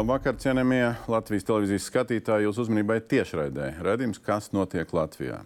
[0.00, 2.46] Labvakar, cienījamie Latvijas televīzijas skatītāji.
[2.46, 5.42] Jūsu uzmanībai tiešraidē redzējums, kas notiek Latvijā.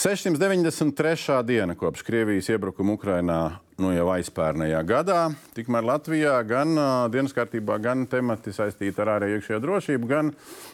[0.00, 1.42] 693.
[1.44, 3.40] diena kopš Krievijas iebrukuma Ukrainā
[3.76, 5.18] nu, jau aizpērnējā gadā.
[5.52, 10.30] Tikmēr Latvijā gan uh, dienas kārtībā, gan temati saistīti ar ārēju iekšējo drošību, gan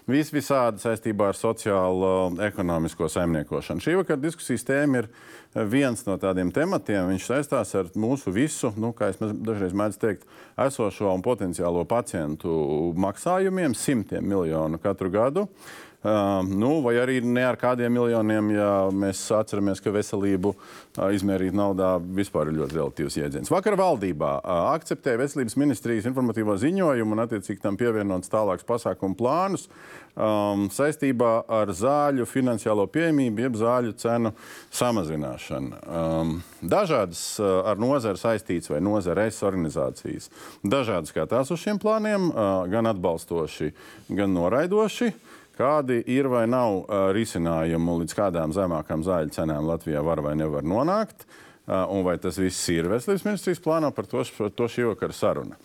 [0.07, 3.83] vis visādi saistībā ar sociālo uh, ekonomisko saimniekošanu.
[3.83, 5.11] Šī vakara diskusijas tēma ir
[5.74, 7.11] viens no tādiem tematiem.
[7.11, 10.30] Viņš saistās ar mūsu visu, nu, kā es dažreiz mēdzu teikt,
[10.69, 15.49] esošo un potenciālo pacientu maksājumiem, simtiem miljonu katru gadu.
[15.51, 21.57] Uh, nu, vai arī ne ar kādiem miljoniem, ja mēs atceramies, ka veselību uh, izmērīt
[21.57, 23.51] naudā vispār ir ļoti relatīvs jēdziens.
[23.51, 29.66] Vakar valdībā uh, akceptēja veselības ministrijas informatīvo ziņojumu un attiecīgi tam pievienots tālāks pasākumu plānus
[30.15, 34.33] um, saistībā ar zāļu finansiālo pieejamību, jeb zāļu cenu
[34.75, 35.81] samazināšanu.
[35.87, 40.31] Um, dažādas uh, ar nozari saistītas vai nozares organizācijas
[40.65, 43.73] dažādi skatās uz šiem plāniem, uh, gan atbalstoši,
[44.13, 45.13] gan noraidoši.
[45.57, 50.66] Kādi ir vai nav uh, risinājumi, līdz kādām zemākām zāļu cenām Latvijā var vai nevar
[50.66, 54.90] nonākt, uh, un vai tas viss ir veselības ministrijas plānā, par to, par to šī
[54.90, 55.57] vakara saruna.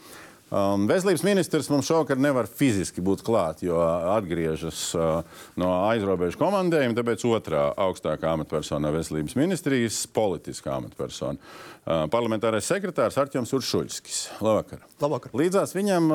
[0.52, 3.78] Um, veselības ministrs mums šovakar nevar fiziski būt klāt, jo
[4.12, 5.22] atgriežas uh,
[5.56, 6.98] no aizrobežu komandējuma.
[6.98, 11.40] Tāpēc otrā augstākā amatpersona veselības ministrijas- politiskā amatpersona.
[11.82, 14.18] Parlamentārais sekretārs Arčuns Uršuļskis.
[14.46, 14.84] Labvakar.
[15.02, 15.32] Labvakar.
[15.34, 16.12] Līdzās viņam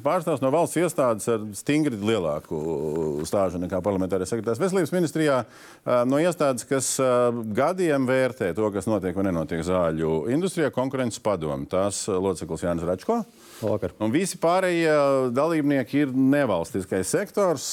[0.00, 2.56] pārstāvs no valsts iestādes ar stingri lielāku
[3.28, 5.42] stāžu nekā parlamentārais sekretārs veselības ministrijā.
[6.08, 6.94] No iestādes, kas
[7.58, 11.68] gadiem vērtē to, kas notiek vai nenotiek zāļu industrijā, konkurences padomu.
[11.68, 13.20] Tās loceklis Jānis Račko.
[13.60, 13.92] Labvakar.
[14.00, 14.96] Un visi pārējie
[15.36, 17.68] dalībnieki ir nevalstiskais sektors.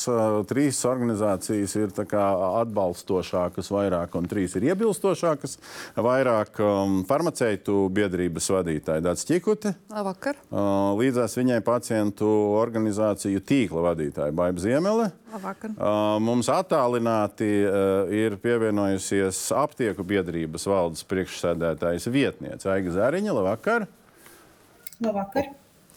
[0.52, 5.58] Trīs organizācijas ir atbalstošākas vairāk, un trīs ir iebilstošākas
[6.04, 6.60] vairāk.
[6.64, 9.76] Um, farmaceitu biedrības vadītāja Dārts Čikute.
[9.94, 10.40] Labvakar.
[10.50, 15.10] Uh, Līdzās viņai pacientu organizāciju tīkla vadītāja Baiba Ziemele.
[15.34, 15.74] Labvakar.
[15.78, 23.36] Uh, Mums attālināti uh, ir pievienojusies aptieku biedrības valdes priekšsēdētājas vietniece Aiga Zariņa.
[23.40, 23.90] Labvakar!
[25.04, 25.54] Labvakar!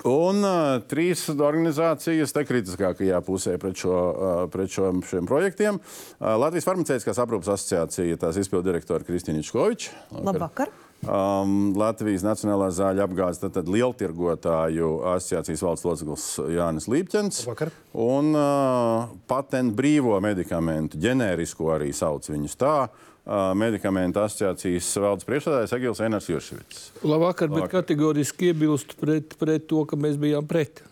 [0.07, 5.81] Un uh, trīs organizācijas te kritiskākajā pusē pret, šo, uh, pret šo, šiem projektiem.
[5.81, 9.97] Uh, Latvijas farmaceitiskās aprūpas asociācija, tās izpildu direktora Kristīna Čkoviča.
[10.21, 10.75] Labvakar.
[11.05, 16.25] Um, Latvijas Nacionālā zāļu apgādes tātad lieltirgotāju asociācijas valsts loceklis
[16.57, 17.43] Jānis Līpķens.
[17.45, 17.71] Labvakar.
[18.07, 22.79] Un uh, patentu brīvo medikamentu, ģenērisko arī sauc viņus tā.
[23.27, 26.85] Uh, medikamentu asociācijas valdes priekšsēdētājs Egils Enārs Jurševits.
[27.07, 30.83] Labvakar, bet kategoriski iebilstu pret, pret to, ka mēs bijām pret.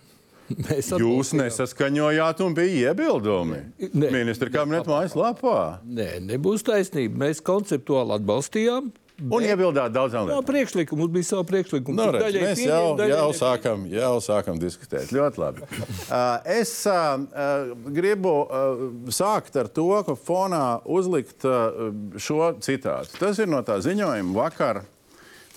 [0.67, 3.63] Mēs Jūs nesaskaņojāt un bija iebildumi.
[3.97, 5.61] Ministra kabineta mājaslapā.
[5.89, 7.23] Nē, nebūs taisnība.
[7.25, 8.91] Mēs konceptuāli atbalstījām.
[9.23, 10.43] Un iebildāt daudzām lietām.
[10.49, 11.95] priekšlikumu, mums bija savu priekšlikumu.
[11.95, 15.13] Nu, kur redz, mēs pieņem, jau, daļai jau, sākam, jau sākam diskutēt.
[15.15, 15.69] Ļoti labi.
[16.15, 18.83] Uh, es uh, uh, gribu uh,
[19.15, 21.89] sākt ar to, ka fonā uzlikt uh,
[22.21, 23.17] šo citātu.
[23.19, 24.83] Tas ir no tā ziņojuma vakar.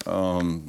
[0.08, 0.62] Um,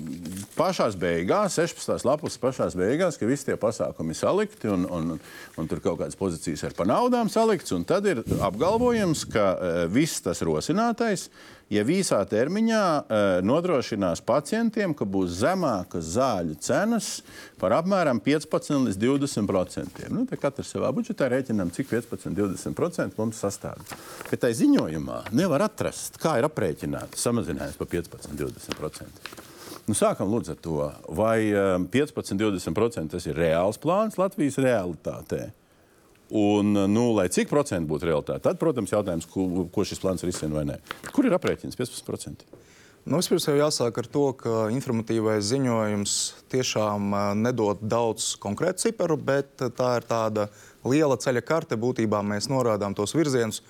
[0.56, 2.02] pašā beigās, 16.
[2.08, 5.12] lapus pašā beigās, ka visi tie pasākumi ir salikti un, un,
[5.60, 7.72] un tur kaut kādas pozīcijas ir pa naudām salikts.
[7.76, 11.28] un Tad ir apgalvojums, ka uh, viss tas rosinātais
[11.72, 17.10] ja īsā termiņā uh, nodrošinās pacientiem, ka būs zemākas zāļu cenas
[17.60, 20.14] par apmēram 15 līdz 20 procentiem.
[20.14, 23.82] Nu, te katrs savā budžetā rēķinām, cik 15-20% mums sastāv.
[24.30, 29.46] Bet tai ziņojumā nevar atrast, kā ir aprēķināts samazinājums par 15-20%.
[29.88, 30.80] Nu, sākam lūdzu ar to,
[31.16, 35.46] vai um, 15-20% tas ir reāls plāns Latvijas realitātē.
[36.30, 40.58] Un, nu, lai cik procentu būtu realitāte, tad, protams, jautājums, ko, ko šis plāns risina
[40.58, 40.76] vai nē.
[41.14, 42.44] Kur ir aprēķins 15%?
[43.08, 46.16] Nu, vispirms jau jāsāk ar to, ka informatīvais ziņojums
[46.52, 50.48] tiešām ā, nedod daudz konkrētu ciparu, bet tā ir tāda
[50.84, 51.78] liela ceļa karte.
[51.80, 53.62] Būtībā mēs norādām tos virzienus,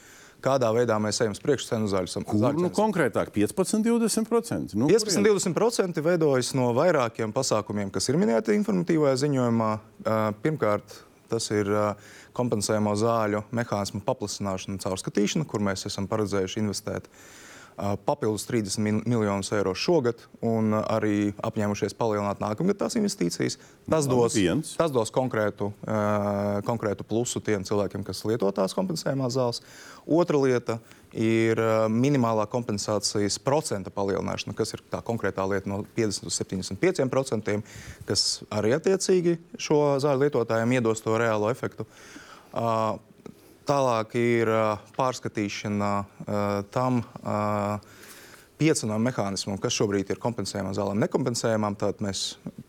[0.43, 4.75] kādā veidā mēs ejam uz priekšu cenu zaļu sam- Kur, nu, konkrētāk, 15-20%.
[4.75, 9.71] Nu, 15-20% veidojas no vairākiem pasākumiem, kas ir minēti informatīvajā ziņojumā.
[10.03, 10.99] Ā, Pirmkārt,
[11.31, 11.93] tas ir ā,
[12.39, 17.11] kompensējamo zāļu mehānismu paplašināšana un caurskatīšana, kur mēs esam paredzējuši investēt
[18.05, 23.59] papildus 30 mil- miljonus eiro šogad un arī apņēmušies palielināt nākamgad tās investīcijas.
[23.91, 24.35] Tas dos,
[24.77, 29.63] tas dos konkrētu, ā, konkrētu plusu tiem cilvēkiem, kas lieto tās kompensējumās zāles.
[30.07, 30.79] Otra lieta
[31.15, 31.61] ir
[31.93, 37.63] minimālā kompensācijas procenta palielināšana, kas ir tā konkrētā lieta no 50 līdz 75%,
[38.09, 41.87] kas arī attiecīgi šo zāļu lietotājiem iedos to reālo efektu.
[43.69, 44.51] Tālāk ir
[44.97, 45.93] pārskatīšana
[46.73, 47.41] tam, ā,
[48.59, 51.77] piecinājumu mehānismu, kas šobrīd ir kompensējumām zālēm, nekompensējumām.
[51.79, 52.23] Tad mēs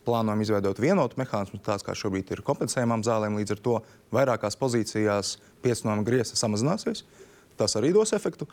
[0.06, 3.40] plānojam izveidot vienotu mehānismu, tāds kā šobrīd ir kompensējumām zālēm.
[3.40, 3.80] Līdz ar to
[4.16, 7.06] vairākās pozīcijās piecinājumu griezti samazināsies.
[7.60, 8.48] Tas arī dos efektu.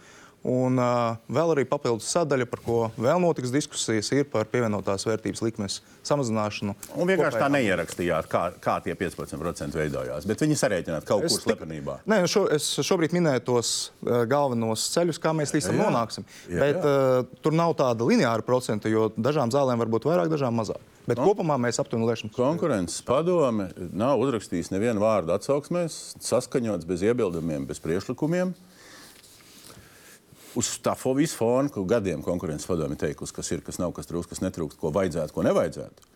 [0.46, 5.40] Un uh, vēl arī papildus sadaļa, par ko vēl notiks diskusijas, ir par pievienotās vērtības
[5.42, 6.74] likmes samazināšanu.
[6.94, 10.26] Un vienkārši tā kopējām- neierakstījāt, kā, kā tie 15% veidojās.
[10.30, 11.96] Bet viņi sarēķināt kaut kur Es tik- slepenībā.
[12.06, 13.72] Nē, šo, es šobrīd minēju tos
[14.06, 16.28] uh, galvenos ceļus, kā mēs līdz tam nonāksim.
[16.46, 16.94] Jā, Bet jā.
[17.24, 20.78] uh, tur nav tāda lineāra procenta, jo dažām zālēm var būt vairāk, dažām mazāk.
[21.10, 21.26] Bet no.
[21.26, 27.78] kopumā mēs aptuveni liekam, Konkurences padome nav uzrakstījis nevienu vārdu atsauksmēs, saskaņots bez iebildumiem, bez
[27.82, 28.54] priekšlikumiem.
[30.56, 34.08] Uz tā fo- visu fonu, ko gadiem konkurences padome teikusi, kas ir, kas nav, kas
[34.08, 36.06] trūkst, kas netrūkst, ko vajadzētu, ko nevajadzētu.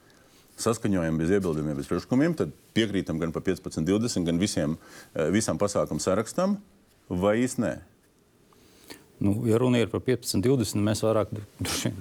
[0.61, 4.79] Saskaņojam bez iebildumiem, bez priekšlikumiem, tad piekrītam gan par 15, 20, gan visiem,
[5.15, 6.57] eh, visam pasākumu sarakstam,
[7.09, 7.75] vai īsti nē.
[9.21, 12.01] Nu, ja runa ir par 15, 20, mēs vairāk vien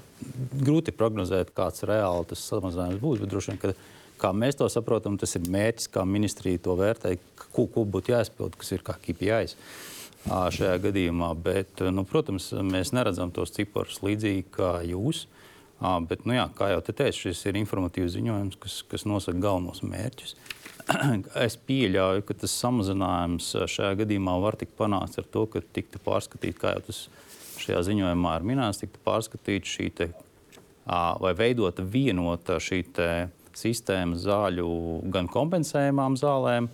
[0.63, 3.19] grūti prognozēt, kāds reāli tas samazinājums būs.
[3.19, 3.73] Bet droši vien, ka,
[4.19, 7.17] kā mēs to saprotam, tas ir mērķis, kā ministrija to vērtē,
[7.51, 11.33] ko, ko būtu jāizpild, kas ir kā KPIs ā, šajā gadījumā.
[11.39, 15.25] Bet, nu, protams, mēs neredzam tos ciparus līdzīgi kā jūs.
[15.79, 19.83] Bet, nu, jā, kā jau te teicu, šis ir informatīvs ziņojums, kas, kas nosaka galvenos
[19.85, 20.35] mērķus.
[21.45, 26.59] Es pieļauju, ka tas samazinājums šajā gadījumā var tikt panākts ar to, ka tiktu pārskatīta,
[26.59, 27.03] kā jau tas
[27.61, 30.09] šajā ziņojumā ir minēts, tiktu pārskatīta šī te,
[30.89, 32.81] vai veidota vienota šī
[33.59, 34.69] sistēma zāļu
[35.13, 36.69] gan kompensējumām zālēm,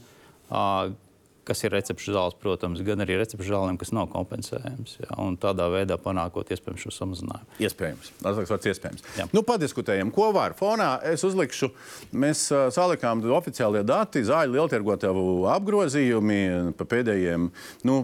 [1.46, 4.98] kas ir recepšu zāles, protams, gan arī recepšu zālēm, kas nav kompensējams.
[5.04, 7.60] Jā, un tādā veidā panākot iespējams šo samazinājumu.
[7.62, 8.12] Iespējams.
[8.22, 9.06] Tas ir iespējams.
[9.20, 9.28] Jā.
[9.36, 10.56] Nu, padiskutējam, ko var.
[10.58, 11.70] Fonā es uzlikšu,
[12.18, 16.40] mēs uh, salikām oficiālie dati, zāļu lieltirgotavu apgrozījumi
[16.80, 17.50] pa pēdējiem.
[17.88, 18.00] Nu,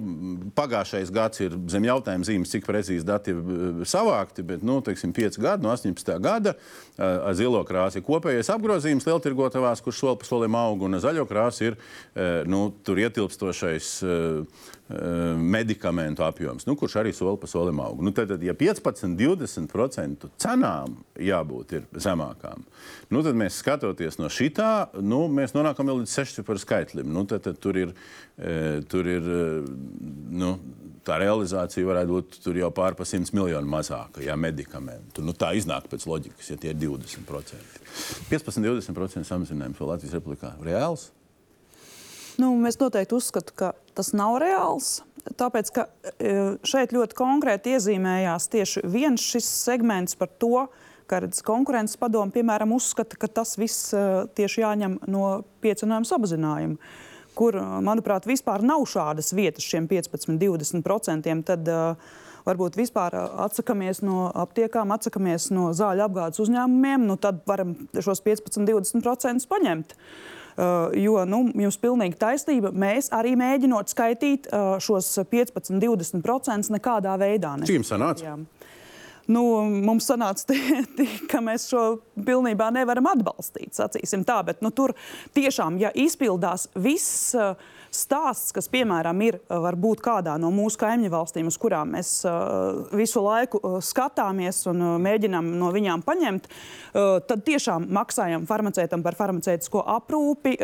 [0.58, 5.42] pagājušais gads ir zem jautājuma zīmes, cik precīzi dati ir savākti, bet nu, teiksim, 5
[5.42, 6.14] gadi no 18.
[6.22, 11.26] gada uh, zilo krāsu ir kopējais apgrozījums lieltirgotavās, kurš soli pa solim aug, un zaļo
[11.30, 14.98] krāsu ir uh, nu, tur ietilpstošais uh, uh,
[15.38, 18.02] medikamentu apjoms, nu, kurš arī soli pa solim aug.
[18.04, 22.66] Nu, tad, tad, ja 15-20% cenām jābūt zemākām,
[23.12, 27.12] nu, tad mēs skatoties no šitā, nu, mēs nonākam līdz 6 par skaitlim.
[27.14, 27.94] Nu, tad, tad tur ir,
[28.38, 29.28] e, tur ir
[30.32, 30.56] nu,
[31.06, 35.24] tā realizācija varētu būt jau pār pa 100 miljonu mazāka, ja medikamentu.
[35.26, 37.82] Nu, tā iznāk pēc loģikas, ja tie ir 20%.
[38.30, 41.10] 15-20% samazinājums Latvijas republikā reāls.
[42.40, 45.02] Nu, mēs noteikti uzskatām, ka tas nav reāls.
[45.38, 46.32] Tāpēc, e,
[46.66, 50.66] šeit ļoti konkrēti iezīmējās tieši viens šis segments par to,
[51.12, 54.02] ka konkurences padomu, piemēram, uzskata, ka tas viss e,
[54.38, 56.92] tieši jāņem no piecinājuma samazinājuma.
[57.38, 61.38] Kur, e, manuprāt, vispār nav šādas vietas šiem 15-20%.
[61.48, 62.12] Tad uh,
[62.48, 68.24] varbūt vispār ā, atsakamies no aptiekām, atsakamies no zāļu apgādes uzņēmumiem, nu tad varam šos
[68.26, 69.96] 15-20% paņemt.
[69.96, 70.41] Uh,
[70.98, 72.74] jo nu, jums ir pilnīgi taisnība.
[72.74, 77.56] Mēs arī mēģinot skaitīt uh, šos 15-20% nekādā veidā.
[77.66, 78.26] Cik jums sanāca?
[78.32, 78.38] Jā.
[79.32, 79.44] Nu,
[79.86, 81.84] mums sanāca, tie, tie, ka mēs šo
[82.26, 83.76] pilnībā nevaram atbalstīt.
[83.78, 84.96] Sacīsim tā, bet nu, tur
[85.38, 87.54] tiešām, ja izpildās viss uh,
[87.92, 92.88] stāsts, kas, piemēram, ir uh, varbūt kādā no mūsu kaimiņu valstīm, uz kurām mēs uh,
[92.96, 96.48] visu laiku uh, skatāmies un uh, mēģinām no viņām paņemt,
[96.92, 100.58] tad tiešām maksājam farmaceitam par farmaceitisko aprūpi.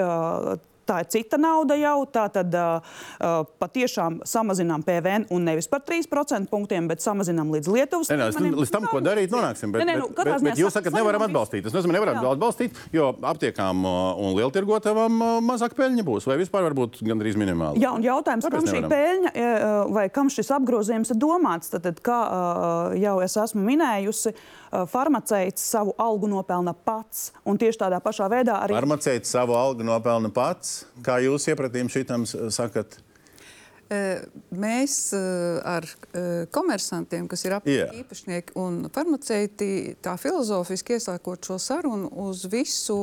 [0.87, 2.05] Tā ir cita nauda jau.
[2.07, 2.79] Tā tad uh,
[3.59, 8.09] patiešām samazinām PVN un nevis par 3% punktiem, bet samazinām līdz Lietuvas.
[8.11, 8.55] Es- līmenim.
[8.61, 9.71] līdz tam, ko darīt, nonāksim.
[9.75, 11.63] Bet, Nē, nē, nu, bet, bet, bet jūs sa- sakat, nevaram atbalstīt.
[11.67, 12.31] Tas nozīmē, nevaram Jā.
[12.37, 17.81] atbalstīt, jo aptiekām un lieltirgotavām mazāk peļņa būs, vai vispār varbūt gandrīz minimāli.
[17.83, 18.93] Jā, un jautājums, Kāpēc kam šī nevaram?
[18.95, 21.71] peļņa e, vai kam šis apgrozījums ir domāts?
[21.73, 22.19] Tad, tad kā
[23.01, 24.33] jau es esmu minējusi,
[24.91, 27.31] farmaceits savu algu nopelna pats.
[27.47, 30.85] Un tieši tādā pašā veidā arī Farmaceits savu algu nopelna pats.
[31.05, 32.99] Kā jūs iepratīm šitam sakat?
[33.87, 34.19] Eh,
[34.51, 37.59] Mēs eh, ar eh, komersantiem, kas ir Jā.
[37.61, 39.69] apgādājumi īpašnieki un farmaceiti,
[40.03, 42.97] tā filozofiski iesākot šo sarunu uz visu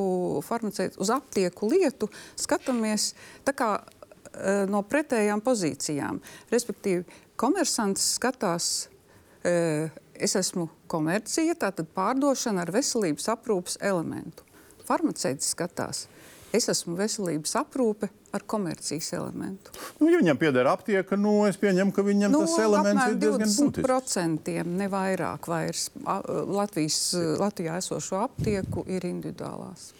[0.45, 3.15] farmaceitu, uz aptieku lietu, skatāmies
[3.49, 6.21] tā kā eh, no pretējām pozīcijām.
[6.53, 7.07] Respektīvi,
[7.41, 8.71] komersants skatās,
[9.41, 14.45] eh, es esmu komercija, tātad pārdošana ar veselības aprūpas elementu.
[14.85, 16.05] Farmaceits skatās,
[16.55, 19.73] es esmu veselības aprūpe ar komercijas elementu.
[20.01, 23.51] Nu, ja viņam pieder aptieka, nu, es pieņemu, ka viņam Nu, tas elements ir diezgan
[23.51, 23.89] būtisks.
[23.89, 27.01] 20% ne vairāk vairs Latvijas,
[27.41, 29.93] Latvijā esošo aptieku ir individuālās.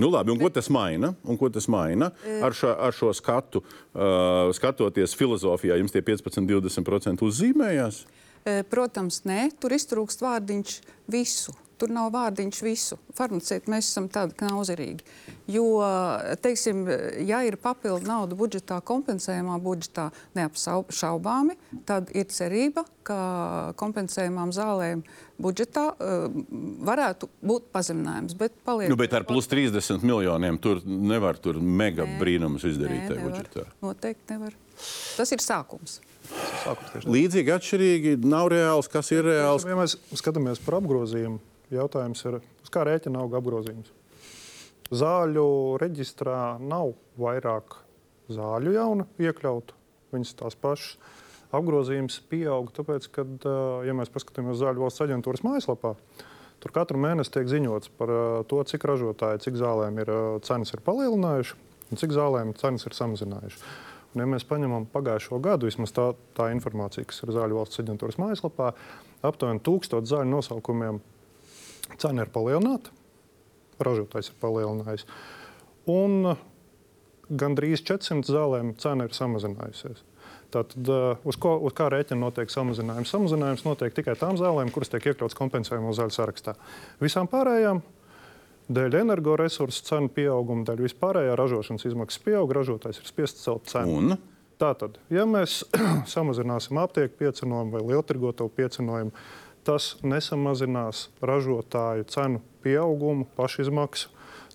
[0.00, 1.12] Nu, labi, un ko tas maina?
[1.28, 3.62] Un ko tas maina ar, šo, ar šo skatu?
[3.90, 8.04] Uh, skatoties filozofijā, jums tie 15, 20% uzzīmējās.
[8.04, 10.78] E, Protams, nē, tur iztrūkst vārdiņš
[11.12, 11.56] visu.
[11.80, 12.98] Tur nav vārdiņš visu.
[13.16, 15.04] Farmaceiti mēs esam tādi knauzerīgi.
[15.48, 15.64] Jo,
[16.44, 16.82] teiksim,
[17.24, 21.56] ja ir papildu nauda budžetā, kompensējumā budžetā neapšaubāmi,
[21.88, 23.16] tad ir cerība, ka
[23.80, 25.06] kompensējumām zālēm
[25.40, 26.28] budžetā uh,
[26.84, 28.36] varētu būt pazeminājums.
[28.36, 32.20] Bet, paliek, Nu, bet ar plus 30 miljoniem tur nevar tur mega Nē.
[32.20, 33.06] brīnumus izdarīt.
[33.06, 33.66] Nē, tajā budžetā.
[33.80, 34.60] Noteikti nevar.
[35.16, 36.02] Tas ir sākums.
[37.08, 39.64] Līdzīgi, atšķirīgi, nav reāls, kas ir reāls.
[39.68, 41.40] Ja mēs skatāmies par apgrozījumu,
[41.74, 43.90] jautājums ir, uz kā rēķina auga apgrozījums.
[44.90, 45.46] Zāļu
[45.78, 47.78] reģistrā nav vairāk
[48.34, 49.76] zāļu jaunu iekļautu,
[50.14, 50.96] viņas tās pašas.
[51.54, 53.24] Apgrozījums pieaug, tāpēc, ka,
[53.82, 55.96] ja mēs paskatāmies Zāļu valsts aģentūras mājaslapā,
[56.62, 58.12] tur katru mēnesi tiek ziņots par
[58.50, 60.12] to, cik ražotāji, cik zālēm ir
[60.46, 61.58] cenas ir palielinājuši
[61.90, 63.62] un cik zālēm cenas ir samazinājuši.
[64.18, 68.72] Ja mēs paņemam pagājušo gadu, vismaz tā, tā informācija, kas ir Zāļu valsts aģentūras mājaslapā,
[69.26, 70.98] aptuveni tūkstoš zāļu nosaukumiem
[72.00, 72.90] cena ir palielināta,
[73.82, 75.06] ražotājs ir palielinājis.
[75.90, 76.34] Un
[77.30, 80.02] gandrīz 400 zālēm cena ir samazinājusies.
[80.50, 83.12] Tātad, uh, uz, ko, uz kā rēķina notiek samazinājums?
[83.14, 86.56] Samazinājums notiek tikai tām zālēm, kuras tiek iekļautas kompensējumu zāļu sarakstā.
[87.02, 87.84] Visām pārējām,
[88.70, 93.96] dēļ energoresursu cenu pieauguma, dēļ vispārējā ražošanas izmaksas pieaug, ražotājs ir spiests celt cenu.
[94.00, 94.18] Un
[94.60, 95.62] Tātad, ja mēs
[96.14, 99.12] samazināsim aptieku piecinojumu vai lieltirgotavu piecinojumu,
[99.64, 104.10] tas nesamazinās ražotāju cenu pieaugumu, pašizmaksu.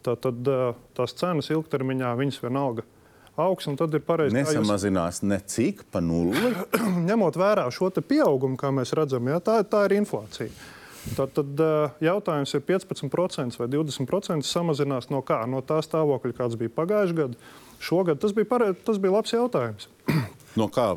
[0.06, 0.46] Tātad
[0.94, 2.86] tās cenas ilgtermiņā viņas vienalga
[3.42, 4.36] augs, un tad ir pareizi.
[4.38, 6.54] kā jūs- nesamazinās necik pa nulli.
[7.10, 10.54] ņemot vērā šo pieaugumu, kā mēs redzam, ja, tā, tā ir inflācija.
[11.14, 11.62] Tad, tad
[12.02, 15.44] jautājums ir 15% vai 20% samazinās no kā?
[15.50, 17.52] No tā stāvokļa, kāds bija pagājušajā gadā.
[17.86, 18.72] Šogad tas bija, pare...
[18.88, 19.92] tas bija labs jautājums.
[20.56, 20.94] No kā?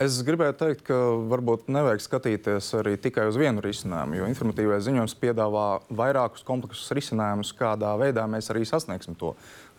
[0.00, 0.96] Es gribēju teikt, ka
[1.30, 7.52] varbūt nevajag skatīties arī tikai uz vienu risinājumu, jo informatīvais ziņojums piedāvā vairākus kompleksus risinājumus,
[7.54, 9.34] kādā veidā mēs arī sasniegsim to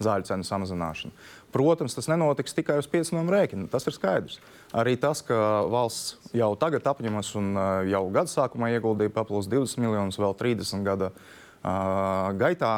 [0.06, 1.12] zāļu cenu samazināšanu.
[1.52, 3.68] Protams, tas nenotiks tikai uz piecinājumu rēķina.
[3.74, 4.40] Tas ir skaidrs.
[4.76, 5.38] Arī tas, ka
[5.72, 7.54] valsts jau tagad apņemas un
[7.88, 12.74] jau gada sākumā ieguldīja papildus 20 miljonus, vēl 30 gada uh, gaitā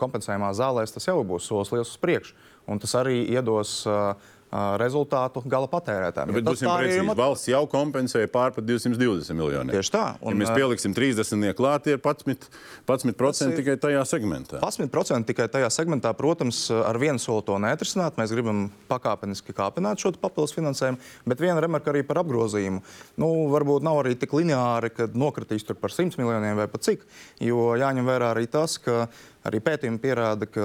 [0.00, 2.38] kompensējumā zālēs, tas jau būs solis liels uz priekšu.
[2.72, 4.14] Un tas arī iedos uh,
[4.52, 6.32] rezultātu gala patērētājiem.
[6.36, 7.04] Bet Jo tas būsim precīzi.
[7.06, 9.72] mat- Valsts jau kompensēja pār par 220 miljoniem.
[9.72, 10.04] Tieši tā.
[10.20, 12.48] Ja Un, mēs ā, pieliksim 30 klāt, ir 11%,
[12.86, 14.60] 11 ir- tikai tajā segmentā.
[14.60, 18.12] 11% tikai tajā segmentā, protams, ar vienu soli to neatrisināt.
[18.20, 22.82] Mēs gribam pakāpeniski kāpināt šo papildus finansējumu, bet viena remarka arī par apgrozījumu.
[23.16, 27.00] Nu, varbūt nav arī tik lineāri, ka nokritīs tur par 100 miljoniem vai pat cik,
[27.40, 29.08] jo jāņem vērā arī tas, ka
[29.48, 30.64] arī pētījumi pierāda, ka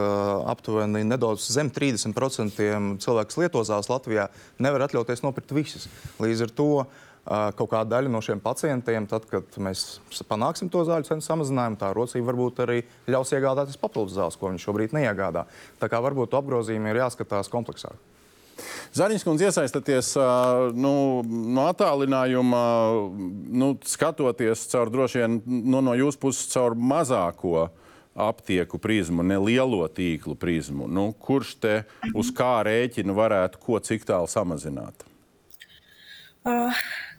[0.53, 4.29] aptuveni nedaudz zem 30% cilvēku, lieto zāles Latvijā,
[4.61, 5.87] nevar atļauties nopirkt visas.
[6.21, 6.71] Līdz ar to
[7.27, 11.89] kaut kāda daļa no šiem pacientiem, tad, kad mēs panāksim to zāļu cenu samazinājumu, tā
[11.95, 12.77] rocība varbūt arī
[13.11, 15.43] ļaus iegādāties papildus zāles, ko viņi šobrīd neiegādā.
[15.81, 17.97] Tā kā varbūt to apgrozījumu ir jāskatās kompleksāk.
[18.95, 20.29] Zariņš kundze iesaistaties ā,
[20.73, 20.93] nu,
[21.27, 22.61] no attālinājuma,
[23.61, 27.67] nu, skatoties caur droši vien nu, no jūsu puses caur mazāko
[28.17, 30.87] aptieku prizmu, ne lielo tīklu prizmu.
[30.89, 31.75] Nu, kurš te
[32.17, 35.05] uz kā rēķina varētu ko cik tālu samazināt?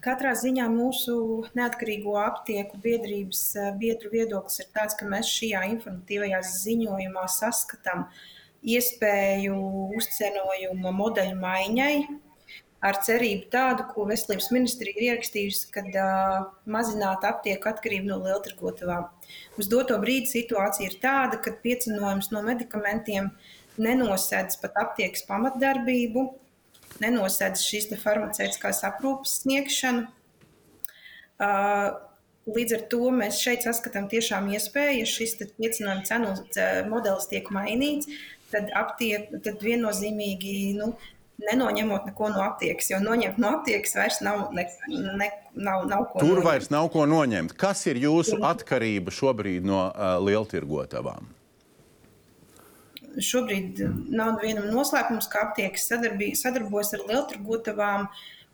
[0.03, 1.13] Katrā ziņā mūsu
[1.57, 3.43] neatkarīgo aptieku biedrības
[3.77, 8.07] biedru viedoklis ir tāds, ka mēs šajā informatīvajā ziņojumā saskatām
[8.65, 9.59] iespēju
[9.99, 11.93] uzcenojuma modeļu maiņai
[12.85, 19.07] ar cerību tādu, ko Veselības ministrija ir ierakstījusi, kad uh, mazināt aptieku atkarību no lieltirgotavām.
[19.59, 23.31] Uz doto brīdi situācija ir tāda, ka piecinojums no medikamentiem
[23.79, 26.25] nenosēdz pat aptiekas pamatdarbību,
[27.03, 30.07] nenosēdz šīs farmaceitiskās aprūpes sniegšanu.
[31.39, 31.89] Uh,
[32.49, 36.31] Līdz ar to mēs šeit saskatām tiešām iespēju, ja šis piecinājuma cenu
[36.89, 38.09] modelis tiek mainīts,
[38.49, 40.93] tad, aptiek, tad viennozīmīgi nu,
[41.39, 46.21] nenoņemot neko no aptiekas, jo noņemt no aptiekas vairs nav, ne, ne, nav, nav ko.
[46.21, 46.47] Tur noņemt.
[46.47, 47.55] vairs nav ko noņemt.
[47.59, 51.29] Kas ir jūsu atkarība šobrīd no uh, lieltirgotavām?
[53.19, 53.79] Šobrīd
[54.13, 58.09] nav vienam noslēpums, ka aptiekas sadarbojas ar lielturgotavām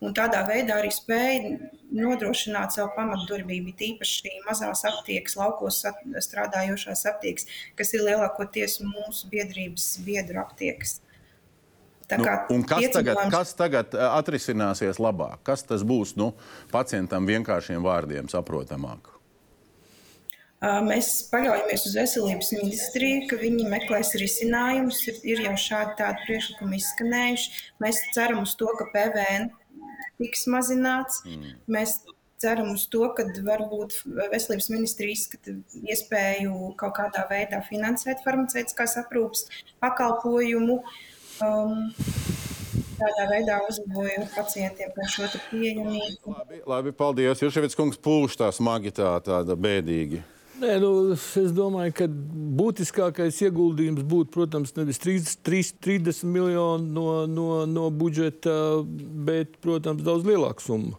[0.06, 1.58] un tādā veidā arī spēja
[1.96, 5.82] nodrošināt savu pamatdarbību, tīpaši mazās aptiekas, laukos
[6.28, 7.50] strādājošās aptiekas,
[7.80, 11.00] kas ir lielākoties mūsu biedrības biedru aptiekas.
[12.06, 12.26] Tā Nu,
[12.64, 15.40] kas tagad, piecinojums- kas tagad uh, atrisināsies labāk?
[15.44, 16.34] Kas tas būs nu,
[16.72, 19.12] pacientam vienkāršiem vārdiem saprotamāk?
[20.66, 25.02] Mēs paļaujamies uz veselības ministriju, ka viņi meklēs risinājumus.
[25.12, 27.52] Ir, ir jau šādi tādi priekšlikumi izskanējuši.
[27.84, 29.50] Mēs ceram uz to, ka PVN
[30.22, 31.20] tiks mazināts.
[31.28, 31.52] Mm.
[31.76, 32.00] Mēs
[32.42, 34.00] ceram uz to, ka varbūt
[34.32, 35.58] veselības ministrija izskata
[35.92, 39.46] iespēju kaut kādā veidā finansēt farmaceitiskās aprūpas
[39.84, 40.80] pakalpojumu.
[41.44, 41.90] Um,
[42.96, 46.36] tādā veidā uzlabojot pacientiem par šo pieejamību.
[46.38, 47.42] Labi, labi paldies.
[47.44, 50.22] Jūs šeit kungs pūš tā smagi, tā, tāda bēdīgi.
[50.56, 52.06] Nē, nu, es domāju, ka
[52.62, 55.42] būtiskākais ieguldījums būtu, protams, nevis 30,
[55.84, 58.56] 30 miljoni no, no, no budžeta,
[59.28, 60.96] bet, protams, daudz lielāka summa.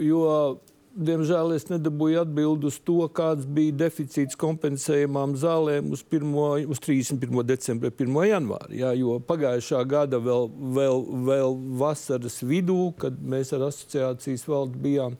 [0.00, 0.56] Jo
[1.00, 6.34] Diemžēl es nedabūju atbildi uz to, kāds bija deficīts kompensējumām zālēm uz, 1,
[6.68, 7.40] uz 31.
[7.48, 8.18] decembra, 1.
[8.28, 8.80] janvāri.
[8.82, 15.16] Jā, jo pagājušā gada vēl, vēl, vēl vasaras vidū, kad mēs ar asociācijas valdu bijām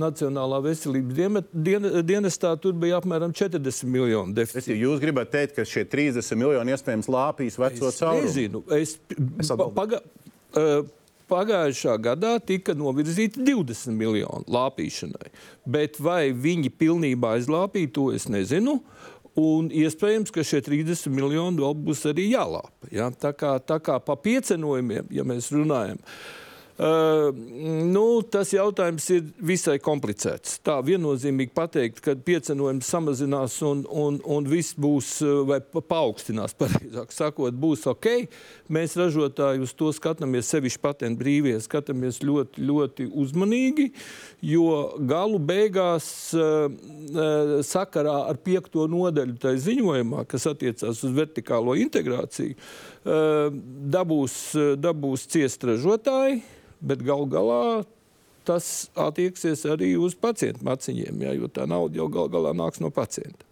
[0.00, 4.80] Nacionālā veselības dien, dien, dienestā, tur bija apmēram 40 miljoni deficīts.
[4.80, 8.24] Jūs gribat teikt, ka šie 30 miljoni iespējams lāpīs veco caurumu?
[8.24, 8.64] Nezinu.
[8.74, 8.96] Es,
[9.44, 10.00] es paga,
[10.56, 10.88] uh,
[11.30, 15.32] Pagājušā gadā tika novirzīti 20 miljoni lāpīšanai,
[15.64, 18.80] bet vai viņi pilnībā aizlāpīja, to es nezinu.
[19.40, 22.92] Un iespējams, ka šie 30 miljoni vēl būs arī jālāpa.
[22.94, 23.08] Ja?
[23.10, 26.43] Tā, kā, tā kā pa piecenojumiem, ja mēs runājam, uh,
[26.74, 27.28] Uh,
[27.86, 30.56] nu, tas jautājums ir visai komplicēts.
[30.66, 37.54] Tā viennozīmīgi pateikt, ka piecenojums samazinās un, un, un viss būs, vai paaugstinās, pareizāk sakot,
[37.54, 38.08] būs ok.
[38.74, 43.86] Mēs ražotāji uz to skatāmies, sevišķi patentu brīvie, skatāmies ļoti, ļoti uzmanīgi,
[44.42, 44.66] jo
[45.06, 46.66] galu beigās uh,
[47.70, 53.62] sakarā ar piekto nodaļu tai ziņojumā, kas attiecās uz vertikālo integrāciju, uh,
[53.94, 54.40] dabūs,
[54.82, 56.42] dabūs ciest ražotāji
[56.84, 57.64] bet gal galā
[58.44, 62.92] tas attieksies arī uz pacientu maciņiem, ja, jo tā nauda jau gal galā nāks no
[62.92, 63.48] pacienta.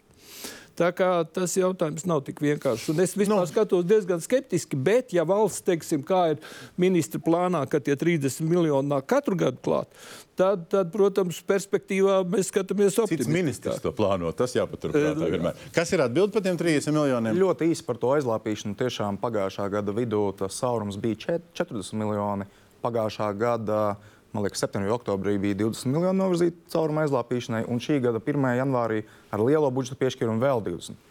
[0.73, 2.89] Tā kā tas jautājums nav tik vienkāršs.
[2.95, 3.49] Un es vispār no.
[3.49, 6.39] skatos diezgan skeptiski, bet, ja valsts, teiksim, kā ir
[6.81, 9.93] ministra plānā, ka tie 30 miljoni nāk katru gadu klāt,
[10.39, 13.29] tad, tad protams, perspektīvā mēs skatāmies optimistiski.
[13.29, 15.69] Cits ministrs to plāno, tas jāpaturprātā vienmēr.
[15.77, 17.37] Kas ir atbild par tiem 30 miljoniem?
[17.45, 18.79] Ļoti īsi par to aizlāpīšanu.
[18.81, 22.49] Tiešām pagājušā gada vidū tas saurums bija 40 miljoni
[22.83, 23.85] pagājušā gada.
[24.33, 28.53] Man liekas, septembrī, oktobrī bija 20 miljoni novirzīti cauruma aizlāpīšanai, un šī gada 1.
[28.63, 31.09] janvārī ar lielo budžeta piešķīrumu vēl 20.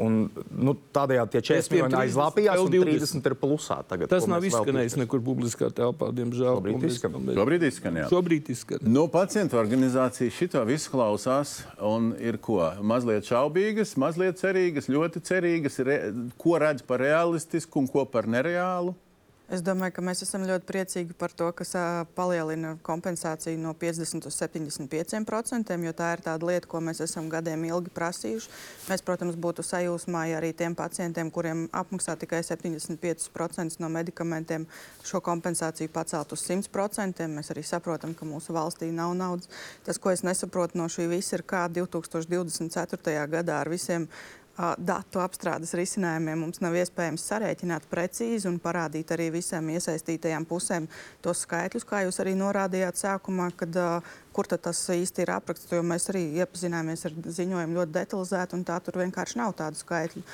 [0.00, 3.76] Un, nu, tādējādi tie 40 miljoni aizlāpījās, un 30 ir plusā.
[3.84, 6.56] Tagad, Tas nav izskanējis nekur publiskā telpā, diemžēl.
[6.62, 7.18] Šobrīd izskan.
[7.36, 8.06] Šobrīd izskan, jā.
[8.08, 8.88] Šobrīd izskan.
[8.88, 12.62] No pacientu organizācijas šito visu klausās un ir ko?
[12.80, 15.98] Mazliet šaubīgas, mazliet cerīgas, ļoti cerīgas, re,
[16.40, 18.96] ko redz par realistisku un ko par nereālu.
[19.52, 21.64] Es domāju, ka mēs esam ļoti priecīgi par to, ka
[22.16, 27.66] palielina kompensāciju no 50 līdz 75%, jo tā ir tāda lieta, ko mēs esam gadiem
[27.68, 28.48] ilgi prasījuši.
[28.88, 34.64] Mēs, protams, būtu sajūsmā, ja arī tiem pacientiem, kuriem apmaksā tikai 75% no medikamentiem,
[35.04, 37.28] šo kompensāciju pacelt uz 100%.
[37.36, 39.52] Mēs arī saprotam, ka mūsu valstī nav naudas.
[39.84, 43.28] Tas, ko es nesaprotu no šī visa, ir kā 2024.
[43.36, 44.08] gadā ar visiem
[44.76, 50.88] datu apstrādes risinājumiem mums nav iespējams sarēķināt precīzi un parādīt arī visām iesaistītajām pusēm
[51.24, 53.78] tos skaitļus, kā jūs arī norādījāt sākumā, kad,
[54.36, 55.70] kur tas īsti ir apraksts.
[55.72, 60.24] Jo mēs arī iepazināmies ar ziņojumu ļoti detalizēti, un tā tur vienkārši nav tādu skaitļu.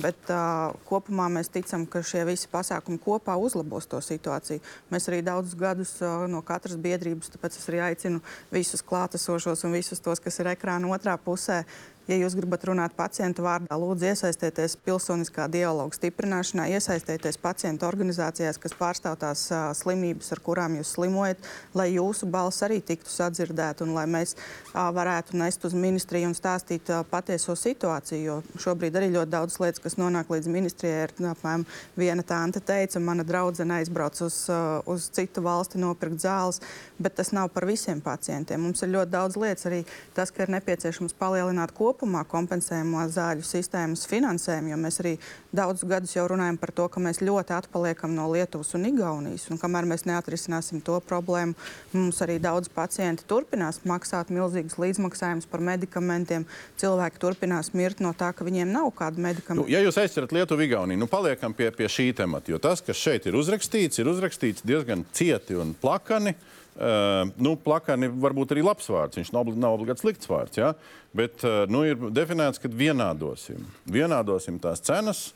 [0.00, 4.62] Bet uh, kopumā mēs ticam, ka šie visi pasākumi kopā uzlabos to situāciju.
[4.92, 9.76] Mēs arī daudzus gadus uh, no katras biedrības, tāpēc es arī aicinu visus klātesošos un
[9.76, 11.62] visus tos, kas ir ekrāna otrā pusē,
[12.06, 18.76] Ja jūs gribat runāt pacientu vārdā, lūdzu iesaistieties pilsoniskā dialoga stiprināšanā, iesaistieties pacientu organizācijās, kas
[18.78, 23.96] pārstāv tās uh, slimības, ar kurām jūs slimojat, lai jūsu balss arī tiktu sadzirdēta un
[23.96, 28.22] lai mēs uh, varētu nest uz ministriju un stāstīt uh, patieso situāciju.
[28.22, 31.66] Jo šobrīd arī ļoti daudz lietas, kas nonāk līdz ministrijai, ir apmēram
[31.98, 36.62] viena tante teica, mana draudzene aizbrauc uz, uh, uz citu valsti nopirkt zāles,
[37.02, 38.62] bet tas nav par visiem pacientiem.
[38.62, 39.82] Mums ir ļoti daudz lietas, arī
[40.14, 45.12] tas, ka ir nepieciešams palielināt kopumā kopumā kompensējamo zāļu sistēmas finansējumu, jo mēs arī
[45.56, 49.46] daudzus gadus jau runājam par to, ka mēs ļoti atpaliekam no Lietuvas un Igaunijas.
[49.50, 51.56] Un kamēr mēs neatrisināsim to problēmu,
[51.96, 56.44] mums arī daudz pacienti turpinās maksāt milzīgus līdzmaksājumus par medikamentiem.
[56.80, 59.64] Cilvēki turpinās mirt no tā, ka viņiem nav kāda medikamenta.
[59.64, 63.00] Nu, ja jūs aizcerat Lietuvu, Igauniju, nu paliekam pie, pie šī temata, jo tas, kas
[63.00, 66.36] šeit ir uzrakstīts, ir uzrakstīts diezgan cieti un plakani.
[66.76, 69.16] Uh, nu, plakani varbūt arī labs vārds.
[69.16, 70.58] Viņš nav, nav obligāti slikts vārds.
[70.60, 70.74] Ja?
[71.16, 73.64] Bet uh, nu, ir definēts, ka vienādosim.
[73.88, 75.30] vienādosim tās cenas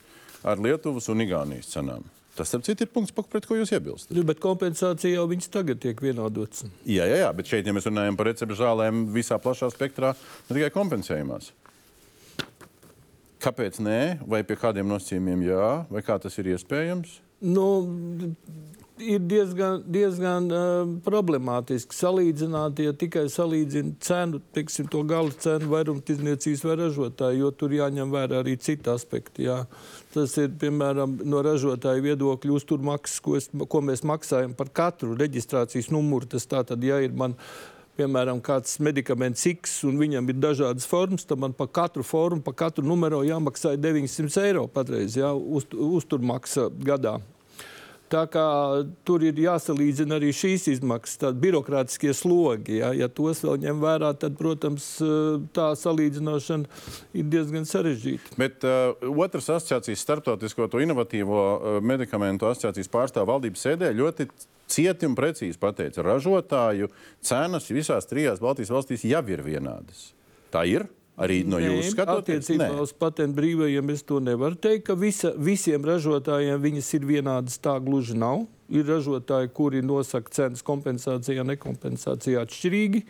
[0.44, 2.05] ar Lietuvas un Igaunijas cenām.
[2.37, 4.12] Tas, starp citu, ir punkts, pret ko jūs iebilstat.
[4.16, 6.62] Nu, bet kompensācija jau viņas tagad tiek vienādotas.
[6.88, 10.14] Jā, jā, jā, bet šeit, ja mēs runājam par recepšu zālēm visā plašā spektrā,
[10.48, 11.50] ne tikai kompensējumās.
[13.40, 13.98] Kāpēc nē,
[14.29, 17.18] vai pie kādiem nosacījumiem jā, vai kā tas ir iespējams?
[17.40, 17.66] Nu,
[19.03, 26.65] ir diezgan, diezgan uh, problemātiski salīdzināt, ja tikai salīdzina cenu, teiksim, to gala cenu vairumtirdzniecības
[26.67, 29.49] vai ražotāju, jo tur jāņem vērā arī citi aspekti.
[29.49, 29.65] Jā.
[30.15, 35.93] Tas ir, piemēram, no ražotāja viedokļa uzturmaksas, ko, es, ko mēs maksājam par katru reģistrācijas
[35.95, 36.31] numuru.
[36.31, 37.37] Tas tā tad, ja ir man
[38.01, 42.57] piemēram, kāds medikaments X un viņam ir dažādas formas, tad man par katru formu, par
[42.65, 47.19] katru numuru jāmaksā 900 eiro patreiz, jā, uz, uzturmaksa gadā.
[48.11, 48.44] Tā kā
[49.07, 52.81] tur ir jāsalīdzina arī šīs izmaksas, tādi birokrātiskie slogi.
[52.81, 54.88] Ja, ja tos vēl ņem vērā, tad, protams,
[55.55, 56.66] tā salīdzināšana
[57.14, 58.35] ir diezgan sarežģīta.
[58.40, 64.27] Bet uh, otrs asociācijas starptautisko to inovatīvo uh, medikamentu asociācijas pārstāv valdības sēdē ļoti
[64.70, 66.90] cieti un precīzi pateica, ražotāju
[67.23, 70.11] cenas visās trijās Baltijas valstīs jau ir vienādas.
[70.51, 70.90] Tā ir.
[71.21, 72.81] Arī no jūsu skatoties, attiecībā Nē.
[72.81, 77.59] uz patentu brīvajiem es to nevaru teikt, ka visa, visiem ražotājiem viņas ir vienādas.
[77.61, 78.47] Tā gluži nav.
[78.71, 83.03] Ir ražotāji, kuri nosaka cenas kompensācijā, nekompensācijā atšķirīgi.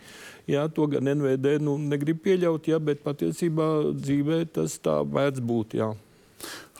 [0.49, 5.77] Jā, to gan NVD nu, negrib pieļaut, jā, bet patiesībā dzīvē tas tā mēdz būt.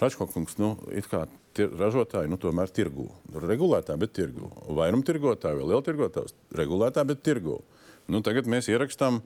[0.02, 3.06] Račkokungs, nu, it kā tir, ražotāji nu, tomēr tirgu.
[3.38, 4.50] Regulētā, bet tirgu.
[4.82, 7.62] Vairumtirgotāji vai lieltirgotājs regulētā, bet tirgu.
[8.12, 9.22] Nu, tagad mēs ierakstām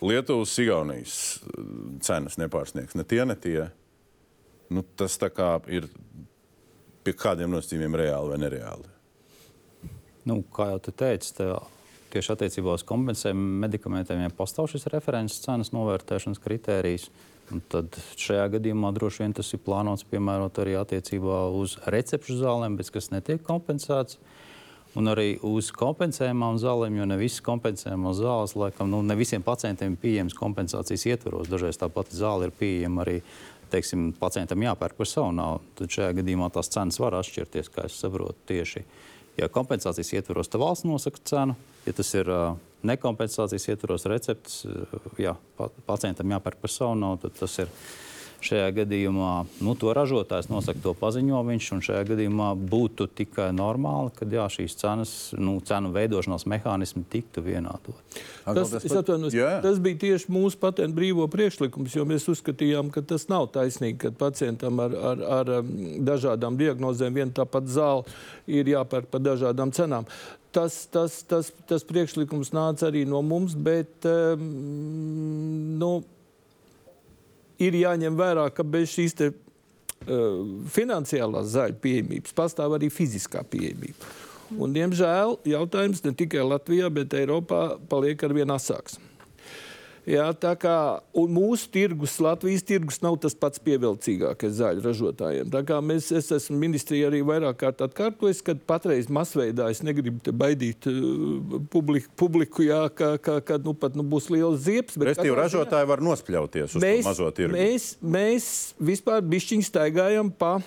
[0.00, 1.62] Lietuvas, Igaunijas eh,
[2.04, 2.96] cenas nepārsniegs.
[2.98, 3.68] Ne tie, ne tie.
[4.68, 5.18] Nu, tas
[5.70, 5.86] ir
[7.06, 8.90] pie kādiem nosacījumiem reāli vai nereāli.
[10.26, 11.46] Nu, kā jau te teicu, tā,
[12.10, 17.06] tieši attiecībā uz kompensējumu medikamentiem jau pastāv šis references cenas novērtēšanas kritērijs.
[17.54, 22.74] Un tad šajā gadījumā droši vien tas ir plānots piemērot arī attiecībā uz recepšu zālēm,
[22.74, 24.18] bet kas netiek kompensēts.
[24.18, 24.35] Uh,
[24.96, 29.94] un arī uz kompensējumām zālēm, jo ne visas kompensējumās zāles, laikam, nu, ne visiem pacientiem
[29.94, 31.50] ir pieejamas kompensācijas ietvaros.
[31.52, 33.18] Dažreiz tā pati zāle ir pieejama arī
[33.72, 35.74] teiksim, pacientam jāpērk par savu naudu.
[35.80, 38.84] Tad šajā gadījumā tās cenas var atšķirties, kā es saprotu tieši.
[39.36, 41.56] Ja kompensācijas ietvaros, tad valsts nosaka cenu.
[41.84, 42.30] Ja tas ir
[42.86, 44.62] nekompensācijas ietvaros recepts,
[45.20, 45.34] jā,
[45.86, 47.72] pacientam jāpērk par savu naudu, tad tas ir
[48.44, 49.30] Šajā gadījumā
[49.64, 54.76] nu, to ražotājs nosaka to paziņojumus, un šajā gadījumā būtu tikai normāli, ka jā, šīs
[54.78, 57.96] cenas, nu, cenu veidošanās mehānismi tiktu vienādot.
[58.44, 63.26] Tas, tas, atvainos, tas bija tieši mūsu patentu brīvo priekšlikums, jo mēs uzskatījām, ka tas
[63.32, 68.04] nav taisnīgi, ka pacientam ar, ar, ar um, dažādām diagnozēm viena tā pati zāle
[68.46, 70.06] ir jāpērk par dažādām cenām
[70.56, 74.46] tas, tas, tas, tas priekšlikums nāca arī no mums, bet um,
[75.80, 75.90] nu,
[77.62, 80.38] ir jāņem vērā, ka bez šīs te, uh,
[80.72, 84.14] finansiālās zāļu pieejamības pastāv arī fiziskā pieejamība.
[84.54, 89.00] Un, diemžēl jautājums ne tikai Latvijā, bet Eiropā paliek ar vien asāks.
[90.06, 90.72] Jā, tā kā
[91.12, 95.50] mūsu tirgus, Latvijas tirgus nav tas pats pievilcīgākais zāļu ražotājiem.
[95.50, 100.30] Tā kā mēs, es esmu ministrijā arī vairāk kārt atkārtojis, ka patreiz masveidā es negribu
[100.30, 104.94] baidīt uh, publiku, publiku jā, ka, ka, ka nu, pat, nu, būs liels ziepes.
[105.10, 107.58] Restīvi ražotāji var nospļauties uz mēs, mazo tirgu.
[107.58, 110.60] Mēs, mēs vispār bišķiņi staigājam pa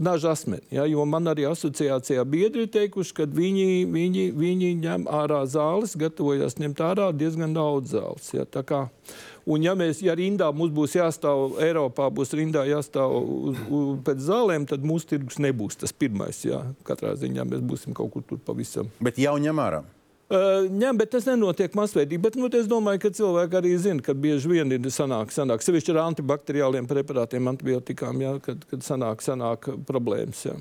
[0.00, 0.64] daži asmeni.
[0.72, 5.96] Ja, jo man arī asociācijā biedri ir teikuši, ka viņi, viņi, viņi ņem ārā zāles,
[6.00, 8.32] gatavojas ņemt ārā diezgan daudz zāles.
[8.34, 8.46] Ja,
[9.50, 14.26] un ja mēs, ja rindā mums būs jāstāv Eiropā, būs rindā jāstāv uz, uz, pēc
[14.26, 16.44] zālēm, tad mūsu tirgus nebūs tas pirmais.
[16.48, 16.64] Ja.
[16.88, 18.90] Katrā ziņā mēs būsim kaut kur tur pavisam.
[19.04, 19.84] Bet jau ņem ārā.
[20.30, 22.20] Uh, jā, bet tas nenotiek masveidīgi.
[22.22, 25.96] Bet, nu, es domāju, ka cilvēki arī zina, ka bieži vien ir sanāk, sanāk sevišķi
[25.96, 30.46] ar antibakteriāliem preparātiem, antibiotikām, jā, kad, kad sanāk, sanāk problēmas.
[30.46, 30.54] Jā.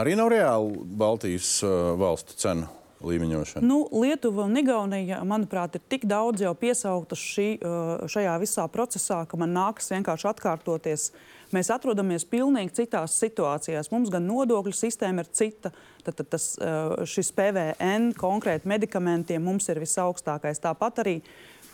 [0.00, 3.64] Arī nav reāli Baltijas uh, valstu cenu līmeņošana?
[3.66, 7.48] Nu, Lietuva un Igaunija, manuprāt, ir tik daudz jau piesauktas šī,
[8.10, 11.10] šajā visā procesā, ka man nākas vienkārši atkārtoties.
[11.54, 13.90] Mēs atrodamies pilnīgi citās situācijās.
[13.90, 15.72] Mums gan nodokļu sistēma ir cita,
[16.04, 16.52] tad, tad tas,
[17.10, 20.62] šis PVN konkrēti medikamentiem mums ir visaugstākais.
[20.62, 21.16] Tāpat arī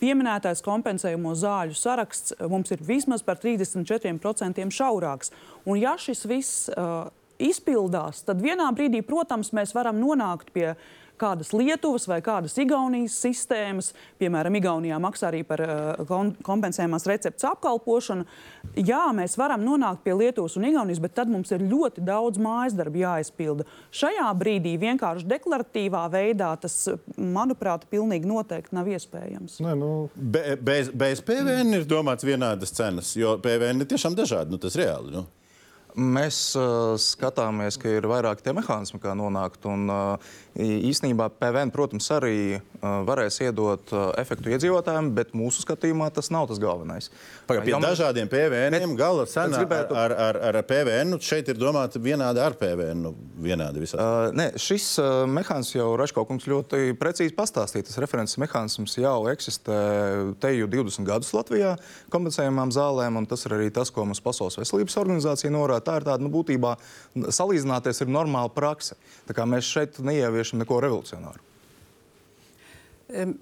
[0.00, 5.32] pieminētais kompensējumu zāļu saraksts mums ir vismaz par 34% šaurāks.
[5.68, 7.08] Un ja šis viss uh,
[7.42, 10.72] izpildās, tad vienā brīdī, protams, mēs varam nonākt pie
[11.20, 13.92] kādas Lietuvas vai kādas Igaunijas sistēmas.
[14.20, 18.26] Piemēram, Igaunijā maksā arī par uh, kompensējumās receptes apkalpošanu.
[18.76, 22.76] Jā, mēs varam nonākt pie Lietuvas un Igaunijas, bet tad mums ir ļoti daudz mājas
[22.78, 23.66] darbu jāizpilda.
[23.94, 26.78] Šajā brīdī vienkārši deklaratīvā veidā tas,
[27.16, 29.60] manuprāt, pilnīgi noteikti nav iespējams.
[29.64, 29.90] Nē, nu...
[30.16, 34.54] Be, bez, bez PVN ir domāts vienādas cenas, jo PVN ir tiešām dažādi.
[34.54, 35.14] Nu, tas reāli.
[35.16, 35.26] Nu.
[35.96, 39.64] Mēs uh, skatāmies, ka ir vairāki tie mehānismi, kā nonākt.
[39.70, 46.08] Un, uh, īsnībā PVN, protams, arī uh, varēs iedot uh, efektu iedzīvotājiem, bet mūsu skatījumā
[46.14, 47.08] tas nav tas galvenais.
[47.48, 51.56] Paga, pie Ja dažādiem PVN gala cena gribētu- ar, ar, ar, PVN nu, šeit ir
[51.60, 53.02] domāta vienādi ar PVN.
[53.06, 54.00] Nu, vienādi visā.
[54.00, 57.88] Uh, nē, šis uh, mehānisms jau Raškaukungs ļoti precīzi pastāstīja.
[57.90, 59.80] Tas references mehānisms jau eksistē
[60.40, 61.76] te jau 20 gadus Latvijā
[62.12, 65.85] kompensējumām zālēm, un tas ir arī tas, ko mums Pasaules veselības organizācija norāda.
[65.86, 66.74] Tā ir tāda, nu, būtībā
[67.14, 68.98] salīdzināties ir normāla prakse.
[69.26, 71.42] Mēs šeit neieviešam neko revolucionāru.
[73.14, 73.36] Em,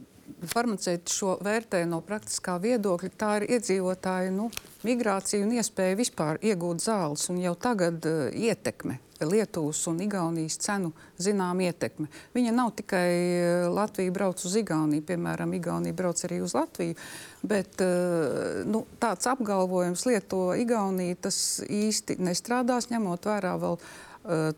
[0.49, 3.11] Farmaceiti šo vērtē no praktiskā viedokļa.
[3.19, 4.51] Tā ir iedzīvotāju nu,
[4.87, 7.27] migrācija un iespēja vispār iegūt zāles.
[7.33, 10.91] Un jau tagad uh, ietekme Lietuvas un Igaunijas cenu
[11.23, 12.09] zinām ietekme.
[12.35, 16.97] Viņa nav tikai uh, Latvija brauc uz Igauniju, piemēram, Igaunija brauc arī uz Latviju.
[17.45, 23.95] Bet uh, nu, tāds apgalvojums Lietuva, Igaunija tas īsti nestrādās, ņemot vērā vēl uh,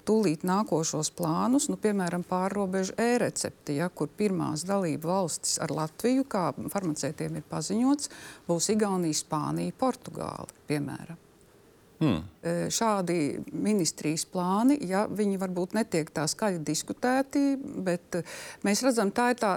[0.07, 6.49] tūlīt nākošos plānus, nu, piemēram, pārrobežu e-recepti, ja, kur pirmās dalība valstis ar Latviju, kā
[6.73, 8.11] farmaceitiem ir paziņots,
[8.47, 11.23] būs Igaunija, Spānija, Portugāla, piemēram.
[11.97, 12.19] Hmm.
[12.45, 17.45] E, Šādi ministrijas plāni, ja viņi varbūt netiek tā skaļi diskutēti,
[17.87, 18.23] bet e,
[18.69, 19.53] mēs redzam, tā ir tā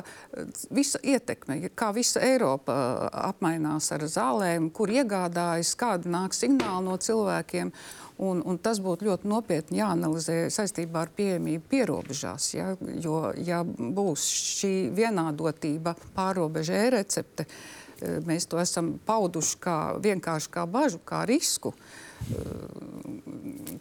[0.71, 2.77] visa ietekme, kā visa Eiropa
[3.25, 7.73] apmainās ar zālēm, kur iegādājas, kāda nāk signāli no cilvēkiem.
[8.19, 12.49] Un, un tas būtu ļoti nopietni jāanalizē saistībā ar pieejamību pierobežās.
[12.51, 14.25] Ja, jo, ja būs
[14.59, 21.71] šī vienādotība, pārobeža e-recepte, e, mēs to esam pauduši kā vienkārši kā bažu, kā risku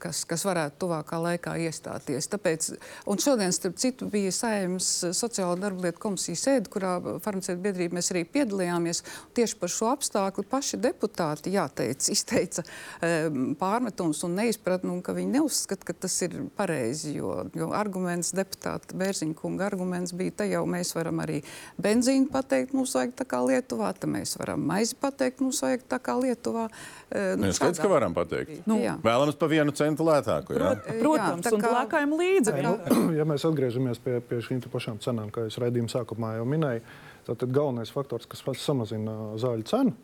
[0.03, 2.29] kas, kas varētu tuvākā laikā iestāties.
[2.33, 2.69] Tāpēc,
[3.11, 8.13] un šodien, starp citu, bija saimnes sociālo darbu lietu komisijas sēde, kurā farmaceitu biedrība mēs
[8.15, 9.03] arī piedalījāmies.
[9.37, 15.39] Tieši par šo apstākļu paši deputāti jāteic, izteica um, pārmetums un neizpratni, un ka viņi
[15.39, 20.95] neuzskata, ka tas ir pareizi, jo, jo arguments deputāta Bērziņkunga arguments bija, te jau mēs
[20.97, 21.43] varam arī
[21.81, 26.01] benzīnu pateikt, mums vajag tā kā Lietuvā, te mēs varam maizi pateikt, mums vajag tā
[26.03, 26.69] kā Lietuvā.
[27.09, 28.28] Uh, Nu, skaidrs, ka varam pateikt.
[28.69, 30.57] Nu, Vēlamies pa vienu centu lētāku.
[30.59, 30.75] Jā?
[31.01, 32.73] Protams, Jā, tā un kā- plakājam līdzekļu.
[33.19, 36.85] ja mēs atgriežamies pie, pie šīm pašām cenām, kā jau raidījuma sākumā jau minēju,
[37.29, 39.95] tad galvenais faktors, kas samazina zāļu cenu,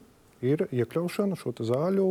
[0.44, 2.06] ir iekļaušana šo te zāļu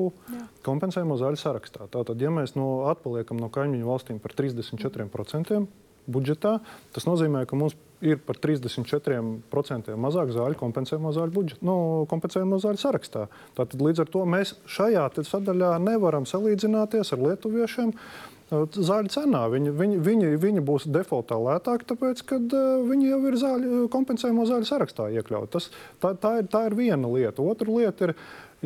[0.65, 1.88] kompensējumu zāļu sarakstā.
[1.93, 5.62] Tātad, ja mēs no, atpaliekam no kaimiņu valstīm par 34%
[6.10, 6.58] budžetā,
[6.95, 11.77] tas nozīmē, ka mums ir par 34% mazāk zāļu kompensējumu zāļu, budžet, nu,
[12.11, 13.25] kompensējumu zāļu sarakstā.
[13.57, 17.93] Tātad līdz ar to mēs šajā sadaļā nevaram salīdzināties ar lietuviešiem.
[17.95, 23.19] uh, Zāļu cenā viņi, viņi, viņi, viņi būs defaultā lētāki, tāpēc, ka uh, viņi jau
[23.29, 25.61] ir zāļu, kompensējumu zāļu sarakstā iekļauti.
[26.03, 27.41] Tā, tā, ir, tā ir viena lieta.
[27.41, 28.15] Otra lieta ir,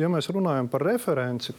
[0.00, 1.54] ja mēs runājam par referenci,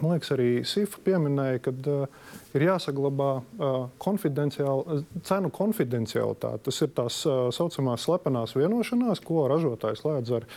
[0.00, 3.78] man liekas, arī SIFA pieminēja, ka uh, ir jāsaglabā uh,
[5.26, 6.64] cenu konfidencialitāte.
[6.66, 10.48] Tas ir tās tā uh, saucamās slepenās vienošanās, ko ražotājs slēdz ar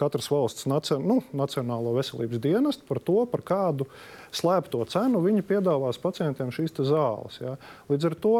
[0.00, 3.88] katras valsts nacio, nu, Nacionālo veselības dienestu par to, par kādu
[4.34, 7.38] slēpto cenu viņi piedāvās pacientiem šīs zāles.
[7.42, 7.58] Ja.
[7.92, 8.36] Līdz ar to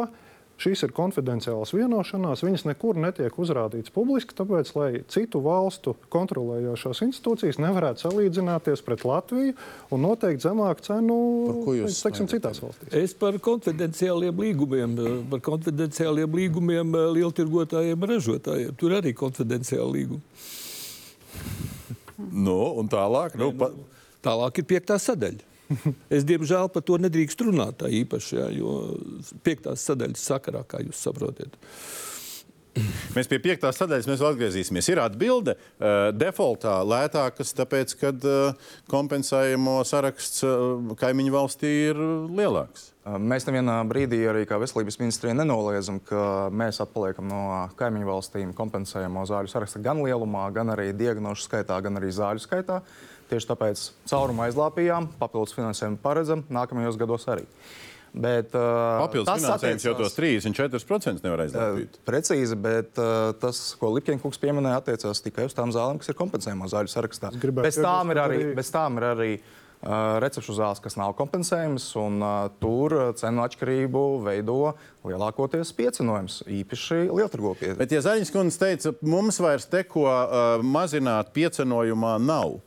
[0.61, 7.59] Šīs ir konfidenciālas vienošanās, viņas nekur netiek uzrādītas publiski, tāpēc, lai citu valstu kontrolējošās institūcijas
[7.63, 9.55] nevarētu salīdzināties pret Latviju
[9.91, 11.17] un noteikt zemāku cenu
[11.65, 12.93] teiksim, citās valstīs.
[13.01, 14.93] Es par konfidenciāliem līgumiem,
[15.33, 18.77] par konfidenciāliem līgumiem eh, lieltirgotājiem ražotājiem.
[18.79, 20.21] Tur arī konfidenciāli līgumi.
[22.29, 23.35] Nu, un tālāk.
[23.41, 23.73] Nu, pa,
[24.23, 25.52] Tālāk ir piektā sadaļa.
[26.13, 28.77] Es, diemžēl, par to nedrīkst runāt tā īpaši, jā, jo
[29.45, 31.57] piektās sadaļas sakarā, kā jūs saprotat.
[33.15, 34.87] Mēs pie piektās sadaļas mēs atgriezīsimies.
[34.89, 42.01] Ir atbilde uh, defaultā lētākas, tāpēc, ka uh, kompensējumu saraksts uh, kaimiņu valstī ir
[42.33, 42.89] lielāks.
[43.03, 47.41] Mēs nevienā brīdī arī kā veselības ministrija nenoliedzam, ka mēs atpaliekam no
[47.75, 52.79] kaimiņu valstīm kompensējamo zāļu saraksta gan lielumā, gan arī diagnožu skaitā, gan arī zāļu skaitā.
[53.33, 57.47] Tieši tāpēc caurumu aizlāpījām, papildus finansējumu paredzam nākamajos gados arī.
[58.13, 61.95] Bet, uh, Papildus finansējums jau tos 34% nevar aizlāpīt.
[62.05, 66.69] Precīzi, bet uh, tas, ko Lipņēnkungs pieminēja, attiecās tikai uz tām zālēm, kas ir kompensējumā
[66.69, 67.31] zāļu sarakstā.
[67.63, 72.21] Bez tām arī, arī- bez tām ir arī uh, recepšu zāles, kas nav kompensējamas, un
[72.21, 74.59] uh, tur uh, cenu atšķirību veido
[75.09, 77.73] lielākoties piecinojums, īpaši lielturgopie.
[77.81, 82.59] Bet, ja Zaļņas kundze teica, mums vairs te ko uh, mazināt piecenojumā nav,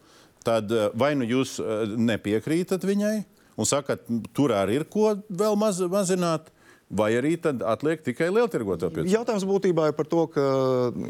[0.47, 3.17] tad uh, vai nu jūs uh, nepiekrītat viņai
[3.57, 4.05] un sakat,
[4.37, 6.51] tur arī ir ko vēl maz, mazināt,
[6.87, 9.11] vai arī tad atliek tikai lieltirgoto piecu?
[9.11, 10.43] Jautājums būtībā ir par to, ka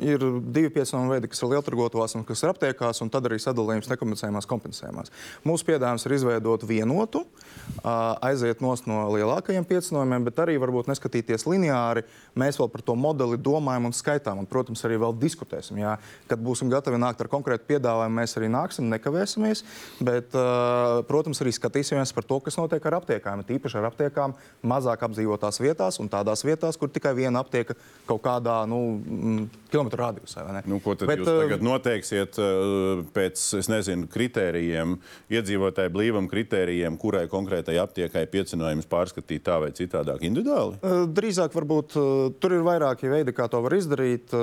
[0.00, 0.22] ir
[0.54, 4.48] divi piesauņu veidi, kas ir lieltirgotos un kas ir aptiekās, un tad arī sadalījums nekompensējumās,
[4.48, 5.12] kompensējumās.
[5.44, 7.26] Mūsu piedāvājums ir izveidot vienotu,
[8.24, 8.72] aiziet no
[9.12, 12.06] lielākajiem piesauņiem, bet arī varbūt neskatīties lineāri.
[12.40, 15.82] Mēs vēl par to modeli domājam un skaitām, un, protams, arī vēl diskutēsim.
[15.82, 15.96] Jā.
[16.30, 19.64] Kad būsim gatavi nākt ar konkrētu piedāvājumu, mēs arī nāksim, nekavēsimies.
[20.00, 20.32] Bet,
[21.08, 24.36] protams, arī skatīsimies par to, kas notiek ar aptiekām, tīpaši ar aptiekām
[24.66, 25.65] mazāk apdzīvotās vietās
[26.02, 27.76] un tādās vietās, kur tikai viena aptieka
[28.06, 30.44] kaut kādā nu, mm, kilometru radiusā.
[30.68, 32.38] Nu, ko tad Bet, jūs tagad noteiksiet
[33.16, 34.96] pēc, es nezinu, kritērijiem,
[35.32, 40.80] iedzīvotāju blīvam kritērijiem, kurai konkrētai aptiekai piecinājums pārskatīt tā vai citādāk individuāli?
[41.16, 41.96] Drīzāk varbūt
[42.40, 44.34] tur ir vairāki veidi, kā to var izdarīt,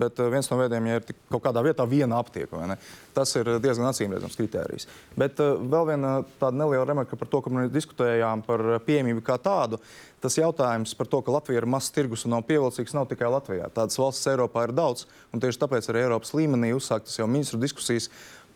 [0.00, 2.78] bet viens no veidiem, ja ir kaut kādā vietā viena aptieka,
[3.16, 4.88] tas ir diezgan acīmredzams kritērijs.
[5.18, 9.80] Bet vēl viena tāda neliela remarka par to, ka mēs diskutējām par pieejamību kā tādu.
[10.18, 13.68] Tas jautājums par to, ka Latvija ir mazs tirgus un nav pievilcīgs, nav tikai Latvijā.
[13.74, 18.08] Tādas valstis Eiropā ir daudz, un tieši tāpēc arī Eiropas līmenī uzsāktas jau ministru diskusijas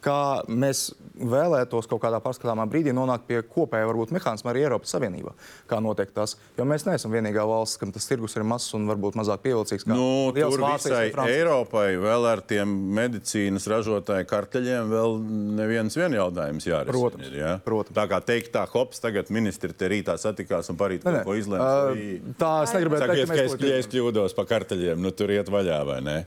[0.03, 5.35] kā mēs vēlētos kaut kādā paskatāmā brīdī nonākt pie kopēja varbūt mehānisma arī Eiropas Savienībā.
[5.71, 6.35] Kā notiek tas?
[6.59, 9.87] Jo mēs neesam vienīgā valsts, kam tas tirgus ir mazs un varbūt mazāk pievilcīgs.
[9.91, 15.17] Nu, tur visai Eiropai vēl ar tiem medicīnas ražotāju karteļiem vēl
[15.61, 16.97] neviens vien jautājums jārisina.
[16.97, 17.55] Protams, ir, ja?
[17.65, 17.97] protams.
[17.99, 21.71] Tā kā teikt, tā hops, tagad ministri te rītā satikās un parīt kaut ko izlēma.
[21.93, 25.51] Uh, tā es negribētu teikt, ka es, ja es kļūdos pa karteļiem, nu tur iet
[25.53, 26.19] vaļā vai ne?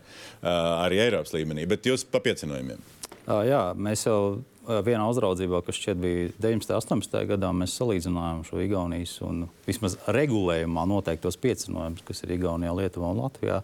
[0.41, 0.49] Uh,
[0.85, 2.83] arī Eiropas līmenī, bet jūs pa piecinojumiem.
[3.25, 4.19] Jā, mēs jau
[4.85, 6.73] vienā uzraudzībā, kas šķiet bija 19.
[6.73, 7.21] un 18.
[7.31, 13.23] gadā, mēs salīdzinājām šo Igaunijas un vismaz regulējumā noteiktos piecinojumus, kas ir Igaunijā, Lietuvā un
[13.23, 13.61] Latvijā.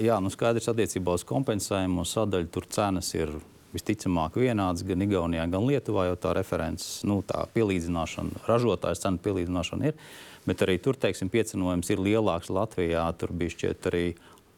[0.00, 3.32] Jā, nu skaidrs attiecībā uz kompensējumu sadaļu tur cenas ir
[3.72, 9.92] visticamāk vienādas gan Igaunijā, gan Lietuvā, jo tā references, nu, tā pielīdzināšana, ražotājas cenu pielīdzināšana
[9.92, 10.00] ir.
[10.48, 13.04] Bet arī tur, teiksim, piecinojums ir lielāks Latvijā.
[13.20, 14.04] Tur bija šķiet arī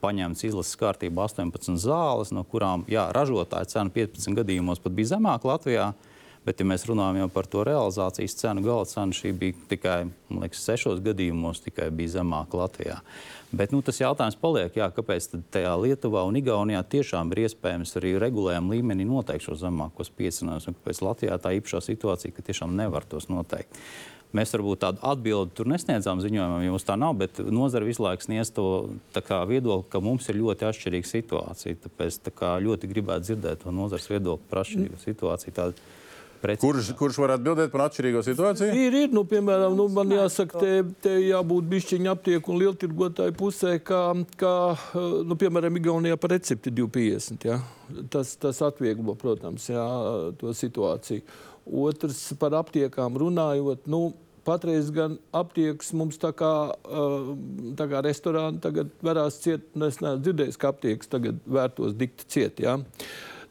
[0.01, 5.53] paņemts izlases kārtībā 18 zāles, no kurām jā, ražotāja cena 15 gadījumos pat bija zemāka
[5.53, 5.91] Latvijā.
[6.41, 9.99] Bet, ja mēs runājam par to realizācijas cenu, gala cena šī bija tikai
[10.33, 12.97] liekas, sešos gadījumos, tikai bija zemāka Latvijā.
[13.53, 18.15] Bet nu, tas jautājums paliek, jā, kāpēc tajā Lietuvā un Igaunijā tiešām ir iespējams arī
[18.23, 23.05] regulējuma līmenī noteikt šos zemākos piecinājumus, un kāpēc Latvijā tā īpašā situācija, ka tiešām nevar
[23.11, 23.77] tos noteikt.
[24.31, 28.29] Mēs varbūt tādu atbildi tur nesniedzām ziņojumam, jo mums tā nav, bet nozara visu laiku
[28.29, 28.67] sniedz to
[29.51, 31.81] viedokli, ka mums ir ļoti atšķirīga situācija.
[31.89, 35.57] Tāpēc tā ļoti gribētu dzirdēt to nozares viedokli par atšķirīgu situāciju.
[35.57, 35.91] Tādu,
[36.41, 36.63] Precīzāk.
[36.63, 38.73] Kurš, kurš var atbildēt par atšķirīgo situāciju?
[38.73, 40.71] Ir, ir nu, piemēram, nu, man jāsaka, te,
[41.05, 44.01] te jābūt bišķiņa aptieku un lieltirgotāju pusē, kā,
[44.41, 44.55] kā
[45.29, 47.45] nu, piemēram, Igaunijā par recepti 250.
[47.45, 47.61] Ja?
[48.13, 49.85] Tas, tas atvieglo, protams, jā,
[50.41, 51.27] to situāciju.
[51.85, 53.85] Otrs par aptiekām runājot.
[53.91, 54.09] Nu,
[54.41, 56.51] Patreiz gan aptiekas mums tā kā,
[57.77, 59.67] tā kā restorāni tagad varās ciet.
[59.77, 62.63] Nu, es neesmu dzirdējis, ka aptiekas tagad vērtos dikti ciet.
[62.65, 62.79] Ja?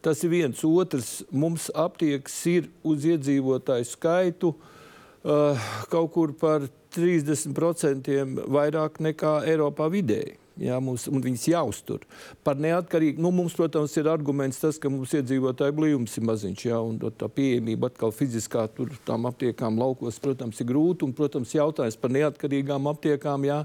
[0.02, 0.64] Tas ir viens.
[0.64, 9.90] Otrs, mums aptiekas ir uz iedzīvotāju skaitu uh, kaut kur par 30% vairāk nekā Eiropā
[9.92, 10.39] vidēji.
[10.60, 12.04] Jā, mums, un viņas jāuztur.
[12.44, 16.80] Par neatkarīgu, nu, mums, protams, ir arguments tas, ka mums iedzīvotāju blīvums ir maziņš, jā,
[16.84, 22.00] un tā pieejamība atkal fiziskā tur tām aptiekām laukos, protams, ir grūti, un, protams, jautājums
[22.02, 23.62] par neatkarīgām aptiekām, jā,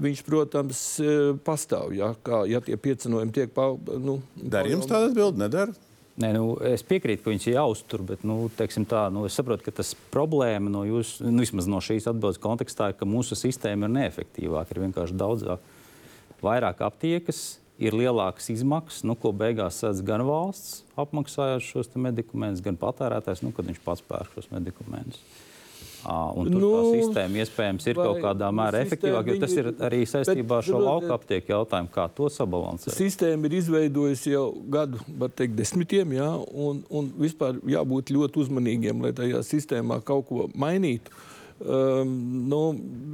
[0.00, 4.16] viņš, protams, e, pastāv, jā, kā, ja tie piecinojumi tiek, pa, nu.
[4.40, 5.76] Dar jums tāda atbildi nedara?
[6.20, 9.72] Nē, nu, es piekrītu, ka viņas ir jāuztur, bet nu, tā, nu, es saprotu, ka
[9.80, 14.74] tas problēma no, jūs, nu, no šīs atbildes kontekstā ir, ka mūsu sistēma ir neefektīvāka,
[14.74, 15.68] ir vienkārši daudzāk
[16.44, 22.76] vairāk aptiekas, ir lielākas izmaksas, nu, ko beigās sēdz gan valsts apmaksājot šos medikamentus, gan
[22.80, 25.22] patērētājs, nu, kad viņš pats pērk šos medikamentus.
[26.00, 29.98] Un tur nu, tā sistēma iespējams ir kaut kādā mērā efektīvāka, jo tas ir arī
[30.08, 32.94] saistībā ar šo lauka aptieku jautājumu, kā to sabalansēt.
[32.96, 36.30] Sistēma ir izveidojusi jau gadu, var teikt, desmitiem, jā,
[36.68, 41.12] un, un vispār jābūt ļoti uzmanīgiem, lai tajā sistēmā kaut ko mainītu.
[41.60, 42.12] Um,
[42.48, 42.60] nu,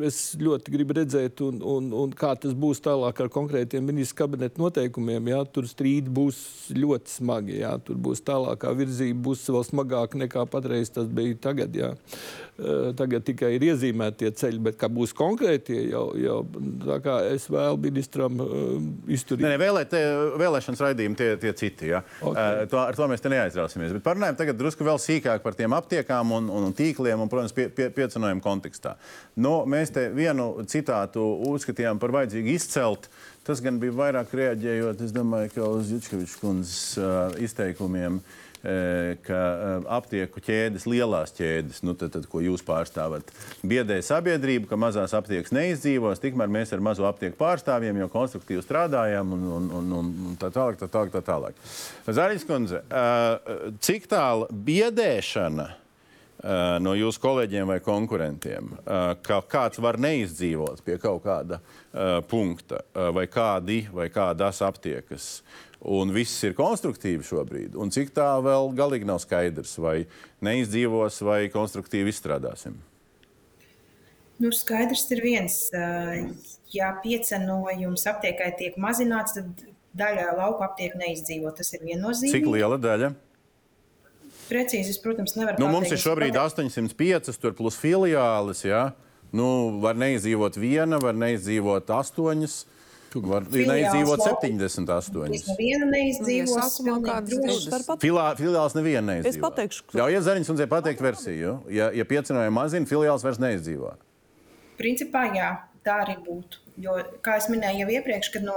[0.06, 4.62] es ļoti gribu redzēt, un, un, un kā tas būs tālāk ar konkrētiem ministru kabineta
[4.62, 5.32] noteikumiem.
[5.32, 6.38] Jā, tur strīdi būs
[6.70, 7.56] ļoti smagi.
[7.64, 11.74] Jā, tur būs tālākā virzība, būs vēl smagāka nekā patreiz tas bija tagad.
[11.74, 11.97] Jā.
[12.57, 16.38] Uh, tagad tikai ir iezīmēti tie ceļi, bet kā būs konkrēti, jau, jau
[16.86, 18.78] tā kā es vēlu ministram uh,
[19.11, 19.42] izturīt.
[19.42, 19.99] Nē, nē vēlēt,
[20.40, 21.90] vēlēšanas raidījumi tie, tie citi.
[21.90, 22.05] Ja.
[22.22, 22.62] Okay.
[22.62, 23.99] Uh, to, ar to mēs te neaizrausimies.
[23.99, 27.53] Bet parunājam tagad drusku vēl sīkāk par tiem aptiekām un, un, un tīkliem un, protams,
[27.57, 28.97] pie, pie, piecinojumiem ziņojuma kontekstā.
[29.37, 33.09] Nu, mēs te vienu citātu uzskatījām par vajadzīgu izcelt.
[33.47, 38.18] Tas gan bija vairāk reaģējot, es domāju, uz Jučkeviča kundzes uh, izteikumiem.
[38.18, 38.43] Uh,
[39.22, 39.41] ka
[39.95, 43.28] aptieku ķēdes, lielās ķēdes, nu, tad, tad, ko jūs pārstāvat,
[43.62, 46.18] biedē sabiedrību, ka mazās aptiekas neizdzīvos.
[46.18, 50.80] Tikmēr mēs ar mazo aptieku pārstāvjiem jau konstruktīvi strādājam un, un, un, un tā tālāk.
[50.80, 51.62] Tā tālāk, tā tālāk.
[52.11, 52.82] Zaļas kundze,
[53.87, 55.86] cik tālu biedēšana?
[56.82, 58.72] No jūsu kolēģiem vai konkurentiem,
[59.26, 61.61] ka kāds var neizdzīvot pie kaut kāda
[62.30, 62.82] punkta,
[63.16, 65.30] vai kādi vai kādas aptiekas
[65.87, 67.76] un viss ir konstruktīvi šobrīd.
[67.78, 69.97] Un cik tā vēl galīgi nav skaidrs, vai
[70.45, 72.76] neizdzīvos, vai konstruktīvi izstrādāsim.
[74.43, 75.61] Nu, skaidrs ir viens,
[76.74, 79.62] ja piecenojums aptiekai tiek mazināts, tad
[79.97, 81.53] daļa lauka aptiek neizdzīvo.
[81.57, 82.43] Tas ir viennozīmīgi.
[82.43, 83.14] Cik liela daļa?
[84.47, 85.68] Precīzi, es, protams, nevaru nu.
[85.74, 88.62] Mums ir šobrīd 805, tur plus filiālis.
[88.66, 88.88] Ja?
[89.34, 89.47] Nu,
[89.82, 92.64] var neizdzīvot viena, var neizdzīvot astoņas.
[93.16, 95.36] Var neizdzīvot 78.
[95.49, 96.76] Neviena neizdzīvos.
[98.03, 99.32] Filā, filiāls neviena neizdzīvo.
[99.32, 99.99] Es pateikšu, ka...
[100.03, 101.57] Ļaujiet Zariņas kundzei pateikt versiju.
[101.72, 103.94] Ja, ja piecinojumi mazina, filiāls vairs neizdzīvo.
[104.76, 105.51] Principā jā,
[105.86, 106.61] tā arī būtu.
[106.84, 108.57] Jo, kā jau minēju jau iepriekš, kad no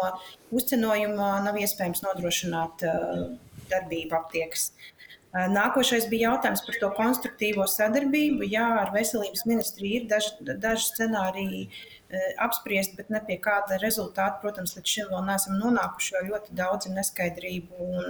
[0.51, 3.29] uzcenojuma nav iespējams nodrošināt uh,
[3.71, 4.73] darbību aptiekas.
[4.73, 4.98] Uh,
[5.33, 8.47] nākošais bija jautājums par to konstruktīvo sadarbību.
[8.49, 11.67] Jā, ar veselības ministriju ir daži, daži scenāriji,
[12.09, 14.39] Eh, apspriest, bet ne pie kāda rezultāta.
[14.41, 18.07] Protams, līdz šim vēl neesam nonākuši, jo ļoti daudz ir neskaidrību un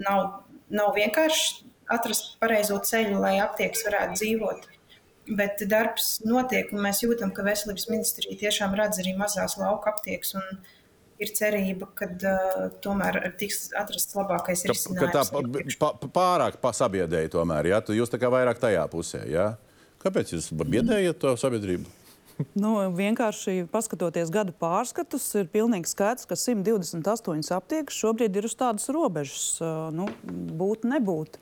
[0.00, 0.22] nav,
[0.72, 4.64] nav vienkārši atrast pareizo ceļu, lai aptiekas varētu dzīvot.
[5.36, 10.32] Bet darbs notiek, un mēs jūtam, ka veselības ministrija tiešām redz arī mazās lauka aptiekas.
[11.22, 15.00] Ir cerība, ka uh, tomēr tiks atrasts labākais risinājums.
[15.00, 17.80] Ka tā pa, pa, pārāk pasabiedēja tomēr, ja?
[17.80, 19.54] Jūs tā kā vairāk tajā pusē, ja?
[20.02, 21.88] Kāpēc jūs biedējat to sabiedrību?
[22.52, 28.90] Nu, vienkārši paskatoties gada pārskatus, ir pilnīgi skaidrs, ka 128 aptiekas šobrīd ir uz tādas
[28.92, 29.46] robežas,
[29.96, 30.10] nu,
[30.60, 31.40] būt, nebūt.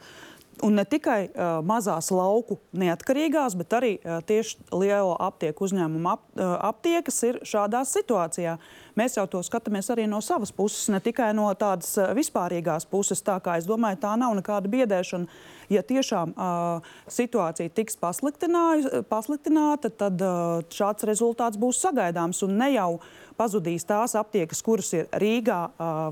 [0.63, 6.23] Un ne tikai uh, mazās lauku neatkarīgās, bet arī uh, tieši lielo aptieku uzņēmumu ap,
[6.37, 8.55] uh, aptiekas ir šādā situācijā.
[8.95, 13.23] Mēs jau to skatāmies arī no savas puses, ne tikai no tādas uh, vispārīgās puses.
[13.27, 15.27] Tā kā es domāju, tā nav nekāda biedēšana.
[15.73, 22.91] Ja tiešām uh, situācija tiks pasliktināta, tad uh, šāds rezultāts būs sagaidāms un ne jau
[23.01, 25.61] uh, pazudīs tās aptiekas, kuras ir Rīgā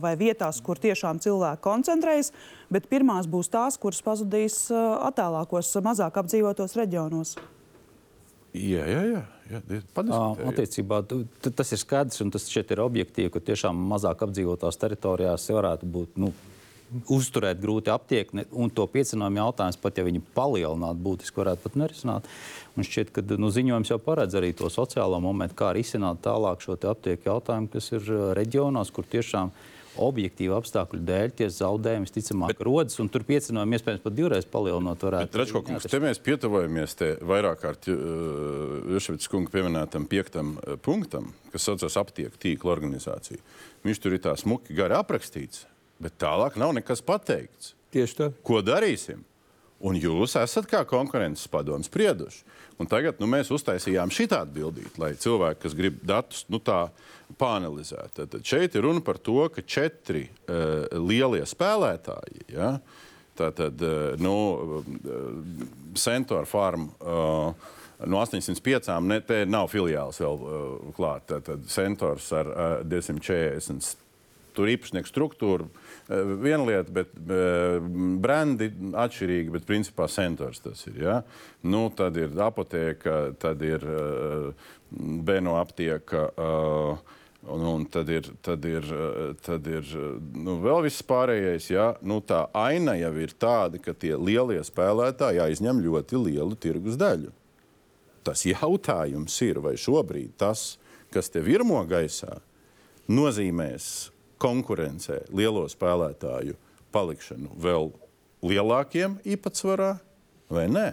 [0.02, 2.32] vai vietās, kur tiešām cilvēki koncentrējas,
[2.72, 7.36] bet pirmās būs tās, kuras pazudīs attālākos, mazāk apdzīvotos reģionos.
[8.52, 9.22] Jā, jā, jā.
[9.48, 9.82] jā
[10.52, 11.00] Attiecībā
[11.56, 16.20] tas ir skaidrs, un tas šeit ir objektīvi, ka tiešām mazāk apdzīvotās teritorijās varētu būt
[16.20, 16.32] nu,
[17.12, 22.28] uzturēt grūti aptiekni, un to piecinājumu jautājums, pat ja viņi palielinātu, būtiski varētu pat nerisināt.
[22.72, 26.78] Un šķiet, ka nu, ziņojums jau paredz arī to sociālo momentu, kā risināt tālāk šo
[26.78, 29.52] aptieku jautājumu, kas ir uh, reģionos, kur tiešām
[30.00, 35.04] objektīvu apstākļu dēļ tie zaudējumi visticamāk rodas, un tur piecinājumi iespējams pat divreiz palielinot.
[35.12, 41.28] Redz, kungs, te mēs pietuvojamies te vairāk kārt Juševits uh, kunga pieminētam piektam uh, punktam,
[41.52, 43.42] kas saucas aptieku tīkla organizācija.
[43.84, 45.66] Viņš tur ir tā smuki gari aprakstīts,
[46.00, 47.74] bet tālāk nav nekas pateikts.
[47.92, 48.32] Tieši tā.
[48.46, 49.20] Ko darīsim?
[49.83, 52.45] Un jūs esat kā konkurences padomus sprieduši.
[52.80, 56.87] Un tagad nu, mēs uztaisījām šitādu bildīti, lai cilvēki, kas grib datus nu, tā
[57.39, 58.14] pāanalizēt.
[58.16, 62.72] Tad, tad šeit ir runa par to, ka četri uh, lielie spēlētāji, ja,
[63.39, 64.35] tātad uh, nu,
[64.80, 64.91] uh,
[65.99, 66.91] Centaur Farm.
[67.01, 71.39] Uh, No 805 ne, te nav filiāls vēl uh, klāta.
[71.45, 73.93] Tad Centors ar uh, 240
[74.57, 75.68] tur īpašnieku struktūru.
[76.09, 77.78] Eh, viena lieta, bet eh,
[78.22, 80.98] brendi atšķirīgi, bet principā centrs tas ir.
[81.05, 81.16] Ja?
[81.62, 86.28] Nu, tad ir apoteka, tad ir eh, bēno aptieka.
[87.42, 88.84] Un, un tad ir, tad ir,
[89.42, 89.88] tad ir
[90.30, 91.70] nu, vēl viss pārējais.
[91.72, 91.88] Ja?
[92.07, 97.32] Nu, tā aina jau ir tāda, ka tie lielie spēlētāji aizņem ļoti lielu tirgus daļu.
[98.22, 100.76] Tas jautājums ir, vai šobrīd tas,
[101.11, 102.36] kas te virmo gaisā,
[103.11, 104.11] nozīmēs
[104.43, 106.59] konkurencē lielo spēlētāju
[106.93, 107.93] palikšanu vēl
[108.43, 109.95] lielākiem īpatsvarā
[110.53, 110.90] vai nē?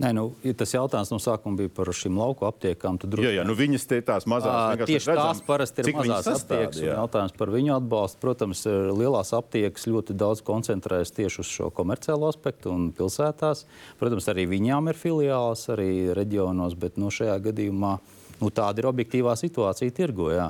[0.00, 2.96] Nē, nu, ja tas jautājums no sākuma bija par šīm lauku aptiekām.
[3.20, 6.78] Jā, jā, nu viņas te tās mazās tieši redzam, tās parasti ir mazās aptiekas.
[6.80, 8.20] Jautājums par viņu atbalstu.
[8.22, 8.64] Protams,
[8.96, 13.66] lielās aptiekas ļoti daudz koncentrējas tieši uz šo komerciālo aspektu un pilsētās.
[14.00, 17.98] Protams, arī viņām ir filiāls, arī reģionos, bet nu, šajā gadījumā
[18.40, 20.32] nu, tāda ir objektīvā situācija tirgo.
[20.32, 20.48] Jā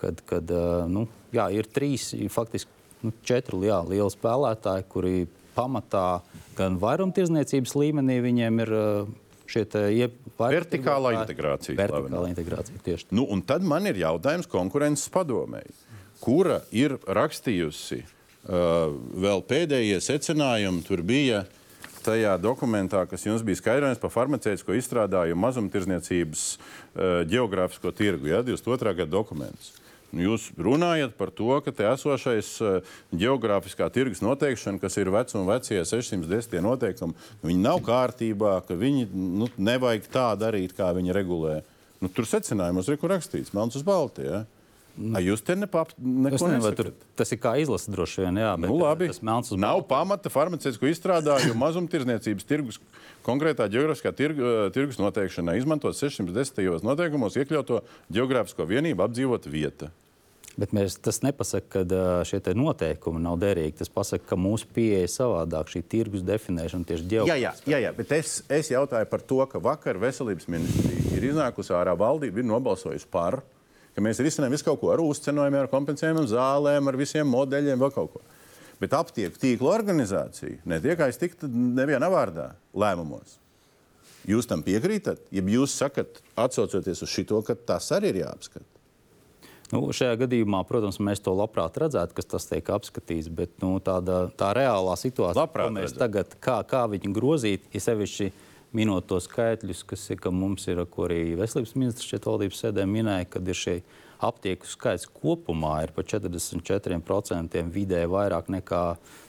[0.00, 0.52] kad, kad
[0.92, 2.70] nu, jā, ir trīs, faktiski
[3.04, 5.14] nu, četri jā, lieli spēlētāji, kuri
[5.56, 6.20] pamatā
[6.56, 8.74] gan vairumtirdzniecības līmenī viņiem ir
[9.46, 9.64] šie
[10.36, 11.76] vertikālā integrācija.
[11.78, 13.08] Vertikālā integrācija tieši.
[13.14, 15.72] Nu, un tad man ir jautājums konkurences padomēji,
[16.20, 20.84] kura ir rakstījusi uh, vēl pēdējie secinājumi.
[20.86, 21.44] Tur bija
[22.06, 28.94] tajā dokumentā, kas jums bija skaidrojums par farmaceitisko izstrādājumu mazumtirdzniecības uh, geogrāfisko tirgu, ja, 22.
[29.02, 29.74] gada dokuments.
[29.74, 35.56] Nu, jūs runājat par to, ka te esošais uh, geogrāfiskā tirgus noteikšana, kas ir vecuma
[35.56, 41.60] vecie 610 noteikumi, viņi nav kārtībā, ka viņi nu, nevajag tā darīt, kā viņi regulē.
[42.02, 44.26] Nu, tur secinājumos ir rakstīts, melns uz balti.
[44.28, 44.44] Ja?
[44.96, 46.38] A jūs te nepap, neko
[46.78, 46.88] tur,
[47.18, 48.38] tas ir kā izlase droši vien.
[48.40, 49.10] Jā, bet, Nu, labi.
[49.12, 52.80] Tas melns uz Nav pamata farmaceitisko izstrādājumu mazumtirdzniecības tirgus
[53.26, 56.80] konkrētā geogrāfiskā tirgu, tirgus noteikšanai, izmantot 610.
[56.86, 57.82] noteikumos iekļauto
[58.16, 59.90] geogrāfisko vienību apdzīvot vieta.
[60.56, 63.74] Bet mēs, tas nepasaka, ka šie te noteikumi nav derīgi.
[63.82, 65.68] Tas pasaka, ka mūsu pieeja ir savādāk.
[65.68, 67.72] Šī tirgus definēšana tieši Jā, jā, ģeogrāfiski.
[67.74, 71.92] jā, jā, bet es, es jautāju par to, ka vakar veselības ministrija ir iznākusi ārā,
[72.00, 73.42] valdība ir nobalsojusi par,
[73.96, 77.94] ka mēs risinām visu kaut ko ar uzcenojumiem, ar kompensējumiem, zālēm, ar visiem modeļiem, vēl
[77.94, 78.22] kaut ko.
[78.76, 83.38] Bet aptieku tīkla organizācija netiek aiztikta nevienā vārdā lēmumos.
[84.28, 85.22] Jūs tam piekrītat?
[85.32, 88.66] Ja jūs sakat, atsaucoties uz šo, ka tas arī ir jāapskata.
[89.72, 93.30] Nu, šajā gadījumā, protams, mēs to labprāt redzētu, kas tas tiek apskatīts.
[93.34, 96.02] Bet nu, tāda, tā reālā situācija, Labprāt ko mēs redzētu.
[96.04, 98.28] tagad, kā, kā viņu grozīt, ir sevišķi
[98.74, 102.86] minot tos skaitļus, kas ir, ka mums ir, ko arī veselības ministrs šeit valdības sēdē
[102.90, 103.76] minēja, kad ir šie
[104.26, 108.82] aptieku skaits kopumā ir par 44% vidēji vairāk nekā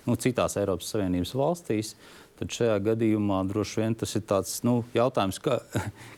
[0.08, 1.94] nu, citās Eiropas Savienības valstīs.
[2.38, 5.58] Tad šajā gadījumā droši vien tas ir tāds nu, jautājums, kā,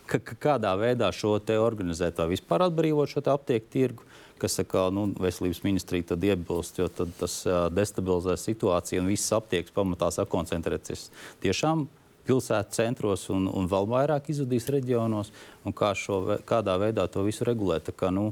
[0.09, 4.09] ka, ka, kādā veidā šo te organizēt, vai vispār atbrīvot šo aptieku tirgu,
[4.39, 7.39] kas saka, nu, veselības ministrija tad iebilst, jo tad tas
[7.75, 11.07] destabilizē situāciju un visas aptiekas pamatā sakoncentrēties
[11.43, 11.87] tiešām
[12.29, 15.33] pilsētu centros un, un vēl vairāk izudīs reģionos,
[15.65, 17.89] un kā šo, kādā veidā to visu regulēt.
[17.97, 18.31] Kā, nu,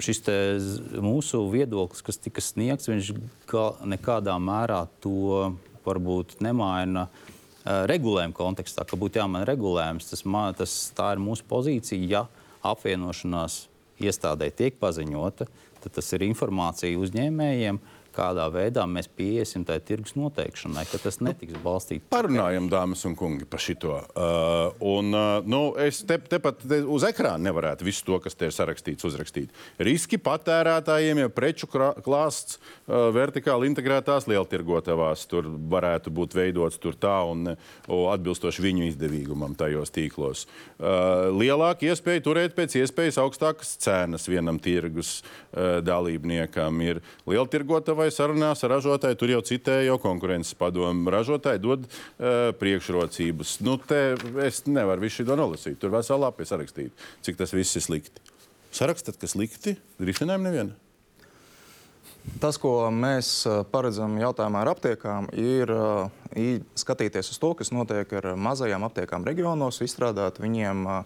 [0.00, 0.22] šis
[1.02, 3.12] mūsu viedoklis, kas tika sniegts, viņš
[3.90, 5.52] nekādā mērā to
[5.84, 7.08] varbūt nemaina
[7.64, 10.08] regulējuma kontekstā, ka būtu jāmaina regulējums.
[10.10, 12.08] Tas, ma- tas, tā ir mūsu pozīcija.
[12.08, 12.26] Ja
[12.66, 13.66] apvienošanās
[14.00, 15.46] iestādē tiek paziņota,
[15.80, 17.80] tad tas ir informācija uzņēmējiem,
[18.14, 22.06] kādā veidā mēs pieiesim tai tirgus noteikšanai, ka tas netiks balstīts.
[22.12, 23.78] Parunājam, dāmas un kungi, par šo.
[23.80, 28.48] Uh, un, uh, nu, es te, tepat te uz ekrāna nevarētu visu to, kas te
[28.50, 29.54] ir sarakstīts, uzrakstīt.
[29.80, 37.16] Riski patērētājiem, ja preču klāsts uh, vertikāli integrētās lieltirgotavās tur varētu būt veidots tur tā
[37.28, 40.46] un o, atbilstoši viņu izdevīgumam tajos tīklos.
[40.78, 47.02] Uh, lielāka iespēja turēt pēc iespējas augstākas cenas vienam tirgus uh, dalībniekam ir
[48.00, 49.16] lieltirgotavai sarunās ar ražotāju.
[49.18, 51.10] Tur jau citēja jau konkurences padomu.
[51.12, 53.60] Ražotāji dod uh, priekšrocības.
[53.64, 55.78] Nu, te es nevaru visu šo nolasīt.
[55.80, 56.92] Tur veselā lapē sarakstīt,
[57.24, 58.20] cik tas viss ir slikti.
[58.72, 60.76] Sarakstat, ka slikti, risinājumu nevienu.
[62.40, 65.72] Tas, ko mēs ā, paredzam jautājumā ar aptiekām, ir
[66.36, 70.98] i- skatīties uz to, kas notiek ar mazajām aptiekām reģionos, izstrādāt viņiem ā,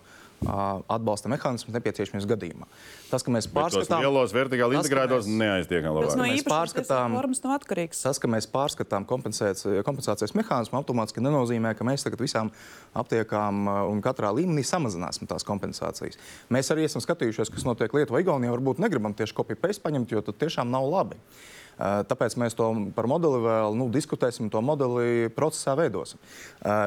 [0.44, 2.66] atbalsta mehānismus nepieciešamības gadījumā.
[3.10, 6.34] Tas, ka mēs pārskatām lielos vertikāli integrētos mēs- neaiztiekam Tas no labāk.
[6.34, 8.02] mēs pārskatām- formas nav atkarīgs.
[8.02, 12.50] Tas, ka mēs pārskatām kompensācijas, kompensācijas mehānismu, automātiski nenozīmē, ka mēs tagad visām
[12.94, 16.16] aptiekām un katrā līmenī samazināsim tās kompensācijas.
[16.50, 18.52] Mēs arī esam skatījušies, kas notiek Lietuvā, Igaunijā.
[18.54, 21.16] Varbūt negribam tieši kopiju pēc paņemt, jo tas tiešām nav labi.
[21.78, 26.20] Tāpēc mēs to par modeli vēl nu, diskutēsim, to modeli procesā veidosim.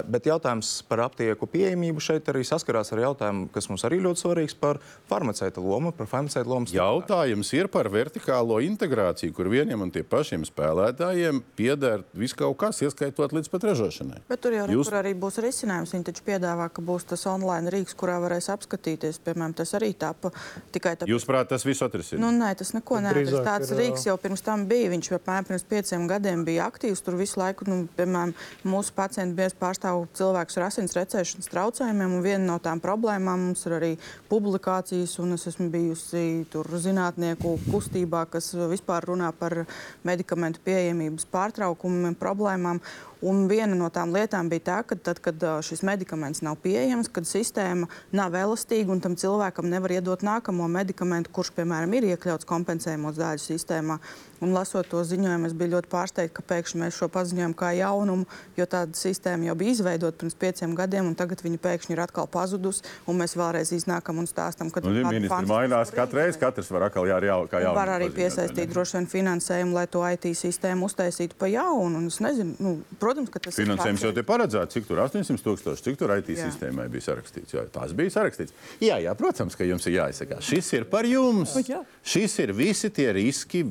[0.07, 4.55] Bet jautājums par aptieku pieejamību šeit arī saskarās ar jautājumu, kas mums arī ļoti svarīgs
[4.57, 4.79] par
[5.09, 6.69] farmaceita lomu, par farmaceita lomu.
[6.71, 12.79] Jautājums ir par vertikālo integrāciju, kur vieniem un tie pašiem spēlētājiem pieder viss kaut kas,
[12.85, 14.21] ieskaitot līdz pat ražošanai.
[14.29, 14.93] Bet tur jau Jūs- Jūs...
[14.95, 15.93] arī būs risinājums.
[15.95, 19.19] Viņi taču piedāvā, ka būs tas online rīks, kurā varēs apskatīties.
[19.25, 20.31] Piemēram, tas arī tāpa
[20.71, 21.11] tikai tāpēc.
[21.11, 22.21] Jūs prāt, tas viss atrisinās?
[22.21, 23.31] Nu, nē, tas neko neatrast.
[23.31, 24.76] Drīzāk Tāds ir, rīks jau pirms tam bija.
[24.91, 27.01] Viņš jau apmēram pirms pieciem gadiem bija aktīvs.
[27.03, 28.33] Tur visu laiku, nu, piemēram,
[28.67, 32.17] mūsu pacienti bieži pārstāv cilvēkus ar asins recēšanas traucējumiem.
[32.25, 33.91] Viena no tām problēmām mums ir arī
[34.31, 39.63] publikācijas, un es esmu bijusi tur zinātnieku kustībā, kas vispār runā par
[40.07, 42.83] medikamentu pieejamības pārtraukumiem, problēmām.
[43.25, 47.25] Un viena no tām lietām bija tā, ka tad, kad šis medikaments nav pieejams, kad
[47.25, 53.17] sistēma nav elastīga un tam cilvēkam nevar iedot nākamo medikamentu, kurš, piemēram, ir iekļauts kompensējumos
[53.17, 53.97] daļu sistēmā.
[54.43, 58.27] Un, lasot to ziņojumu, es biju ļoti pārsteigta, ka pēkšņi mēs šo paziņojam kā jaunumu,
[58.57, 62.29] jo tāda sistēma jau bija izveidota pirms pieciem gadiem, un tagad viņa pēkšņi ir atkal
[62.29, 62.85] pazudusi.
[63.17, 67.17] Mēs vēlreiz iznākam un stāstam, ka nu, ministri mainās katru reizi, katrs var atkal jā,
[67.25, 67.79] jā, kā jaunu.
[67.79, 72.03] Var arī piesaistīt droši vien finansējumu, lai to IT sistēmu uztaisītu pa jaunu.
[72.05, 76.13] Nezinu, nu, protams, ka tas Finansējums jau te paredzēts, cik tur 800 tūkstoši, cik tur
[76.13, 76.45] IT jā.
[76.45, 77.57] sistēmai bija sarakstīts.
[77.57, 78.53] Jā, tās bija sarakstīts.
[78.83, 80.39] Jā, jā, protams, ka jums ir jāizsaka.
[80.45, 81.55] Šis ir par jums.
[81.65, 81.81] Jā.
[82.05, 83.63] Šis ir visi tie riski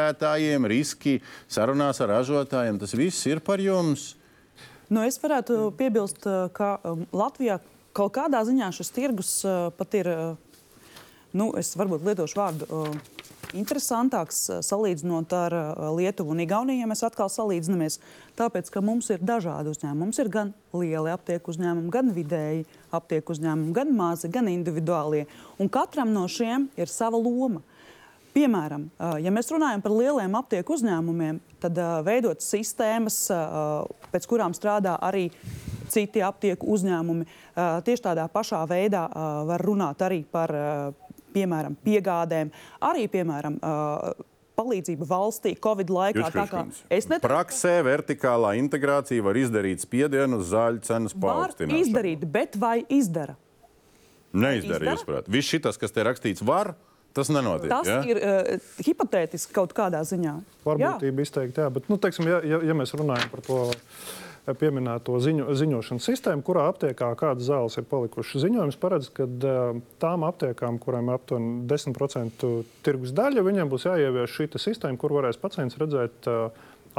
[0.00, 2.78] patērētājiem, riski sarunās ar ražotājiem.
[2.80, 4.16] Tas viss ir par jums.
[4.90, 7.60] Nu, es varētu piebilst, ka um, Latvijā
[7.94, 10.36] kaut kādā ziņā šis tirgus uh, pat ir, uh,
[11.32, 12.86] nu, es varbūt lietošu vārdu.
[13.50, 15.54] Interesantāks salīdzinot ar
[15.96, 17.96] Lietuvu un Igauniju, ja mēs atkal salīdzinamies.
[18.38, 20.04] Tāpēc, ka mums ir dažādi uzņēmumi.
[20.04, 22.62] Mums ir gan lieli aptieku uzņēmumi, gan vidēji
[22.94, 25.24] aptieku uzņēmumi, gan mazi, gan individuālie.
[25.58, 27.64] Un katram no šiem ir sava loma.
[28.30, 28.84] Piemēram,
[29.18, 33.24] ja mēs runājam par lieliem aptieku uzņēmumiem, tad veidot sistēmas,
[34.12, 35.26] pēc kurām strādā arī
[35.90, 37.26] citi aptieku uzņēmumi,
[37.86, 39.08] tieši tādā pašā veidā
[39.48, 40.54] var runāt arī par,
[41.34, 42.52] piemēram, piegādēm,
[42.86, 43.58] arī, piemēram,
[44.60, 46.30] palīdzību valstī Covid laikā.
[46.92, 51.80] Es neteiktu, Praksē vertikālā integrācija var izdarīt spiedienu uz zāļu cenas paaugstināšanu.
[51.80, 53.34] Izdarīt, bet vai izdara?
[54.30, 55.24] Neizdara, izdara?
[55.26, 56.76] Viss šis, kas te rakstīts, var.
[57.16, 57.70] Tas nenotiek.
[57.72, 58.00] Tas ja?
[58.06, 60.36] ir uh, hipotētiski kaut kādā ziņā.
[60.66, 61.70] Varbūtība izteikti, jā.
[61.74, 66.44] Bet, nu, teiksim, ja, ja, ja mēs runājam par to eh, pieminēto ziņo, ziņošanas sistēmu,
[66.46, 68.44] kurā aptiekā kādas zāles ir palikušas.
[68.44, 72.46] Ziņojums paredz, ka uh, tām aptiekām, kurām ir aptuveni 10%
[72.86, 76.48] tirgus daļa, viņiem būs jāievieš šī sistēma, kur varēs pacients redzēt uh,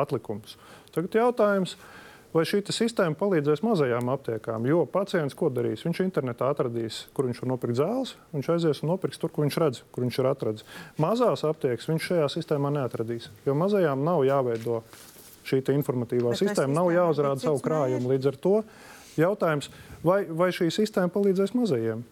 [0.01, 0.59] atlikumus.
[0.91, 2.01] Tagad jautājums ir
[2.32, 4.63] Vai šī sistēma palīdzēs mazajām aptiekām?
[4.69, 5.82] Jo pacients ko darīs?
[5.84, 9.57] Viņš internetā atradīs, kur viņš var nopirkt zāles, viņš aizies un nopirks tur, kur viņš
[9.59, 10.69] redz, kur viņš ir atradzis.
[11.01, 14.79] Mazās aptiekas viņš šajā sistēmā neatradīs, jo mazajām nav jāveido
[15.43, 18.13] šī informatīvā Bet sistēma, nav jāuzrāda savu krājumu.
[18.13, 18.55] Līdz ar to
[19.19, 19.67] jautājums,
[20.05, 22.05] vai, vai šī sistēma palīdzēs mazajiem?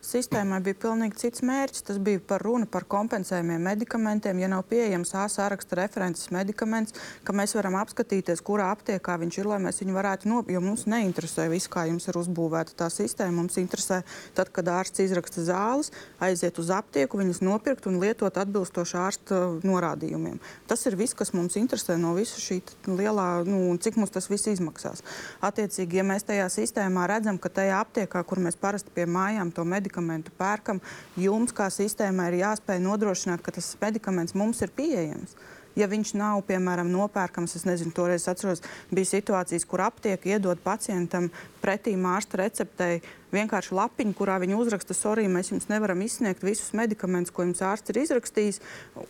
[0.00, 1.82] Sistēmai bija pilnīgi cits mērķis.
[1.84, 4.38] Tas bija par runu par kompensējumiem medikamentiem.
[4.40, 6.94] Ja nav pieejams A saraksta references medikaments,
[7.24, 10.54] ka mēs varam apskatīties, kurā aptiekā viņš ir, lai mēs viņu varētu nopirkt.
[10.56, 13.42] Jo mums neinteresē viss, kā jums ir uzbūvēta tā sistēma.
[13.42, 14.00] Mums interesē,
[14.38, 20.40] tad, kad ārsts izraksta zāles, aiziet uz aptieku, viņas nopirkt un lietot atbilstoši ārsta norādījumiem.
[20.70, 24.48] Tas ir viss, kas mums interesē no visa šī lielā, nu, cik mums tas viss
[24.48, 25.04] izmaksās.
[25.44, 29.68] Attiecīgi, ja mēs tajā sistēmā redzam, ka tajā aptiekā, kur mēs parasti pie mājām to
[29.68, 30.80] medikamentu medikamentu pērkam,
[31.16, 35.34] jums kā sistēmai ir jāspēj nodrošināt, ka tas medikaments mums ir pieejams.
[35.78, 38.60] Ja viņš nav, piemēram, nopērkams, es nezinu, toreiz atceros,
[38.90, 41.30] bija situācijas, kur aptiek iedod pacientam
[41.62, 47.30] pretī ārsta receptei vienkārši lapiņu, kurā viņi uzraksta, sorry, mēs jums nevaram izsniegt visus medikamentus,
[47.30, 48.58] ko jums ārsts ir izrakstījis.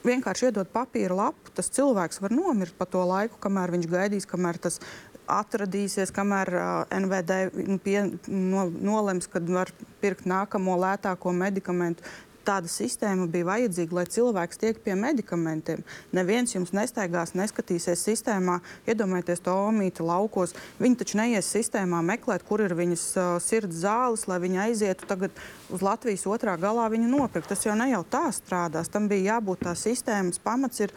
[0.05, 4.61] Vienkārši iedod papīra lapu, tas cilvēks var nomirt pa to laiku, kamēr viņš gaidīs, kamēr
[4.61, 4.83] tas
[5.31, 9.71] atradīsies, kamēr uh, NVD pie, no, nolems, kad var
[10.03, 12.05] pirkt nākamo lētāko medikamentu.
[12.41, 15.83] Tāda sistēma bija vajadzīga, lai cilvēks tiek pie medikamentiem.
[16.17, 18.57] Neviens jums nestaigās, neskatīsies sistēmā,
[18.89, 20.57] iedomājieties to omīti laukos.
[20.81, 25.37] Viņi taču neies sistēmā meklēt, kur ir viņas uh, sirds zāles, lai viņi aizietu tagad
[25.69, 27.53] uz Latvijas otrā galā viņu nopirkt.
[27.53, 28.89] Tas jau ne jau tā strādās.
[28.89, 30.81] Tam bija jābūt tā sistēmas pamats.
[30.89, 30.97] Ir,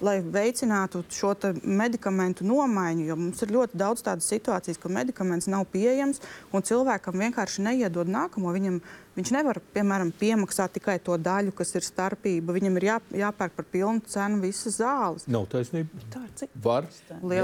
[0.00, 1.32] lai veicinātu šo
[1.62, 3.06] medikamentu nomaiņu.
[3.08, 6.22] Jo mums ir ļoti daudz tādas situācijas, ka medikaments nav pieejams
[6.52, 8.52] un cilvēkam vienkārši neiedod nākamo.
[8.56, 8.80] Viņam
[9.16, 12.52] Viņš nevar, piemēram, piemaksāt tikai to daļu, kas ir starpība.
[12.52, 15.24] Viņam ir jā, jāpērk par pilnu cenu visas zāles.
[15.32, 16.02] Nav taisnība.
[16.12, 16.52] Tā ir cik?
[16.66, 16.90] Var.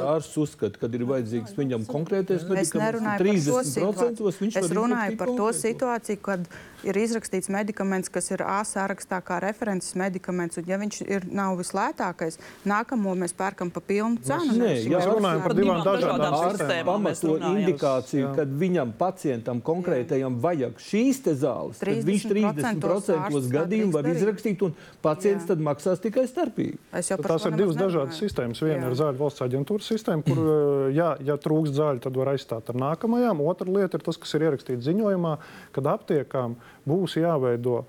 [0.03, 2.75] Ārsts uzskata, ka ir vajadzīgs viņam konkrētais medikaments.
[2.75, 4.51] Es nerunāju par to situāciju.
[4.61, 6.53] Es runāju par to situāciju, kad
[6.85, 11.57] ir izrakstīts medikaments, kas ir A sarakstā kā references medikaments, un ja viņš ir, nav
[11.61, 12.37] vislētākais,
[12.69, 14.59] nākamo mēs pērkam par pilnu cenu.
[14.61, 16.93] Nē, jā, runājam par divām dažādām sistēmām.
[16.93, 21.81] Pamato indikāciju, kad viņam pacientam konkrētajam vajag šīs te zāles zāles.
[21.81, 25.53] Tad viņš 30% gadījumu var izrakstīt, un pacients Jā.
[25.53, 26.79] tad maksās tikai starpību.
[26.93, 28.63] Tās ir divas dažādas sistēmas.
[28.63, 28.91] Viena Jā.
[28.91, 32.75] ir zāļu valsts aģentūras sistēma, kur, eh, jā, ja trūkst zāļu, tad var aizstāt ar
[32.75, 33.43] nākamajām.
[33.47, 35.37] Otra lieta ir tas, kas ir ierakstīts ziņojumā,
[35.73, 36.57] kad aptiekām
[36.89, 37.83] būs jāveido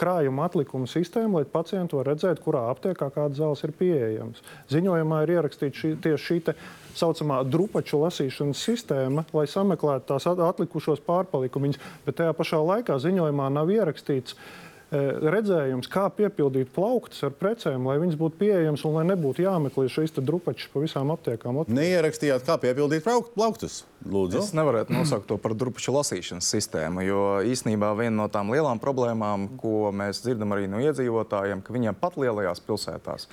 [0.00, 4.42] krājuma atlikumu sistēma, lai pacienti var redzēt, kurā aptiekā kādas zāles ir pieejamas.
[4.72, 6.56] Ziņojumā ir ierakstīta šī, tieši šī tā
[6.96, 13.70] saucamā drupaču lasīšanas sistēma, lai sameklētu tās atlikušos pārpalikumus, bet tajā pašā laikā ziņojumā nav
[13.74, 19.42] ierakstīts E, redzējums, kā piepildīt plauktus ar precēm, lai viņas būtu pieejamas un lai nebūtu
[19.42, 21.58] jāmeklē šīs drupačas pa visām aptiekām.
[21.66, 23.02] Neierakstījāt, kā piepildīt
[23.34, 23.80] plauktus?
[24.06, 24.38] Lūdzu.
[24.38, 29.48] Es nevarētu nosaukt to par drupaču lasīšanas sistēmu, jo īsnībā viena no tām lielām problēmām,
[29.58, 33.26] ko mēs dzirdam arī no iedzīvotājiem, ka viņiem pat lielajās pilsētās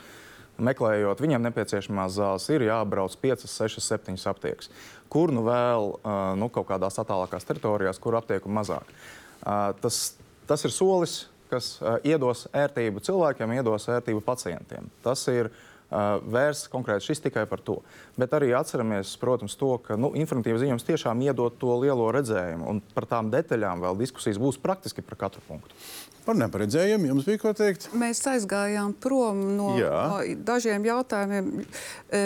[0.64, 4.70] meklējot viņiem nepieciešamās zāles, ir jābrauc 5, 6, 7 aptiekas.
[5.10, 5.88] Kur nu vēl
[6.38, 8.90] nu, kaut kādās attālākās teritorijās, kur aptieku mazāk.
[9.82, 9.98] Tas,
[10.50, 11.24] tas ir solis,
[11.54, 14.90] kas iedos ērtību cilvēkiem, iedos ērtību pacientiem.
[15.06, 15.52] Tas ir
[15.94, 17.80] vērsts konkrēti šis tikai par to.
[18.18, 22.82] Bet arī atceramies, protams, to, ka nu, informatīvs ziņojums tiešām iedod to lielo redzējumu, un
[22.96, 25.78] par tām detaļām vēl diskusijas būs praktiski par katru punktu.
[26.24, 27.90] Par neparedzējumu jums bija ko teikt?
[28.00, 30.06] Mēs aizgājām prom no, Jā.
[30.08, 31.50] no dažiem jautājumiem.
[32.08, 32.22] E,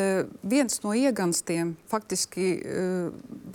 [0.45, 2.85] viens no ieganstiem, faktiski, e,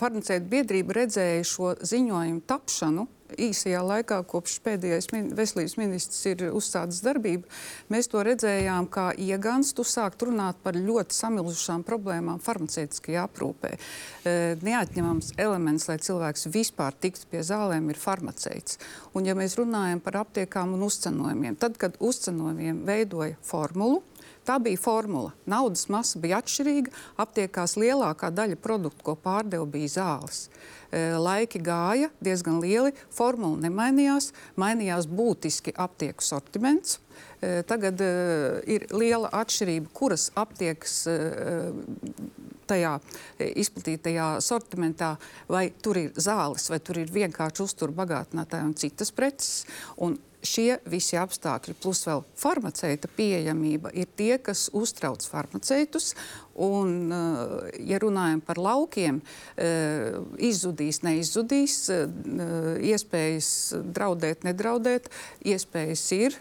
[0.02, 3.06] farmaceitu biedrība redzēja šo ziņojumu tapšanu
[3.40, 7.48] īsajā laikā, kopš pēdējais min veselības ministrs ir uzsācis darbību,
[7.92, 13.72] mēs to redzējām kā ieganstu sākt runāt par ļoti samilušām problēmām farmaceitiskajā aprūpē.
[13.72, 18.80] E, neatņemams elements, lai cilvēks vispār tiktu pie zālēm, ir farmaceits.
[19.16, 24.02] Un ja mēs runājam par aptiekām un uzcenojumiem, tad, kad uzcenojumiem veidoja formulu,
[24.42, 25.30] Tā bija formula.
[25.46, 26.90] Naudas masa bija atšķirīga.
[27.22, 30.48] Aptiekās lielākā daļa produktu, ko pārdeva, bija zāles.
[30.90, 36.98] E, laiki gāja diezgan lieli, formula nemainījās, mainījās būtiski aptieku sortiments.
[37.42, 41.70] E, tagad uh, ir liela atšķirība, kuras aptiekas uh,
[42.70, 42.96] tajā
[43.62, 45.14] izplatītajā sortimentā,
[45.50, 49.64] vai tur ir zāles, vai tur ir vienkārši uzturu bagātinātāji un citas preces.
[50.02, 56.12] Un šie visi apstākļi, plus vēl farmaceita pieejamība, ir tie, kas uztrauc farmaceitus.
[56.54, 59.22] Un, eh, ja runājam par laukiem,
[59.56, 62.06] eh, izzudīs, neizzudīs, eh,
[62.92, 65.08] iespējas draudēt, nedraudēt,
[65.44, 66.36] iespējas ir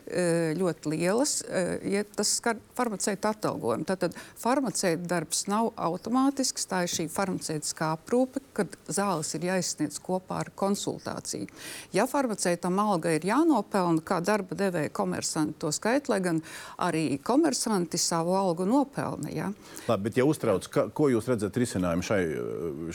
[0.57, 1.43] ļoti lielas,
[1.83, 3.85] ja tas skar farmaceita atalgojumu.
[3.85, 10.41] Tātad farmaceita darbs nav automātisks, tā ir šī farmaceitiskā aprūpe, kad zāles ir jāizsniedz kopā
[10.41, 11.47] ar konsultāciju.
[11.93, 16.41] Ja farmaceitam alga ir jānopelna, kā darba devēja komersanti to skait, lai gan
[16.77, 19.31] arī komersanti savu algu nopelna.
[19.31, 19.51] Ja?
[19.87, 22.21] Labi, bet ja uztrauc, ka, ko jūs redzat risinājumu šai,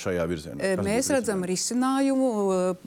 [0.04, 0.74] šajā virzienā?
[0.76, 2.28] Kas Mēs redzam risinājumu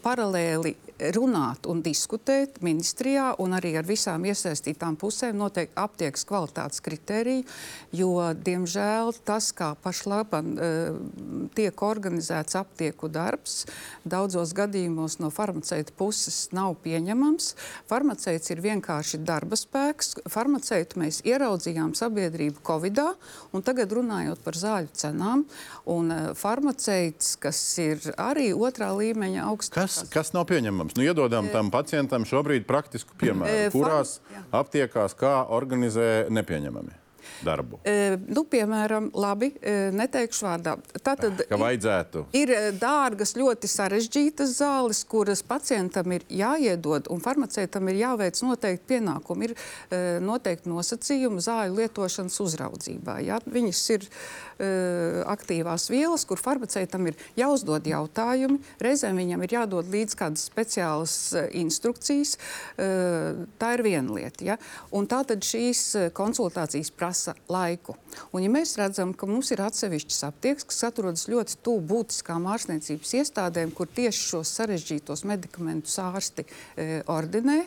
[0.05, 0.75] paralēli
[1.15, 7.45] runāt un diskutēt ministrijā un arī ar visām iesaistītām pusēm noteikti aptiekas kvalitātes kritēriju,
[7.95, 10.99] jo, diemžēl, tas, kā pašlaik uh,
[11.55, 13.63] tiek organizēts aptieku darbs,
[14.03, 17.53] daudzos gadījumos no farmaceita puses nav pieņemams.
[17.89, 20.17] Farmaceits ir vienkārši darba spēks.
[20.29, 23.13] Farmaceitu mēs ieraudzījām sabiedrību Covidā,
[23.55, 25.45] un tagad runājot par zāļu cenām,
[25.89, 29.85] un uh, farmaceits, kas ir arī otrā līmeņa augstāk.
[29.85, 30.97] Kas, kas nav pieņemams?
[30.97, 34.17] Nu, iedodam tam pacientam šobrīd praktisku piemēru, kurās
[34.51, 37.08] aptiekās kā organizē nepieņemami
[37.45, 37.79] darbu?
[37.87, 40.75] E, nu, piemēram, labi, e, neteikšu vārdā.
[41.05, 42.25] Tātad ka vajadzētu.
[42.37, 48.95] Ir, ir dārgas, ļoti sarežģītas zāles, kuras pacientam ir jāiedod, un farmaceitam ir jāveic noteikti
[48.95, 49.49] pienākumi.
[49.49, 53.19] Ir e, noteikti nosacījumi zāļu lietošanas uzraudzībā.
[53.25, 53.39] Ja?
[53.49, 54.09] Viņas ir e,
[54.59, 61.45] aktīvās vielas, kur farmaceitam ir jāuzdod jautājumi, reizēm viņam ir jādod līdz kādas speciālas e,
[61.61, 62.35] instrukcijas.
[62.75, 62.89] E,
[63.61, 64.45] tā ir viena lieta.
[64.51, 64.57] Ja?
[64.95, 67.95] Un tātad šīs konsultācijas prasa laiku.
[68.33, 73.15] Un, ja mēs redzam, ka mums ir atsevišķas aptiekas, kas atrodas ļoti tuvu būtiskām ārstniecības
[73.21, 77.61] iestādēm, kur tieši šos sarežģītos medikamentus ārsti e, ordinē,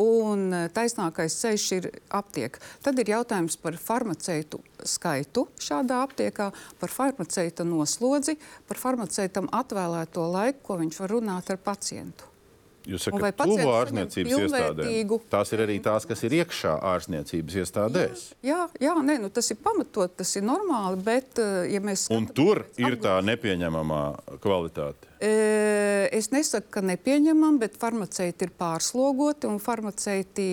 [0.00, 2.62] un taisnākais ceļš ir aptiekā.
[2.84, 8.38] Tad ir jautājums par farmaceitu skaitu šādā aptiekā, par farmaceita noslodzi,
[8.68, 12.32] par farmaceitam atvēlēto laiku, ko viņš var runāt ar pacientu.
[12.88, 15.12] Jūs sakat, ka tuvu ārstniecības iestādēm.
[15.30, 18.24] Tās ir arī tās, kas ir iekšā ārstniecības iestādēs.
[18.42, 21.38] Jā, jā, nē, nu, tas ir pamatot, tas ir normāli, bet
[21.70, 22.08] ja mēs.
[22.14, 24.02] Un tur ir tā nepieņemamā
[24.42, 25.11] kvalitāte.
[25.22, 29.46] Es nesaku, ka nepieņemam, bet farmaceiti ir pārslogoti.
[29.62, 30.46] Farmaceiti,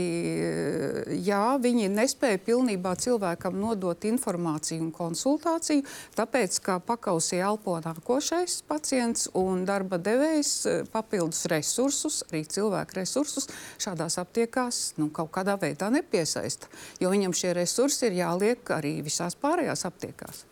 [1.26, 9.32] jā, viņi nespēja pilnībā cilvēkam nodot informāciju un konsultāciju, tāpēc, ka pakausī elpo nākošais pacients
[9.34, 10.53] un darba devējs
[10.93, 13.49] papildus resursus, arī cilvēku resursus,
[13.82, 16.70] šādās aptiekās nu, kaut kādā veidā nepiesaista.
[17.01, 20.45] Jo viņam šie resursi ir jāliek arī visās pārējās aptiekās.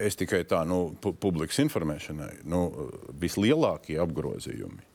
[0.00, 2.62] Es tikai tā, nu, pu publikas informēšanai, nu,
[3.20, 4.86] vislielākie apgrozījumi.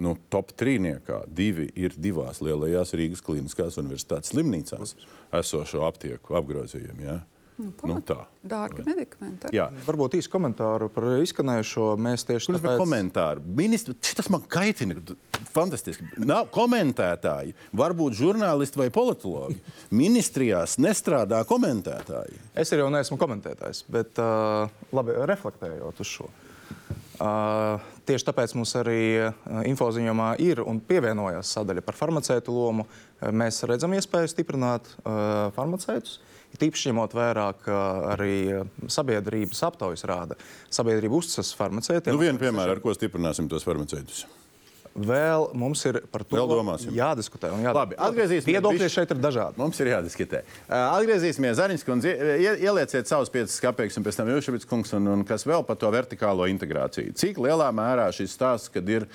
[0.00, 4.94] Nu, top trīniekā divi ir divās lielajās Rīgas Kliniskās universitātes slimnīcās
[5.36, 7.04] esošo aptieku apgrozījumi.
[7.04, 7.18] Ja?
[7.60, 8.16] Nu, nu, tā.
[8.46, 9.50] Dārgi medikamenti.
[9.54, 9.66] Jā.
[9.84, 11.88] Varbūt īsi komentāru par izskanējušo.
[12.00, 12.80] Mēs tieši Kurš tāpēc...
[12.80, 13.44] komentāru?
[13.58, 14.96] Ministru, tas man kaitina.
[15.50, 16.06] Fantastiski.
[16.24, 17.52] Nav komentētāji.
[17.76, 19.58] Varbūt žurnālisti vai politologi.
[20.02, 22.40] Ministrijās nestrādā komentētāji.
[22.54, 26.30] Es arī neesmu komentētājs, bet uh, labi reflektējot uz šo.
[27.20, 27.76] Uh,
[28.08, 29.34] tieši tāpēc mums arī uh,
[29.68, 32.86] infoziņojumā ir un pievienojās sadaļa par farmaceitu lomu.
[32.88, 36.16] Uh, mēs redzam iespēju stiprināt uh, farmaceitus
[36.60, 37.78] Tīpaši ņemot vērā, ka
[38.14, 38.34] arī
[38.90, 40.36] sabiedrības aptaujas rāda,
[40.72, 42.14] sabiedrība uzticas farmaceitiem.
[42.16, 44.26] Nu, vienu piemēru, ar ko stiprināsim tos farmaceitus.
[44.90, 46.90] Vēl mums ir par to jādiskutē.
[46.98, 47.50] jādiskutē.
[47.72, 48.48] Labi, atgriezīsimies.
[48.50, 49.56] Viedokļi bišķi- šeit ir dažādi.
[49.56, 50.40] Mums ir jādiskutē.
[50.66, 52.10] Uh, Atgriezīsimies Zariņš kundze,
[52.42, 55.76] ie- ielieciet savus piecus kapeikus un pēc tam Jūševits kungs un, un kas vēl par
[55.76, 57.14] to vertikālo integrāciju.
[57.14, 59.06] Cik lielā mērā šis stāsts, kad ir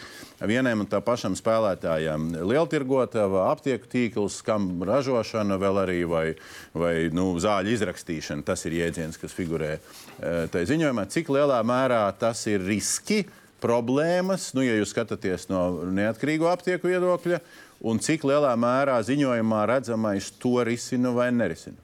[0.41, 6.25] vienam un tā pašam spēlētājam lieltirgotava, aptieku tīkls, kam ražošana vēl arī vai,
[6.73, 11.09] vai nu, zāļu izrakstīšana, tas ir jēdziens, kas figurē uh, tajā ziņojumā.
[11.11, 13.25] Cik lielā mērā tas ir riski?
[13.65, 15.65] Problēmas, nu, ja jūs skatāties no
[15.97, 17.41] neatkarīgo aptieku viedokļa,
[17.89, 21.81] un cik lielā mērā ziņojumā redzamais to risina vai nerisina?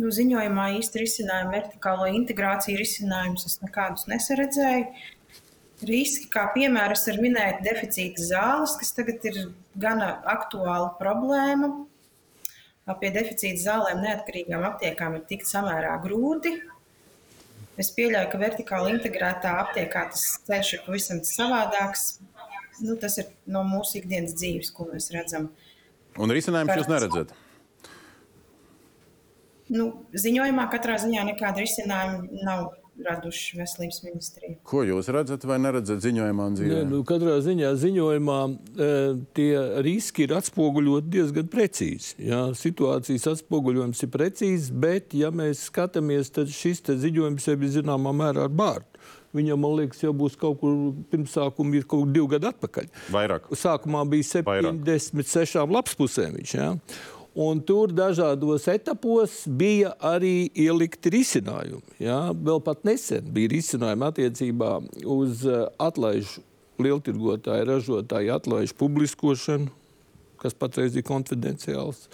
[0.00, 4.86] Nu, ziņojumā īsti risinājumu vertikālo integrāciju risinājumus es nekādus nesaredzēju.
[5.90, 9.38] Riski, kā piemēram, es varu minēt deficīta zāles, kas tagad ir
[9.80, 11.72] gana aktuāla problēma.
[13.00, 16.56] Pie deficīta zālēm neatkarīgām aptiekām ir tikt samērā grūti.
[17.80, 22.08] Es pieļauju, ka vertikāli integrētā aptiekā tas ceļš ir pavisam savādāks.
[22.80, 25.50] Nu, tas ir no mūsu ikdienas dzīves, ko mēs redzam.
[26.20, 27.32] Un risinājumus jūs neredzat?
[29.70, 29.86] Nu,
[30.18, 32.64] ziņojumā katrā ziņā nekāda risinājuma nav
[33.06, 34.56] raduši veselības ministrija.
[34.66, 36.48] Ko jūs redzat vai neredzat ziņojumā?
[36.58, 38.90] Nē, nu, katrā ziņā ziņojumā e,
[39.36, 39.50] tie
[39.86, 42.16] riski ir atspoguļoti diezgan precīzi.
[42.30, 42.42] Jā.
[42.58, 48.48] Situācijas atspoguļojums ir precīzs, bet, ja mēs skatāmies, tad šis ziņojums jau ir zināmā mērā
[48.48, 48.86] ar bārdu.
[49.36, 50.74] Viņam, man liekas, jau būs kaut kur
[51.12, 52.88] pirmsākuma, ir kaut kur divi gadi atpakaļ.
[53.14, 53.46] Vairāk.
[53.54, 56.54] Sākumā bija 76 lapspusēm viņš.
[56.58, 56.72] Jā.
[57.38, 62.00] Un tur dažādos etapos bija arī ielikti risinājumi.
[62.02, 62.18] Jā.
[62.34, 64.70] Vēl pat nesen bija risinājumi attiecībā
[65.06, 66.42] uz uh, atlaižu
[66.82, 69.70] lieltirgotāju, ražotāju atlaižu publiskošanu,
[70.42, 72.08] kas patreiz ir konfidenciāls,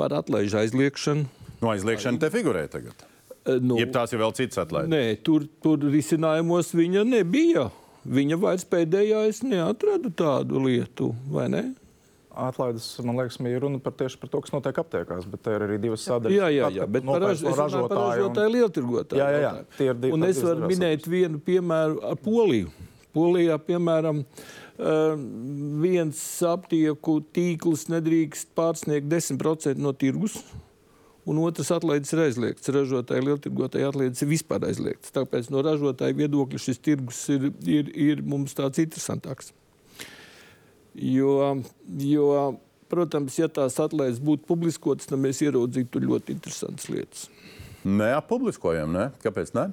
[0.00, 1.28] par atlaižu aizliekšanu.
[1.60, 2.96] No aizliekšana te figurē tagad.
[3.44, 4.88] Uh, nu, Jeb tās ir vēl citas atlaides.
[4.88, 7.68] Nē, tur, tur risinājumos viņa nebija.
[8.06, 11.66] Viņa vairs pēdējā es neatradu tādu lietu, vai ne?
[12.36, 15.64] Atlaides, man liekas, bija runa par tieši par to, kas notiek aptiekās, bet te ir
[15.64, 16.36] arī divas sadaļas.
[16.36, 18.52] Jā, jā, jā bet par raž, ražotāju, par ražotāju un...
[18.58, 19.22] lieltirgotāju.
[19.22, 19.54] Jā, jā, jā.
[19.78, 22.70] Tie ir divi- Un es varu minēt vienu piemēru ar Poliju.
[23.16, 25.24] Polijā, piemēram, eh,
[25.80, 30.36] viens aptieku tīkls nedrīkst pārsniegt 10% no tirgus.
[31.26, 32.70] Un otrs atlaides ir aizliegts.
[32.70, 35.10] Ražotāji, lieltirgotāji atlaides ir vispār aizliegts.
[35.10, 39.50] Tāpēc no ražotāja viedokļa šis tirgus ir, ir, ir mums tāds interesantāks.
[40.96, 41.56] Jo,
[42.00, 42.28] jo,
[42.88, 47.26] protams, ja tās atlaides būtu publiskotas, tad mēs ieraudzītu ļoti interesantas lietas.
[47.86, 49.10] Neapubliskojam, ne?
[49.22, 49.52] Kāpēc?
[49.56, 49.70] Ne?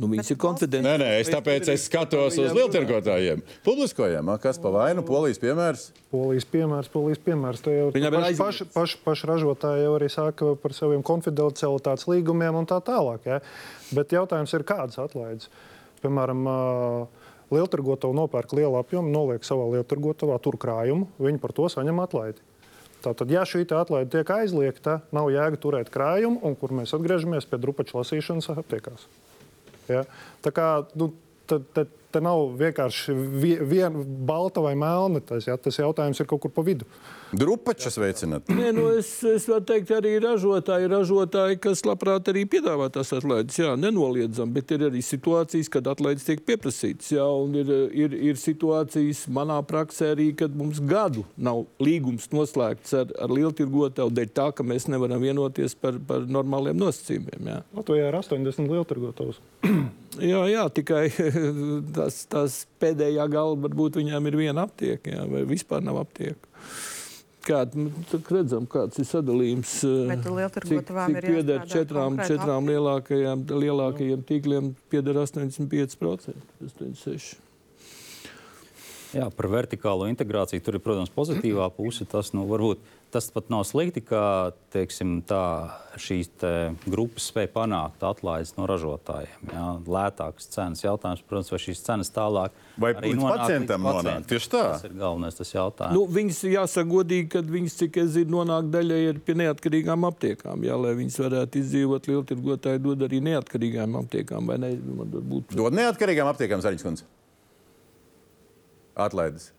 [0.00, 1.00] Nu, viņas ir Nē, konfidenciālas.
[1.02, 3.42] nē, es tāpēc es skatos uz lieltirgotājiem.
[3.66, 5.88] Publiskojam, kas pa vainu, polijas piemērs.
[6.12, 7.60] Polijas piemērs, polijas piemērs.
[7.66, 12.78] Jau paši, paši, paši, paši ražotāji jau arī saka par saviem konfidencialitātes līgumiem un tā
[12.86, 13.28] tālāk.
[13.28, 13.40] Ja?
[13.92, 15.50] Bet jautājums ir, kādas atlaides?
[16.00, 16.56] Piemēram, ā,
[17.54, 22.42] lieltirgotavu nopērk lielu apjomu, noliek savā lieltirgotavā, tur krājumu, viņi par to saņem atlaidi.
[23.00, 27.60] Tātad, ja šī atlaide tiek aizliegta, nav jēga turēt krājumu, un kur mēs atgriežamies pie
[27.62, 29.06] drupaču lasīšanas aptiekās.
[29.88, 30.04] Ja?
[30.44, 30.68] Tā kā
[31.00, 31.10] nu,
[31.48, 35.22] te, te, te nav vienkārši vie- viena balta vai melna.
[35.24, 35.56] Tas, ja?
[35.56, 36.88] tas jautājums ir kaut kur pa vidu.
[37.30, 38.48] Drupačas veicināt.
[38.50, 43.54] Nē, nu es, es varu teikt, arī ražotāji, ražotāji, kas labprāt arī piedāvā tās atlaides.
[43.60, 47.12] Jā, nenoliedzam, bet ir arī situācijas, kad atlaides tiek pieprasītas.
[47.14, 52.96] Jā, un ir, ir, ir situācijas manā praksē arī, kad mums gadu nav līgums noslēgts
[52.98, 57.46] ar, ar lieltirgotāju, dēļ tā, ka mēs nevaram vienoties par, par normāliem nosacījumiem.
[57.54, 57.60] Jā.
[57.78, 59.38] Latvijā ir 80 lieltirgotavs.
[60.18, 61.04] Jā, jā, tikai
[62.00, 66.48] tas, tas pēdējā gala varbūt viņām ir viena aptieka, jā, vai vispār nav aptieka.
[67.40, 67.88] Kāda, nu,
[68.28, 69.78] redzam, kāds ir sadalījums.
[69.88, 70.10] eh,
[71.16, 76.36] ir pieder četrām, četrām lielākajām, lielākajiem tīkliem, pieder 85%.
[76.60, 77.49] 86.
[79.16, 82.04] Jā, par vertikālo integrāciju tur ir, protams, pozitīvā puse.
[82.08, 85.40] Tas, nu, varbūt, tas pat nav slikti, ka teiksim, tā,
[85.98, 86.52] šīs te
[86.86, 89.50] grupas spēja panākt atlaides no ražotājiem.
[89.50, 89.64] Jā,
[89.96, 90.84] lētākas cenas.
[90.86, 93.98] Jautājums, protams, vai šīs cenas tālāk Vai arī līdz nonāk pacientam nonāk?
[93.98, 94.28] pacientam.
[94.30, 94.64] Tieši tā.
[94.76, 95.98] Tas ir galvenais tas jautājums.
[95.98, 100.66] Nu, viņas jāsaka godīgi, ka viņas, cik es zinu, nonāk daļai ir pie neatkarīgām aptiekām.
[100.70, 104.46] Jā, lai viņas varētu izdzīvot, lieltirgotāji dod arī neatkarīgām aptiekām.
[104.46, 107.10] vai Ne, Man varbūt Dod neatkarīgām aptiekām Zaļņas kundze.
[108.98, 109.50] Atlaides.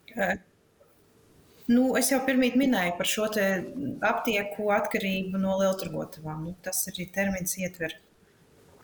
[1.71, 3.45] Nu, es jau pirmie minēju par šo te
[4.03, 6.47] aptieku atkarību no lielturgotavām.
[6.49, 7.95] Nu, tas arī termins ietver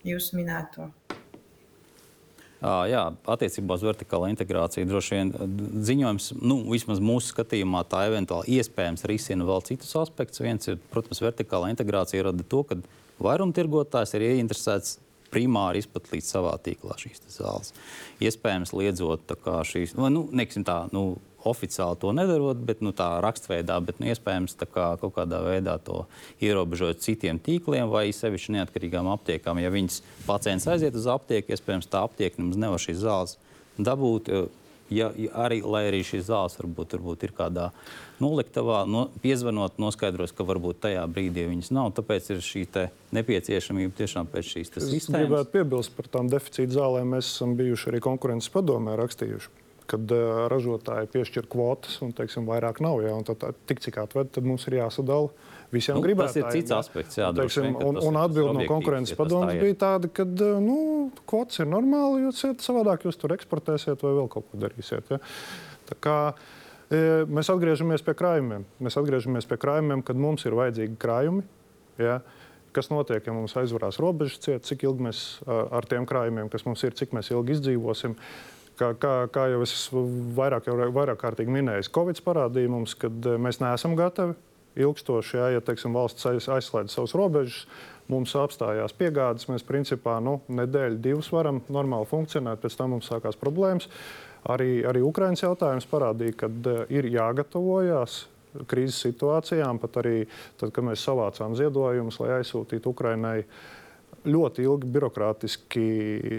[0.08, 0.92] jūsu minēto.
[2.58, 5.34] Jā, attiecībā uz vertikālo integrāciju droši vien
[5.86, 10.42] ziņojums, nu, vismaz mūsu skatījumā, tā eventuāli iespējams risina vēl citus aspektus.
[10.42, 12.80] Viens ir, protams, vertikālā integrācija rada to, ka
[13.22, 14.98] vairumtirgotājs ir ieinteresēts
[15.34, 17.74] primāri izplatīt savā tīklā šīs zāles.
[18.24, 19.34] Iespējams, liedzot
[19.68, 21.18] šīs, nu, neksim tā, nu,
[21.48, 26.04] oficiāli to nedarot, bet nu, tā rakstveidā, bet nu, iespējams kā, kaut kādā veidā to
[26.44, 29.62] ierobežot citiem tīkliem vai sevišķi neatkarīgām aptiekām.
[29.64, 33.38] Ja viņas pacients aiziet uz aptieku, iespējams, tā aptiekta nemaz nevar šīs zāles
[33.78, 34.34] dabūt.
[34.94, 37.70] Ja, ja arī, lai arī šīs zāles varbūt, varbūt ir kādā
[38.24, 41.92] noliktavā, no, piezvanot, noskaidros, ka varbūt tajā brīdī viņas nav.
[41.98, 42.66] Tāpēc ir šī
[43.18, 44.98] nepieciešamība tiešām pēc šīs sistēmas.
[45.04, 47.16] Es gribētu piebilst par tām deficīta zālēm.
[47.18, 52.82] Mēs esam bijuši arī konkurences padomē rakstījuši kad uh, ražotāji piešķir kvotas un teiksim, vairāk
[52.84, 53.00] nav.
[53.06, 55.32] Ja, tad, tā, tik cik atved, tad mums ir jāsadala
[55.74, 56.46] visiem nu, gribētājiem.
[56.46, 57.20] Tas ir cits aspekts.
[57.20, 60.26] Jā, teiksim, un un atbilde no konkurences padomus bija tāda, ka
[60.64, 60.78] nu,
[61.30, 65.12] kvotas ir normāli, jo savādāk jūs tur eksportēsiet vai vēl kaut ko darīsiet.
[65.12, 65.22] Ja.
[66.88, 68.64] E, mēs atgriežamies pie krājumiem.
[68.84, 71.44] Mēs atgriežamies pie krājumiem, kad mums ir vajadzīgi krājumi.
[72.00, 72.22] Ja.
[72.76, 76.84] Kas notiek, ja mums aizvarās robežas ciet, cik ilgi mēs ar tiem krājumiem, kas mums
[76.86, 78.16] ir, cik mēs ilgi izdzīvosim.
[78.78, 79.72] Kā, kā, kā jau es
[80.38, 84.36] vairāk, jau vairāk kārtīgi minēju, Covid parādīja mums, ka eh, mēs neesam gatavi
[84.84, 85.38] ilgstoši.
[85.40, 87.66] Jā, ja teiksim, valsts aiz, aizslēdz savus robežas,
[88.12, 89.50] mums apstājās piegādes.
[89.52, 93.90] Mēs principā nu, nedēļu, divas varam normāli funkcionēt, pēc tam mums sākās problēmas.
[94.48, 98.26] Arī, arī Ukraiņas jautājums parādīja, ka uh, ir jāgatavojas
[98.70, 100.22] krīzes situācijām, pat arī
[100.58, 103.38] tad, kad mēs savācām ziedojumus, lai aizsūtītu Ukraiņai
[104.28, 105.84] ļoti ilgi birokrātiski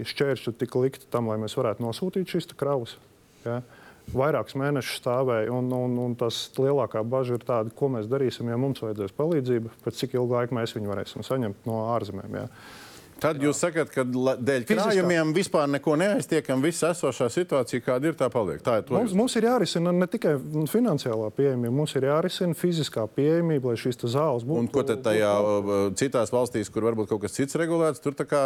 [0.09, 2.97] šķēršļi tika likti tam, lai mēs varētu nosūtīt šīs kravas.
[3.45, 3.61] Ja?
[4.09, 8.57] Vairākus mēnešus stāvēja, un, un, un tas lielākā bažas ir tāda, ko mēs darīsim, ja
[8.59, 12.39] mums vajadzēs palīdzību, pēc cik ilga laika mēs viņu varēsim saņemt no ārzemēm.
[12.41, 12.47] Ja?
[13.19, 18.29] Tad jūs sakat, ka dēļ krājumiem vispār neko neaiztiekam, visa esošā situācija, kāda ir, tā
[18.31, 18.61] paliek.
[18.63, 20.35] Tā ir mums, mums ir jārisina ne tikai
[20.71, 24.63] finansiālā pieejamība, mums ir jārisina fiziskā pieejamība, lai šīs zāles būtu.
[24.63, 25.33] Un ko tad tajā
[25.99, 28.43] citās valstīs, kur varbūt kaut kas cits regulēts, tur kā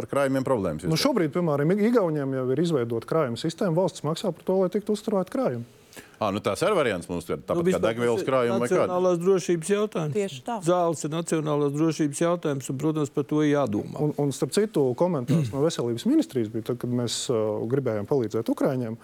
[0.00, 0.88] ar krājumiem problēmas?
[0.88, 4.96] Nu, šobrīd, piemēram, Igauniem jau ir izveidota krājuma sistēma, valsts maksā par to, lai tiktu
[4.96, 5.77] uzturēti krājumi.
[6.18, 7.26] À, nu tās ir variants mums.
[7.28, 8.80] Tāpat nu, kā degvielas krājuma vai kāda.
[8.88, 10.16] Nacionālās drošības jautājums.
[10.16, 10.56] Tieši tā.
[10.66, 13.94] Zāles ir nacionālās drošības jautājums, un, protams, par to jādomā.
[14.02, 18.50] Un, un starp citu, komentārs no veselības ministrijas bija, tad, kad mēs uh, gribējām palīdzēt
[18.50, 18.98] Ukraiņiem.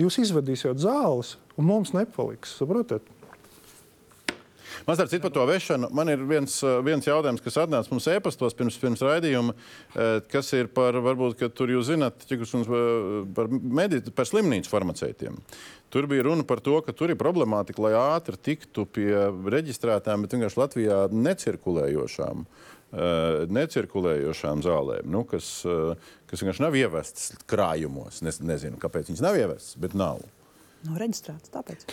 [0.00, 2.56] Jūs izvedīsiet zāles, un mums nepaliks.
[2.58, 3.04] Saprotat?
[4.84, 8.56] Man starp citu par to vešanu, man ir viens, viens jautājums, kas atnāca mums e-pastos
[8.58, 9.54] pirms, pirms raidījuma,
[10.28, 12.68] kas ir par, varbūt, ka tur jūs zināt, cik uz mums
[13.36, 15.38] par, medi, par slimnīcu farmaceitiem.
[15.94, 19.08] Tur bija runa par to, ka tur ir problemātika, lai ātri tiktu pie
[19.56, 22.44] reģistrētām, bet vienkārši Latvijā necirkulējošām.
[23.50, 25.48] Necirkulējošām zālēm, nu, kas,
[26.28, 28.20] kas vienkārši nav ievestas krājumos.
[28.20, 30.20] Es nezinu, kāpēc viņas nav ievestas, bet nav.
[30.84, 31.50] Nav reģistrēts.
[31.54, 31.84] Tāpēc.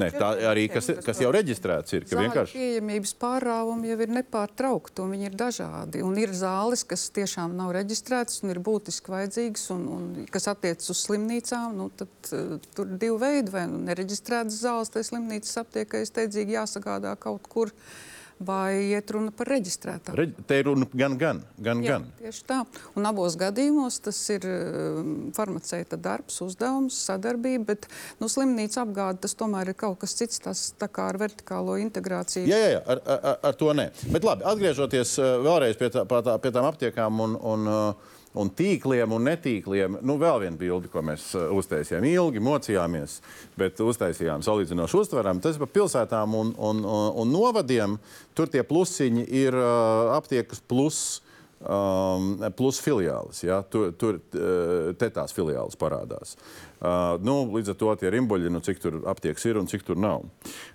[0.00, 2.06] Nē, tā arī kas, kas jau reģistrēts ir.
[2.08, 2.56] Zāļu vienkārši...
[2.56, 6.02] pieejamības pārāvumi jau ir nepārtraukti un viņi ir dažādi.
[6.06, 10.94] Un ir zāles, kas tiešām nav reģistrētas un ir būtiski vajadzīgas, un, un kas attiecas
[10.94, 11.76] uz slimnīcām.
[11.76, 13.52] Nu, tad uh, tur ir divi veidi.
[13.52, 17.74] Vai nu nereģistrētas zāles, tai slimnīcas aptiekai steidzīgi jāsagādā kaut kur.
[17.74, 18.06] Uh,
[18.38, 20.16] vai iet runa par reģistrētāju?
[20.18, 21.40] Reģ te ir runa gan, gan.
[21.58, 22.06] gan, Jā, gan.
[22.20, 22.58] Tieši tā.
[22.98, 27.88] Un abos gadījumos tas ir um, farmaceita darbs, uzdevums, sadarbība, bet
[28.22, 32.46] nu, slimnīca apgāde tas tomēr ir kaut kas cits, tas tā kā ar vertikālo integrāciju.
[32.50, 33.90] Jā, jā, jā ar, ar, ar to nē.
[34.14, 38.14] Bet labi, atgriežoties uh, vēlreiz pie, tā, pie, tā, pie tām aptiekām un, un uh,
[38.36, 39.98] un tīkliem un netīkliem.
[40.06, 42.06] Nu, vēl viena bilde, ko mēs uh, uztaisījām.
[42.08, 43.18] Ilgi mocījāmies,
[43.58, 45.40] bet uztaisījām salīdzinoši uztveram.
[45.44, 47.96] Tas par pilsētām un, un, un, un novadiem.
[48.36, 51.22] Tur tie plusiņi ir uh, aptiekas plus.
[51.58, 53.40] Um, plus filiālis.
[53.42, 53.56] Ja?
[53.66, 56.36] Tur, tur uh, te tās filiālis parādās.
[56.78, 59.98] Uh, nu, līdz ar to tie rimboļi, nu, cik tur aptiekas ir un cik tur
[59.98, 60.22] nav.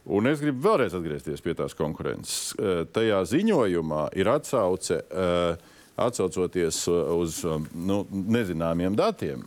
[0.03, 2.51] Un es gribu vēlreiz atgriezties pie tās konkurences.
[2.57, 4.99] Uh, tajā ziņojumā ir atsauce.
[5.07, 9.43] Uh, atsaucoties uh, uz um, nu, nezināmiem datiem,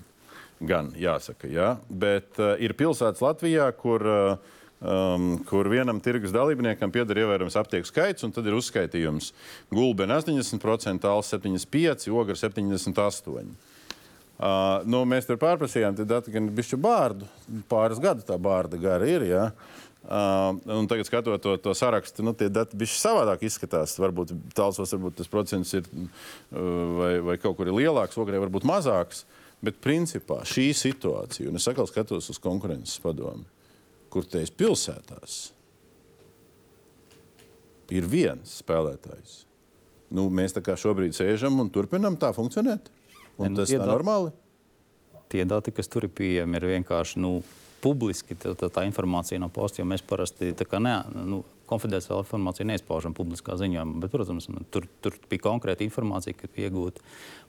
[0.60, 6.92] gan jāsaka, jā, bet uh, ir pilsētas Latvijā, kur, uh, um, kur vienam tirgus dalībniekam
[6.94, 9.32] pieder ievērojams aptieku skaits, un tad ir uzskaitījums
[9.74, 13.72] gulbena 80%, alus 75%, ogra 78%.
[14.36, 17.24] Uh, nu, mēs tur pārprasījām, tad dati gan bišķi bārdu,
[17.70, 19.24] pāris gadu tā bārda gara ir.
[19.24, 19.46] Ja?
[19.48, 23.96] Uh, tagad, skatot to, to sarakstu, nu, tie dati bija savādāk izskatās.
[23.98, 26.10] Varbūt tālsos varbūt tas procents ir uh,
[27.00, 29.24] vai, vai kaut kur ir lielāks, ogrē varbūt mazāks.
[29.64, 33.46] Bet principā šī situācija, un es atkal skatos uz konkurences padomu,
[34.12, 35.38] kur te ir pilsētās,
[37.96, 39.40] ir viens spēlētājs.
[40.14, 42.92] Nu, mēs tā kā šobrīd sēžam un turpinām tā funkcionēt.
[43.40, 44.30] Un ne, nu, tas ir normāli.
[45.32, 47.40] tie dati, kas tur ir pieejami, ir vienkārši nu,
[47.82, 48.36] publiski.
[48.38, 50.52] Tā, tā, tā informācija nav posta, jo mēs parasti
[50.82, 50.94] ne,
[51.26, 54.00] nu, konfidenciālu informāciju neizpaužam publiskā ziņojumā.
[54.02, 57.04] Bet, protams, tur, tur bija konkrēta informācija, kas iegūta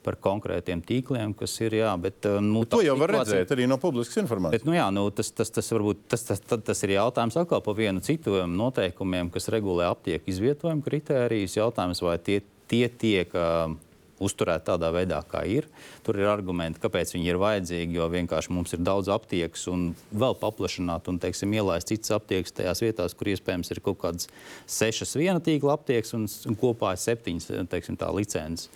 [0.06, 1.78] par konkrētiem tīkliem, kas ir.
[1.82, 4.64] Jā, bet, nu, bet to jau var redzēt arī no publiskas informācijas.
[4.64, 7.64] Bet, nu, jā, nu, tas, tas, tas, varbūt, tas, tas, tas, tas ir jautājums atkal
[7.66, 11.60] par vienu citu noteikumiem, kas regulē aptieku izvietojumu kritērijus.
[11.60, 13.36] Jautājums, vai tie, tie tiek.
[13.36, 13.76] Uh,
[14.24, 15.68] uzturēt tādā veidā, kā ir.
[16.06, 20.38] Tur ir argumenti, kāpēc viņi ir vajadzīgi, jo vienkārši mums ir daudz aptiekas un vēl
[20.42, 24.32] paplašināt un, teiksim, ielaist citas aptiekas tajās vietās, kur iespējams ir kaut kādas
[24.66, 28.72] sešas viena tīkla aptiekas un, un kopā septiņas, teiksim, tā licences,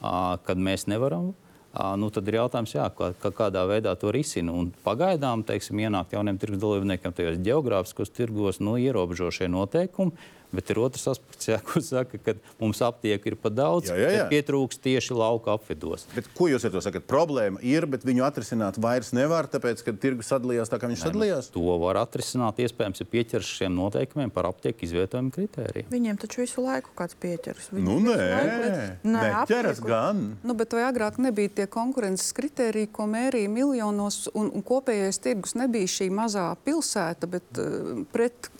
[0.00, 1.32] kad mēs nevaram.
[1.72, 4.52] Nu, tad ir jautājums, jā, kā, kā, kādā veidā to risina.
[4.52, 10.12] Un pagaidām, teiksim, ienākt jauniem tirgus dalībniekiem tajos geogrāfiskos tirgos, nu, ierobežošie noteikumi
[10.52, 14.10] Bet ir otrs aspekts, jā, kur saka, ka mums aptieku ir par daudz, jā, jā,
[14.18, 14.26] jā.
[14.28, 16.04] pietrūks tieši lauka apvidos.
[16.12, 17.06] Bet ko jūs ar to sakat?
[17.08, 21.08] Problēma ir, bet viņu atrisināt vairs nevar, tāpēc, ka tirgus sadalījās tā, kā viņš Nē,
[21.08, 21.48] sadalījās?
[21.54, 25.88] To var atrisināt, iespējams, ja pieķers šiem noteikumiem par aptieku izvietojumu kritērijiem.
[25.92, 27.70] Viņiem taču visu laiku kāds pieķers.
[27.72, 28.84] Viņi nu, nē, laiku,
[29.16, 30.22] nē, ķeras gan.
[30.44, 35.56] Nu, bet vai agrāk nebija tie konkurences kritēriji, ko mērīja miljonos, un, un kopējais tirgus
[35.58, 38.52] nebija šī mazā pilsēta, bet uh, pret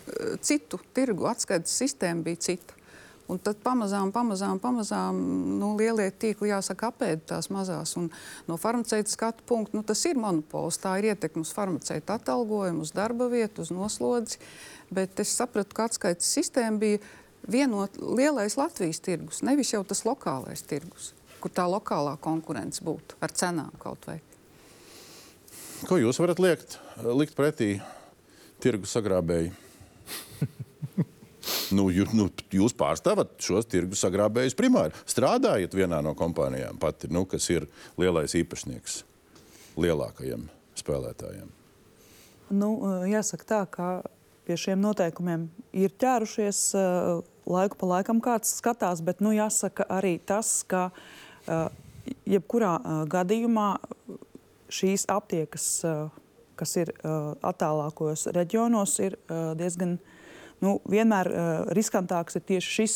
[0.45, 2.79] citu tirgu atskaites sistēma bija cita.
[3.31, 5.17] Un tad pamazām, pamazām, pamazām
[5.61, 7.95] nu, lielie tīkli, jāsaka, apēda tās mazās.
[7.97, 8.11] Un
[8.49, 10.81] no farmaceita skatu punkta nu, tas ir monopols.
[10.83, 14.43] Tā ir ietekme uz farmaceita atalgojumu, uz darba vietu, uz noslodzi.
[14.93, 17.01] Bet es sapratu, ka atskaites sistēma bija
[17.49, 23.33] vienot lielais Latvijas tirgus, nevis jau tas lokālais tirgus, kur tā lokālā konkurence būtu ar
[23.35, 24.21] cenām kaut vai.
[25.89, 27.75] Ko jūs varat liekt, likt pretī
[28.63, 29.62] tirgus sagrābēji?
[31.73, 34.95] Nu, jūs, nu, jūs pārstāvat šos tirgus sagrābējus primāri.
[35.09, 37.67] Strādājat vienā no kompānijām, pati, nu, kas ir
[38.01, 39.01] lielais īpašnieks
[39.81, 40.47] lielākajiem
[40.79, 41.49] spēlētājiem.
[42.53, 42.69] Nu,
[43.09, 43.89] jāsaka tā, ka
[44.47, 46.63] pie šiem noteikumiem ir ķērušies
[47.49, 50.91] laiku pa laikam kāds skatās, bet nu, jāsaka arī tas, ka
[52.29, 52.75] jebkurā
[53.11, 53.69] gadījumā
[54.73, 55.69] šīs aptiekas,
[56.63, 56.95] kas ir
[57.43, 59.19] attālākos reģionos, ir
[59.59, 59.99] diezgan
[60.63, 61.27] Nu, vienmēr
[61.75, 62.93] riskantāks ir tieši šis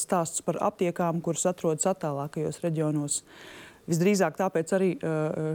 [0.00, 3.18] stāsts par aptiekām, kuras atrodas attālākajos reģionos.
[3.90, 4.88] Visdrīzāk tāpēc arī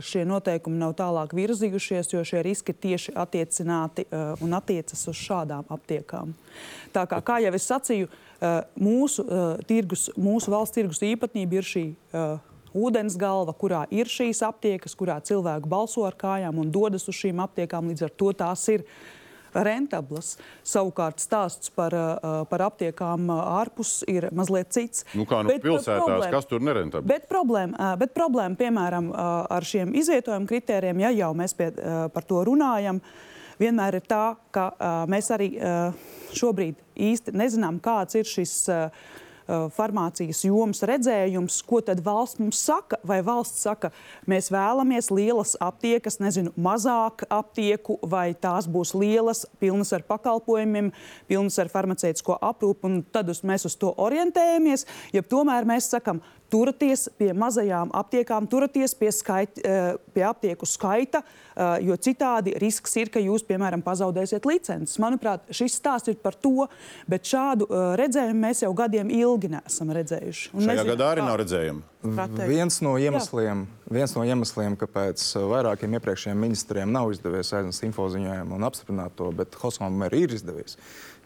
[0.03, 4.05] šie noteikumi nav tālāk virzījušies, jo šie riski tieši attiecināti
[4.43, 6.36] un attiecas uz šādām aptiekām.
[6.93, 8.11] Tā kā, kā jau es sacīju,
[8.78, 9.26] mūsu,
[9.65, 11.86] tirgus, mūsu valsts tirgus īpatnība ir šī.
[12.78, 17.41] Ūdens galva, kurā ir šīs aptiekas, kurā cilvēki balso ar kājām un dodas uz šīm
[17.47, 17.89] aptiekām.
[17.89, 18.86] Līdz ar to tās ir
[19.57, 20.36] rentablas.
[20.67, 21.95] Savukārt stāsts par,
[22.49, 25.05] par aptiekām ārpus ir mazliet cits.
[25.17, 27.09] Nu, kā nu bet, pilsētās, problēma, kas tur nerentabli?
[27.09, 31.71] Bet problēma, bet problēma, piemēram, ar šiem izvietojumu kritērijiem, ja jau mēs pie,
[32.13, 33.01] par to runājam,
[33.57, 34.69] vienmēr ir tā, ka
[35.09, 35.53] mēs arī
[36.38, 38.59] šobrīd īsti nezinām, kāds ir šis
[39.47, 42.99] farmācijas jomas redzējums, ko tad valsts mums saka.
[43.07, 43.91] Vai valsts saka,
[44.29, 50.91] mēs vēlamies lielas aptiekas, nezinu, mazāk aptieku, vai tās būs lielas, pilnas ar pakalpojumiem,
[51.29, 54.87] pilnas ar farmaceitisko aprūpu, un tad uz, mēs uz to orientējamies.
[55.15, 56.21] Ja tomēr mēs sakam,
[56.51, 62.95] turieties pie mazajām aptiekām, turieties pie, skait, eh, pie aptieku skaita, eh, jo citādi risks
[62.97, 64.97] ir, ka jūs, piemēram, pazaudēsiet licences.
[64.97, 66.67] Manuprāt, šis stāsts ir par to,
[67.07, 70.53] bet šādu eh, redzējumu mēs jau gadiem ilgi neesam redzējuši.
[70.53, 71.81] Un Šajā gadā arī nav redzējuma.
[72.47, 75.19] Viens no, iemesliem, viens no iemesliem, kāpēc
[75.49, 80.77] vairākiem iepriekšējiem ministriem nav izdevies aiznest infoziņojumu un apstiprināt to, bet Hosmam ir izdevies,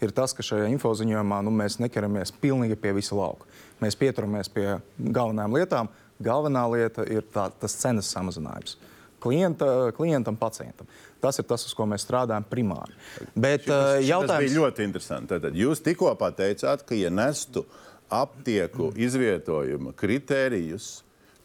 [0.01, 3.45] ir tas, ka šajā infoziņojumā nu, mēs nekaramies pilnīgi pie visa lauka
[3.81, 4.67] mēs pieturamies pie
[4.97, 5.91] galvenajām lietām.
[6.21, 8.77] Galvenā lieta ir tā, tas cenas samazinājums.
[9.21, 9.67] Klienta,
[9.97, 10.89] klientam, pacientam.
[11.21, 12.95] Tas ir tas, uz ko mēs strādājam primāri.
[13.35, 14.33] Bet, šitas, uh, jautājums...
[14.33, 15.39] Tas bija ļoti interesanti.
[15.43, 17.65] Tad jūs tikko pateicāt, ka, ja nestu
[18.11, 20.89] aptieku izvietojuma kritērijus,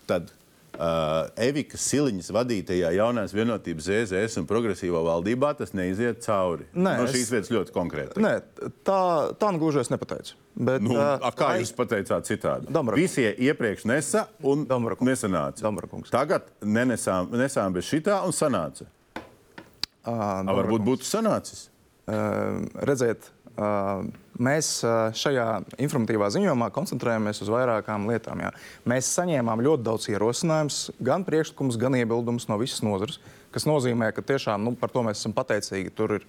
[0.09, 0.33] tad
[0.77, 6.69] uh, Evika Siliņas vadītajā jaunās vienotības ZZS un progresīvā valdībā tas neiziet cauri.
[6.73, 7.33] Nē, no šīs es...
[7.35, 8.23] vietas ļoti konkrēti.
[8.23, 8.35] Nē,
[8.87, 9.01] tā,
[9.41, 10.37] tā nu gluži es nepateicu.
[10.57, 11.63] Bet, nu, uh, kā ai...
[11.63, 12.73] jūs pateicāt citādi?
[12.97, 14.67] Visi iepriekš nesa un
[15.05, 15.65] nesanāca.
[15.65, 16.13] Damarakungs.
[16.15, 18.89] Tagad nenesām, nesām bez šitā un sanāca.
[20.07, 21.67] Uh, varbūt būtu sanācis.
[22.07, 23.27] Uh, redziet,
[23.57, 24.07] uh,
[24.43, 24.81] mēs
[25.17, 25.47] šajā
[25.83, 28.45] informatīvā ziņojumā koncentrējamies uz vairākām lietām.
[28.47, 28.53] Jā.
[28.89, 33.21] Mēs saņēmām ļoti daudz ierosinājumus, gan priekšlikumus, gan iebildumus no visas nozares.
[33.57, 35.89] Tas nozīmē, ka tiešām nu, par to mēs esam pateicīgi.
[35.97, 36.25] Tur ir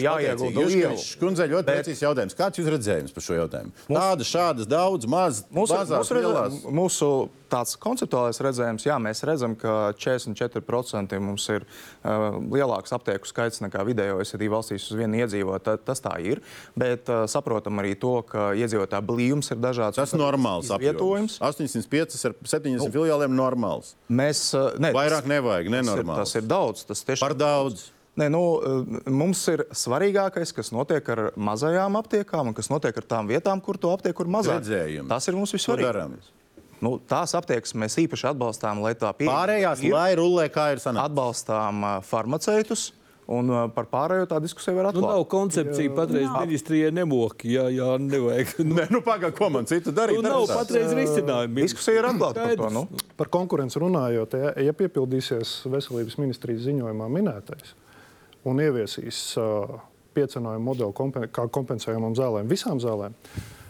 [0.00, 0.94] jāiegulda liela.
[1.20, 1.80] Kundze, ļoti bet...
[1.82, 2.36] precīzs jautājums.
[2.38, 3.74] Kāds ir redzējums par šo jautājumu?
[3.82, 3.98] Mūsu...
[3.98, 7.10] Tādas, šādas, daudz, maz, mūsu, mazās, mūsu, mūsu
[7.54, 13.84] tāds konceptuālais redzējums, jā, mēs redzam, ka 44% mums ir uh, lielāks aptieku skaits nekā
[13.86, 15.82] vidējo OECD valstīs uz vienu iedzīvotāju.
[15.86, 16.42] Tas tā ir.
[16.78, 20.00] Bet uh, saprotam arī to, ka iedzīvotāju blīvums ir dažāds.
[20.00, 21.38] Tas ir normāls apvietojums.
[21.44, 23.94] 805 ar 70 nu, filiāliem normāls.
[24.08, 26.24] Mēs, uh, ne, Vairāk nevajag, nenormāls.
[26.24, 26.86] Tas ir, tas ir daudz.
[26.90, 27.90] Tas tiešām par daudz.
[28.14, 28.40] Nē, nu,
[29.10, 33.80] mums ir svarīgākais, kas notiek ar mazajām aptiekām un kas notiek ar tām vietām, kur
[33.80, 34.62] to aptieku ir mazāk.
[34.62, 35.10] Redzējumi.
[35.10, 36.30] Tas ir mums vissvarīgākais.
[36.82, 39.30] Nu, tās aptiekas mēs īpaši atbalstām, lai tā pieeja.
[39.30, 41.10] Pārējās, ir, lai rullē, kā ir sanācis.
[41.10, 42.92] Atbalstām farmaceitus.
[43.24, 45.00] Un par pārējo tā diskusija var atklāt.
[45.00, 46.40] Nu, nav koncepcija jā, patreiz jā.
[46.44, 47.54] ministrijai nemoki.
[47.54, 48.52] Jā, jā, nevajag.
[48.74, 50.20] Nē, nu pagaid, ko man citu darīt?
[50.20, 51.64] Nu, nav patreiz risinājumi.
[51.64, 52.70] Diskusija ir atklāta par to.
[52.74, 52.84] Nu.
[53.16, 57.72] Par konkurenci runājot, ja, ja piepildīsies veselības ministrijas ziņojumā minētais,
[58.44, 59.72] un ieviesīs uh,
[60.14, 63.16] piecinājumu modeli kompen kā kompensējumam zālēm, visām zālēm.
[63.16, 63.63] Uh,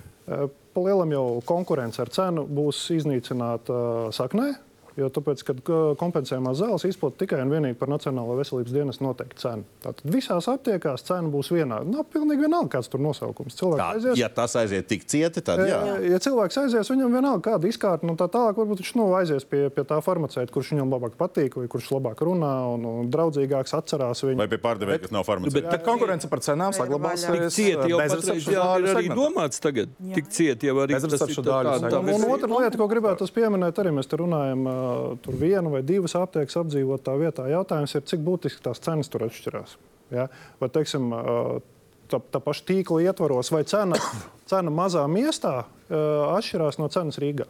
[0.74, 3.76] Palielam jau konkurence ar cenu būs iznīcināta
[4.16, 4.54] saknē,
[4.94, 5.60] Jo tāpēc, kad
[5.98, 9.64] kompensējumās zāles izplatīta tikai un vienīgi par Nacionālo veselības dienas noteiktu cenu.
[9.82, 11.82] Tātad visās aptiekās cena būs vienāda.
[11.90, 13.56] Nav pilnīgi vienalga, kāds tur nosaukums.
[13.58, 15.80] Tā, aizies, ja tas aiziet tik cieti, tad jā.
[15.88, 19.46] Ja, ja cilvēks aizies, viņam vienalga kāda izkārta, nu tā tālāk varbūt viņš nu, aizies
[19.50, 23.74] pie, pie tā farmaceita, kurš viņam labāk patīk, vai kurš labāk runā un, un draudzīgāks
[23.74, 24.38] atcerās viņu.
[24.44, 25.58] Vai pie pārdevēja, kas nav farmaceits.
[25.58, 27.26] Bet, bet konkurence par cenām saglabāsies.
[27.34, 29.90] Tik cieti jau patreiz jā, ir arī domāts tagad.
[29.98, 30.14] Jā.
[30.20, 31.42] Tik cieti jau arī tas ir.
[32.14, 34.83] Un, otra lieta, ko gribētu pieminēt, arī mēs te runājam uh,
[35.24, 37.48] tur vienu vai divas aptiekas apdzīvotā vietā.
[37.52, 39.76] Jautājums ir, cik būtiski tās cenas tur atšķirās.
[40.14, 40.28] Ja?
[40.60, 41.10] Vai, teiksim,
[42.12, 43.98] tā, tā paša tīkla ietvaros, vai cena,
[44.50, 47.48] cena mazā miestā atšķirās no cenas Rīgā?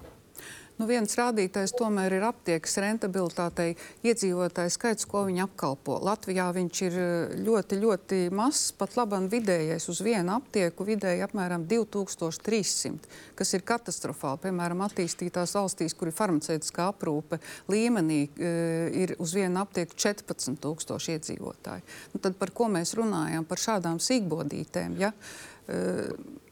[0.74, 6.00] Nu, viens rādītājs tomēr ir aptiekas rentabilitātei, iedzīvotāju skaits, ko viņi apkalpo.
[6.02, 11.68] Latvijā viņš ir eh, ļoti, ļoti mazs, pat labam vidējais uz vienu aptieku vidēji apmēram
[11.70, 13.06] 2300,
[13.38, 14.42] kas ir katastrofāli.
[14.48, 17.38] Piemēram, attīstītās valstīs, kur ir farmaceitiskā aprūpe
[17.70, 21.86] līmenī, eh, ir uz vienu aptieku 14 tūkstoši iedzīvotāji.
[22.16, 23.46] Nu, tad par ko mēs runājam?
[23.46, 24.98] Par šādām sīkbodītēm.
[24.98, 25.14] Ja?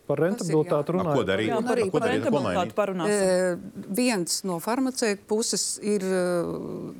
[0.08, 1.18] Par rentabilitāti runājot.
[1.18, 1.50] Ko darīt?
[1.52, 3.28] Jā, arī par rentabilitāti parunāsim.
[3.28, 6.04] E, viens no farmaceita puses ir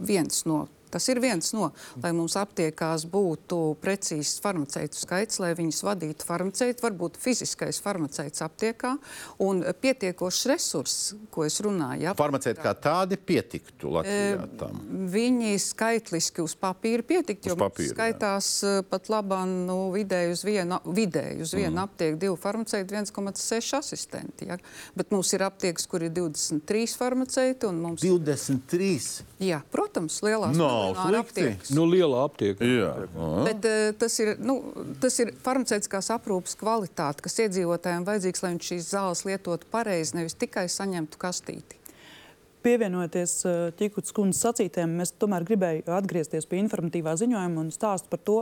[0.07, 1.71] viens no Tas ir viens no,
[2.03, 8.93] lai mums aptiekās būtu precīzs farmaceitu skaits, lai viņus vadītu farmaceiti, varbūt fiziskais farmaceits aptiekā
[9.47, 12.03] un pietiekošs resurss, ko es runāju.
[12.03, 14.83] Ja, Farmaceiti kā tādi pietiktu Latvijā tam?
[15.13, 18.75] Viņi skaitliski uz papīra pietiktu, jo papīra, skaitās jā.
[18.91, 21.83] pat labā nu, vidēji uz vienu, vidēji uz vienu mm.
[21.87, 24.51] aptieku divu farmaceitu 1,6 asistenti.
[24.51, 24.61] Ja.
[24.99, 27.73] Bet mums ir aptiekas, kur ir 23 farmaceiti.
[27.73, 28.05] Mums...
[28.05, 28.93] 23?
[29.43, 30.57] Jā, protams, lielās.
[30.59, 31.75] No nav slikti.
[31.77, 32.67] Nu, liela aptieka.
[32.67, 32.93] Jā.
[33.47, 34.59] Bet, uh, tas, ir, nu,
[35.03, 40.37] tas ir farmaceitiskās aprūpes kvalitāte, kas iedzīvotājiem vajadzīgs, lai viņš šīs zāles lietotu pareizi, nevis
[40.39, 41.79] tikai saņemtu kastīti.
[42.63, 43.33] Pievienoties
[43.75, 48.37] Čikutas kundzes sacītēm, mēs tomēr gribēju atgriezties pie informatīvā ziņojuma un stāst par to,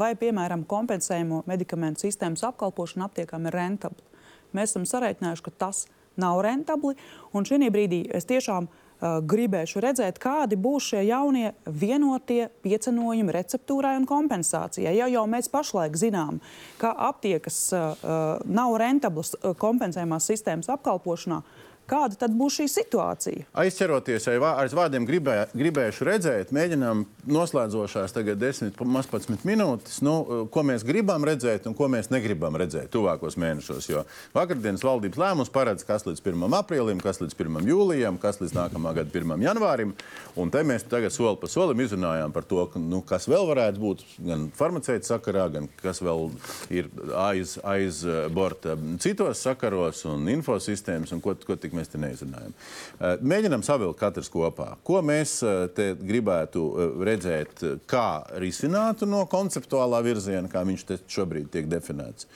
[0.00, 4.24] vai, piemēram, kompensējumu medikamentu sistēmas apkalpošana aptiekām ir rentabla.
[4.56, 5.84] Mēs esam sarēķinājuši, ka tas
[6.16, 6.96] nav rentabli,
[7.36, 13.96] un šī brīdī es tiešām Uh, gribēšu redzēt, kādi būs šie jaunie vienotie piecenojumi receptūrai
[13.98, 14.94] un kompensācijai.
[14.96, 16.40] Ja jau mēs pašlaik zinām,
[16.80, 18.06] ka aptiekas uh,
[18.48, 21.42] nav rentablas kompensējumās sistēmas apkalpošanā,
[21.86, 23.44] Kāda tad būs šī situācija?
[23.62, 31.22] Aizceroties aiz vārdiem, gribē, gribējuši redzēt, mēģinām noslēdzošās tagad 10-15 minūtes, nu, ko mēs gribam
[31.26, 33.86] redzēt un ko mēs negribam redzēt tuvākos mēnešos.
[33.92, 34.02] Jo
[34.34, 36.56] vakardienas valdības lēmums paredz, kas līdz 1.
[36.58, 37.60] aprīlim, kas līdz 1.
[37.70, 39.46] jūlijam, kas līdz nākamā gada 1.
[39.46, 39.94] janvārim.
[40.34, 44.04] Un te mēs tagad soli pa solim izrunājām par to, nu, kas vēl varētu būt
[44.26, 46.32] gan farmaceita sakarā, gan kas vēl
[46.74, 48.02] ir aiz, aiz
[48.34, 52.54] borta citos sakaros un infosistēmas un ko, ko tik mēs te neizrunājam.
[52.98, 54.72] Eh, mēģinam savilkt katrs kopā.
[54.86, 58.08] Ko mēs eh, te gribētu eh, redzēt, kā
[58.42, 62.30] risinātu no konceptuālā virziena, kā viņš te šobrīd tiek definēts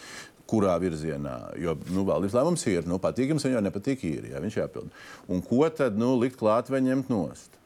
[0.51, 1.37] kurā virzienā.
[1.63, 5.01] Jo nu, valdības lēmums ir, nu, patīkams viņam nepatīk īri, ja viņš jāpild.
[5.31, 7.59] Un ko tad nu, likt klāt vai ņemt nost?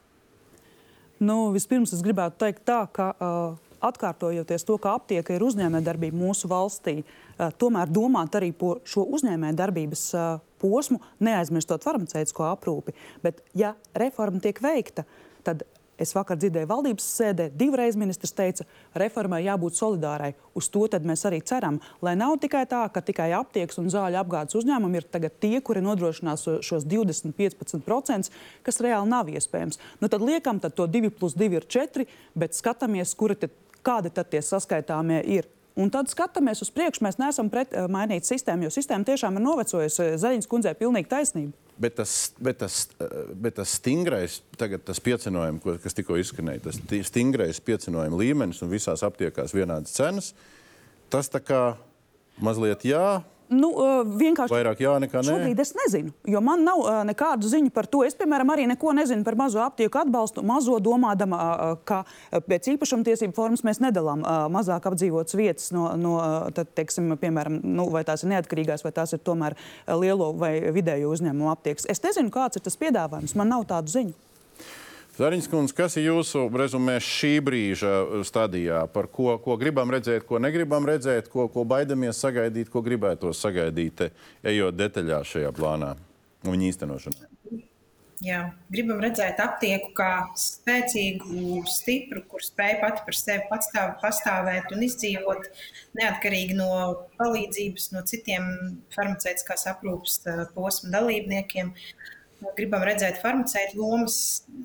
[1.17, 6.49] Nu, vispirms es gribētu teikt tā, ka uh, atkārtojoties to, ka aptieka ir uzņēmējdarbība mūsu
[6.51, 12.95] valstī, uh, tomēr domāt arī par šo uzņēmējdarbības uh, posmu, neaizmirstot farmaceitisko aprūpi.
[13.23, 15.05] Bet, ja reforma tiek veikta,
[15.45, 15.63] tad
[15.95, 18.65] Es vakar dzirdēju valdības sēdē, divreiz ministrs teica,
[18.99, 20.33] reformai jābūt solidārai.
[20.55, 21.79] Uz to mēs arī ceram.
[22.03, 25.07] Lai nav tikai tā, ka tikai aptiekas un zāļu apgādes uzņēmumi ir
[25.39, 28.31] tie, kuri nodrošinās šos 20-15%,
[28.67, 29.79] kas reāli nav iespējams.
[30.01, 33.55] Nu, tad liekam, tad to 2 plus 2 ir 4, bet skatāmies, kuri tad,
[33.85, 35.47] kādi tad tie saskaitāmie ir.
[35.75, 37.03] Un tad skatāmies uz priekšu.
[37.03, 40.13] Mēs neesam pret uh, mainīt sistēmu, jo sistēma tiešām ir novecojusi.
[40.21, 41.51] Zaļņas kundzei pilnīgi taisnība.
[41.75, 42.77] Bet tas, bet, tas,
[43.35, 48.61] bet tas stingrais, tagad tas piecinojums, ko- kas tikko izskanēja, tas ti- stingrais piecinojuma līmenis
[48.63, 50.31] un visās aptiekās vienādas cenas,
[51.11, 51.59] tas tā kā
[52.39, 53.19] mazliet jā,
[53.53, 53.69] Nu,
[54.17, 55.27] vienkārši vairāk jā nekā nē.
[55.27, 58.01] Šobrīd es nezinu, jo man nav uh, nekādu ziņu par to.
[58.07, 60.41] Es, piemēram, arī neko nezinu par mazo aptieku atbalstu.
[60.45, 62.01] Mazo domādama, uh, ka
[62.49, 66.17] pēc īpašumtiesību formas mēs nedalām uh, mazāk apdzīvotas vietas no, no
[66.57, 69.57] tad, teiksim, piemēram, nu, vai tās ir neatkarīgās, vai tās ir tomēr
[70.01, 71.85] lielo vai vidējo uzņēmumu aptiekas.
[71.91, 73.37] Es nezinu, kāds ir tas piedāvājums.
[73.37, 74.17] Man nav tādu ziņu.
[75.15, 77.91] Zariņš kundze, kas ir jūsu rezumē šī brīža
[78.27, 78.81] stadijā?
[78.91, 84.09] Par ko, ko gribam redzēt, ko negribam redzēt, ko, ko baidamies sagaidīt, ko gribētos sagaidīt,
[84.43, 85.93] ejot detaļās šajā plānā
[86.43, 87.31] un viņa īstenošanā?
[88.23, 90.09] Jā, gribam redzēt aptieku kā
[90.39, 95.47] spēcīgu, stipru, kur spēj pati par sevi patstāv, pastāvēt un izdzīvot
[95.99, 96.69] neatkarīgi no
[97.19, 98.51] palīdzības no citiem
[98.95, 101.71] farmaceitiskās aprūpes eh, posmu dalībniekiem.
[102.55, 104.15] Gribam redzēt farmaceitu lomas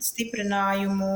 [0.04, 1.10] stiprinājumu.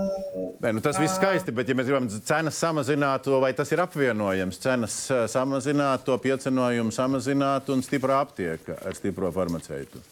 [0.63, 4.61] Nē, nu tas viss skaisti, bet, ja mēs gribam cenas samazināt, vai tas ir apvienojams,
[4.63, 4.99] cenas
[5.33, 10.03] samazināt, to piecenojumu samazināt un stiprā aptieka ar stipro farmaceitu.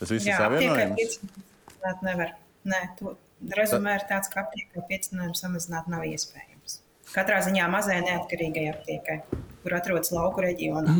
[0.00, 0.96] Tas viss Jā, ir savienojams.
[1.02, 2.34] piecinājumu nevar.
[2.72, 3.16] Nē, to
[3.58, 6.80] rezumē ir tāds, ka aptiekai piecinājumu samazināt nav iespējams.
[7.12, 9.18] Katrā ziņā mazai neatkarīgai aptiekai,
[9.62, 10.94] kur atrodas lauku reģionā.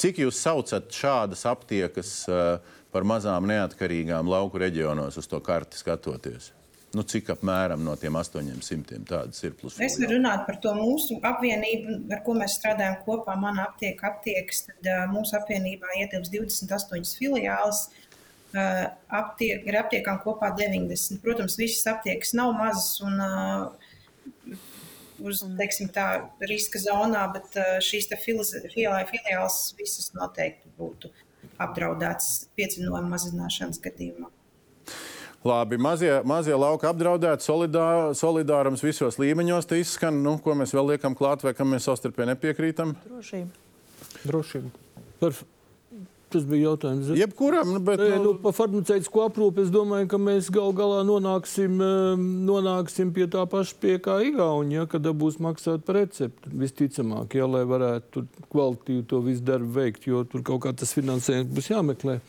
[0.00, 2.58] Cik jūs saucat šādas aptiekas uh,
[2.94, 6.52] par mazām neatkarīgām lauku reģionos uz to karti skatoties?
[6.96, 9.74] Nu, cik apmēram no tiem 800 tādas ir plus?
[9.84, 13.34] Es varu runāt par to mūsu apvienību, ar ko mēs strādājam kopā.
[13.40, 17.82] Mana aptieka, aptiekas, tad uh, mūsu apvienībā ietilps 28 filiāles.
[18.56, 21.20] Uh, aptiek, ar aptiekām kopā 90.
[21.26, 24.56] Protams, visas aptiekas nav mazas un uh,
[25.26, 26.06] uz teiksim, tā,
[26.48, 31.12] riska zonā, bet šīs te filiz- filiā- filiāles visas noteikti būtu
[31.62, 34.30] apdraudētas piedzinojuma mazināšanas gadījumā.
[35.46, 39.68] Labi, mazie, mazie lauka apdraudēti, solidā, solidārums visos līmeņos.
[39.78, 42.96] Izskan, nu, ko mēs vēl liekam klāt, vai kam mēs savstarpēji nepiekrītam.
[43.06, 44.16] Drošība.
[44.26, 44.72] Drošība.
[45.20, 45.36] Par,
[46.32, 47.10] tas bija jautājums.
[47.18, 48.00] Jebkuram, nu, bet.
[48.02, 53.28] Nē, nu, par farmaceitisko aprūpi es domāju, ka mēs gal galā nonāksim, eh, nonāksim pie
[53.32, 56.52] tā paša, pie kā Igaunija, ja, kad būs maksāt par recepti.
[56.52, 61.52] Visticamāk, ja, lai varētu kvalitīvi to visu darbu veikt, jo tur kaut kā tas finansējums
[61.54, 62.20] būs jāmeklē.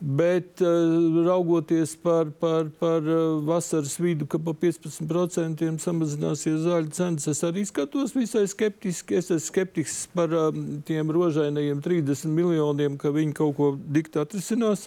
[0.00, 7.26] Bet uh, raugoties par, par, par uh, vasaras vidu, ka pa 15% samazināsies zāļu cenas,
[7.26, 9.18] es arī skatos visai skeptiski.
[9.18, 14.86] Es esmu skeptisks par um, tiem rožainajiem 30 miljoniem, ka viņi kaut ko dikti atrisinās.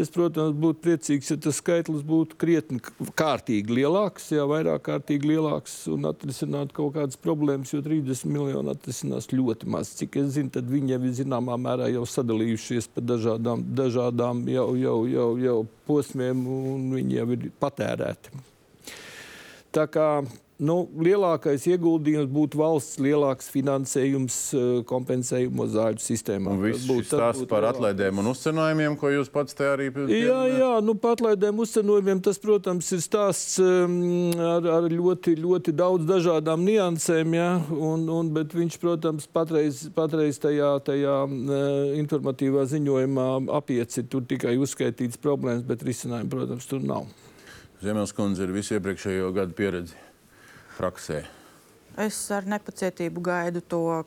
[0.00, 2.80] Es, protams, būtu priecīgs, ja tas skaitlis būtu krietni
[3.18, 9.28] kārtīgi lielāks, jā, vairāk kārtīgi lielāks un atrisinātu kaut kādas problēmas, jo 30 miljoni atrisinās
[9.34, 9.92] ļoti maz.
[9.98, 14.68] Cik es zinu, tad viņi jau ir zināmā mērā jau sadalījušies pa dažādām, dažādām jau,
[14.80, 15.58] jau, jau, jau
[15.90, 18.40] posmiem un viņi jau ir patērēti.
[19.76, 20.08] Tā kā
[20.60, 26.52] nu, lielākais ieguldījums būtu valsts lielāks finansējums eh, kompensējumu zāļu sistēmā.
[26.54, 30.72] Un viss šis stāsts par atlaidēm un uzcenojumiem, ko jūs pats te arī Jā, jā,
[30.84, 33.96] nu, par atlaidēm uzcenojumiem tas, protams, ir stāsts um,
[34.36, 37.36] ar, ar ļoti, ļoti daudz dažādām niansēm.
[37.38, 37.48] Ja?
[37.74, 41.64] Un, un, bet viņš, protams, patreiz, patreiz tajā, tajā uh,
[42.00, 47.08] informatīvā ziņojumā apieci tur tikai uzskaitīts problēmas, bet risinājumu, protams, tur nav.
[47.80, 50.09] Zemēlskundze ir visu iepriekšējo gadu pieredzi
[50.80, 51.22] praksē.
[51.98, 54.04] Es ar nepacietību gaidu to uh,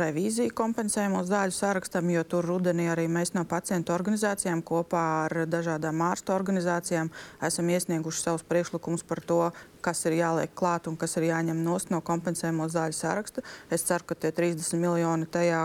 [0.00, 6.02] revīziju kompensējumu zāļu sarakstam, jo tur rudenī arī mēs no pacientu organizācijām kopā ar dažādām
[6.04, 7.12] ārstu organizācijām
[7.48, 9.38] esam iesnieguši savus priekšlikumus par to,
[9.84, 13.44] kas ir jāliek klāt un kas ir jāņem nost no kompensējumu zāļu saraksta.
[13.70, 15.62] Es ceru, ka tie 30 miljoni tajā,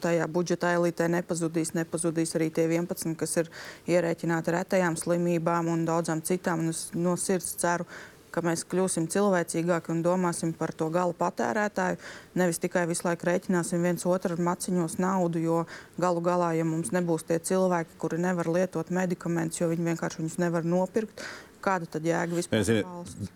[0.00, 1.74] tajā budžeta elitē nepazudīs.
[1.76, 3.52] Nepazudīs arī tie 11, kas ir
[3.90, 6.64] ierēķināti retajām slimībām un daudzām citām.
[6.64, 7.88] Un es no sirds ceru,
[8.34, 12.00] ka mēs kļūsim cilvēcīgāki un domāsim par to gala patērētāju.
[12.40, 15.62] Nevis tikai visu laiku rēķināsim viens otru maciņos naudu, jo
[16.00, 20.40] galu galā, ja mums nebūs tie cilvēki, kuri nevar lietot medikamentus, jo viņi vienkārši viņus
[20.42, 21.22] nevar nopirkt,
[21.64, 22.82] kāda tad jēga vispār zini,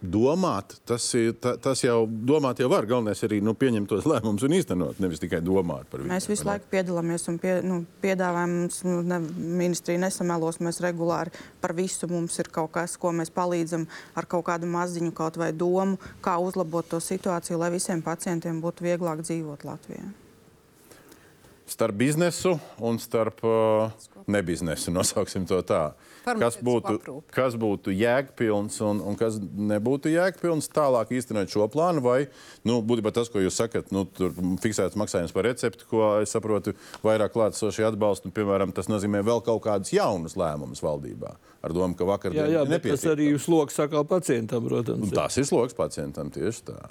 [0.03, 2.87] domāt, tas, ir, ta, tas jau domāt jau var.
[2.89, 6.13] Galvenais ir arī nu, pieņemt tos lēmumus un īstenot, nevis tikai domāt par viņiem.
[6.15, 9.21] Mēs visu laiku piedalāmies un pie, nu, piedāvājam, mums nu, ne,
[9.63, 13.89] ministrija nesamelos, mēs regulāri par visu mums ir kaut kas, ko mēs palīdzam
[14.19, 18.87] ar kaut kādu maziņu kaut vai domu, kā uzlabot to situāciju, lai visiem pacientiem būtu
[18.87, 20.07] vieglāk dzīvot Latvijā.
[21.69, 23.91] starp biznesu un starp uh,
[24.27, 25.93] nebiznesu, nosauksim to tā.
[26.37, 27.33] Kas būtu, aprūpi.
[27.35, 32.19] kas būtu jēgpilns un, un kas nebūtu jēgpilns tālāk īstenot šo plānu, vai
[32.69, 36.77] nu, būtībā tas, ko jūs sakat, nu, tur fiksēts maksājums par recepti, ko es saprotu,
[37.07, 41.35] vairāk klātsošie atbalstu, un, piemēram, tas nozīmē vēl kaut kādus jaunus lēmumus valdībā.
[41.65, 45.09] Ar domu, ka vakar Jā, jā, tas arī uz sloks sakā pacientam, protams.
[45.09, 46.83] Un tas ir sloks pacientam tieši tā.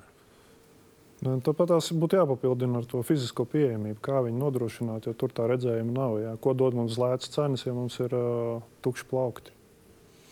[1.26, 5.48] Nu, Tāpat tās būtu jāpapildina ar to fizisko pieejamību, kā viņi nodrošināt, jo tur tā
[5.49, 6.18] redzējuma nav.
[6.22, 6.34] Jā.
[6.41, 9.56] Ko dod mums lētas cenas, ja mums ir uh, tukši plaukti?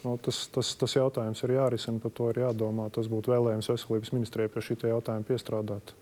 [0.06, 2.92] Nu, tas, tas, tas jautājums ir jārisina, par to ir jādomā.
[2.94, 5.96] Tas būtu vēlējums veselības ministrijai pie šī jautājuma piestrādāt.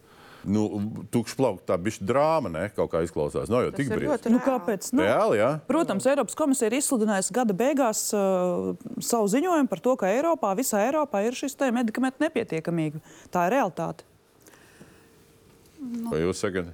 [0.43, 0.65] Nu,
[1.07, 2.65] tukšs plaukt, tā bija drāma, ne?
[2.75, 3.47] Kaut kā izklausās.
[3.47, 4.89] Nav jau Tas tik ir ļoti Nu, kāpēc?
[4.91, 5.51] Nu, Reāli, jā.
[5.69, 10.83] Protams, Eiropas komisija ir izsludinājusi gada beigās uh, savu ziņojumu par to, ka Eiropā, visā
[10.89, 12.99] Eiropā ir šis medikamentu nepietiekamība.
[13.31, 14.03] Tā ir realitāte.
[16.11, 16.71] Vai jūs sakat?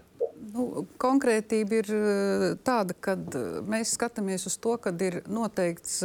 [0.50, 3.16] Nu, konkrētība ir eh, tāda, ka
[3.70, 6.00] mēs skatāmies uz to, ka ir noteikts,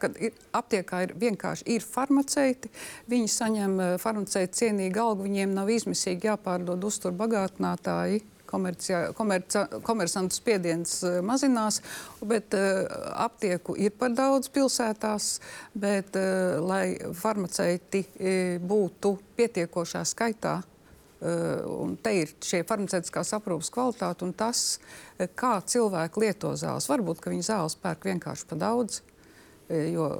[0.00, 2.70] ka ir, aptiekā ir vienkārši ir farmaceiti.
[3.10, 8.22] Viņi saņem eh, farmaceita cienīgu algu, viņiem nav izmisīgi jāpārdod uztur bagātinātāji.
[8.54, 11.80] Komercia- komerca- Komersantu spiediens eh, mazinās,
[12.22, 12.84] bet uh,
[13.24, 15.40] aptieku ir par daudz pilsētās.
[15.74, 20.60] Bet, uh, lai farmaceiti uh, būtu pietiekošā skaitā,
[21.24, 26.90] un te ir šie farmaceitiskās aprūpes kvalitāte un tas, uh, kā cilvēki lieto zāles.
[26.90, 29.00] Varbūt, ka viņi zāles pērk vienkārši par daudz.
[29.00, 29.14] uh,
[29.72, 30.10] Jo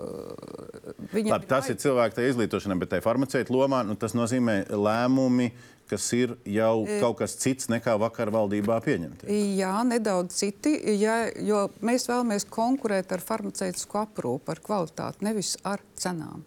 [1.12, 5.51] viņiem Labi, tas ir cilvēku tajā izglītošanā, bet tajā farmaceita lomā nu, tas nozīmē lēmumi,
[5.90, 9.28] kas ir jau kaut kas cits nekā vakar valdībā pieņemti.
[9.59, 15.85] Jā, nedaudz citi, ja, jo mēs vēlamies konkurēt ar farmaceitisko aprūpu, ar kvalitāti, nevis ar
[16.01, 16.47] cenām.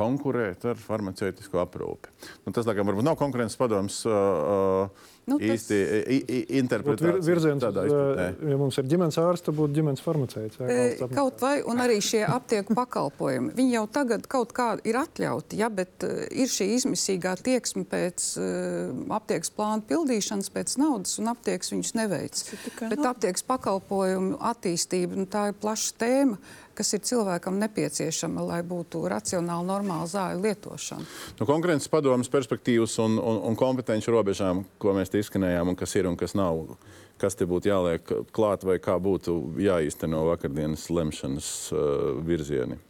[0.00, 2.12] Konkurēt ar farmaceitisku aprūpi.
[2.46, 7.24] Nu, tas, laikam, varbūt nav konkurences padoms uh, Nu, nu, tas- īsti Būtu vir, interpretācija.
[7.26, 8.50] virziens, tādā uz, izpratnē.
[8.50, 10.60] ja mums ir ģimenes ārsts, tad būtu ģimenes farmaceits.
[10.60, 11.08] E.
[11.14, 13.52] Kaut vai, un arī šie aptieku pakalpojumi.
[13.54, 19.14] Viņi jau tagad kaut kā ir atļauti, ja, bet ir šī izmisīgā tieksme pēc uh,
[19.16, 22.42] aptiekas plāna pildīšanas, pēc naudas, un aptiekas viņus neveic.
[22.80, 23.10] Bet nauda.
[23.14, 26.38] aptiekas pakalpojumu attīstība, nu, tā ir plaša tēma,
[26.80, 31.04] kas ir cilvēkam nepieciešama, lai būtu racionāla, normāla zāļu lietošana.
[31.40, 35.96] No konkurences padomas perspektīvas un, un, un kompetenci robežām, ko mēs te izskanējām, un kas
[35.98, 36.76] ir un kas nav,
[37.20, 42.80] kas te būtu jāliek klāt vai kā būtu jāīsteno vakardienas lemšanas uh, virzieni.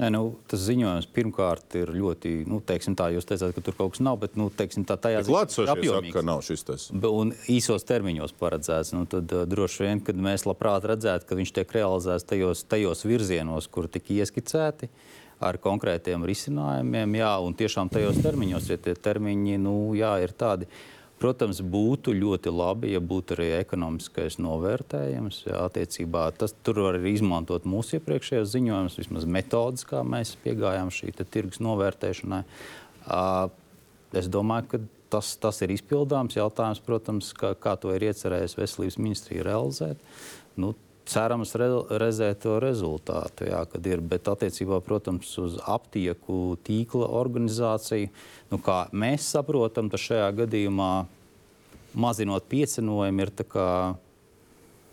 [0.00, 3.92] Nē, nu, tas ziņojums pirmkārt ir ļoti, nu, teiksim tā, jūs teicāt, ka tur kaut
[3.92, 6.14] kas nav, bet, nu, teiksim tā, tajā Klātsošie saka, apjomīgs.
[6.16, 6.86] ka nav šis tas.
[6.90, 8.94] Un īsos termiņos paredzēts.
[8.96, 13.04] Nu, tad uh, droši vien, kad mēs labprāt redzētu, ka viņš tiek realizēts tajos, tajos
[13.06, 14.88] virzienos, kur tika ieskicēti
[15.42, 20.70] ar konkrētiem risinājumiem, jā, un tiešām tajos termiņos, ja tie termiņi nu, jā, ir tādi.
[21.22, 25.44] Protams, būtu ļoti labi, ja būtu arī ekonomiskais novērtējums.
[25.46, 30.90] Jā, attiecībā tas tur var arī izmantot mūsu iepriekšējos ziņojumus, vismaz metodas, kā mēs piegājām
[30.90, 32.42] šī tirgus novērtēšanai.
[34.18, 34.82] Es domāju, ka
[35.14, 40.02] tas, tas ir izpildāms jautājums, protams, kā, kā to ir iecerējusi veselības ministrija realizēt.
[40.58, 40.74] Nu,
[41.08, 41.68] cerams, re,
[42.02, 44.04] redzēt to rezultātu, jā, kad ir.
[44.12, 48.12] Bet attiecībā, protams, uz aptieku tīkla organizāciju,
[48.52, 50.92] nu, kā mēs saprotam, tad šajā gadījumā
[51.92, 53.68] mazinot piecenojumu ir tā kā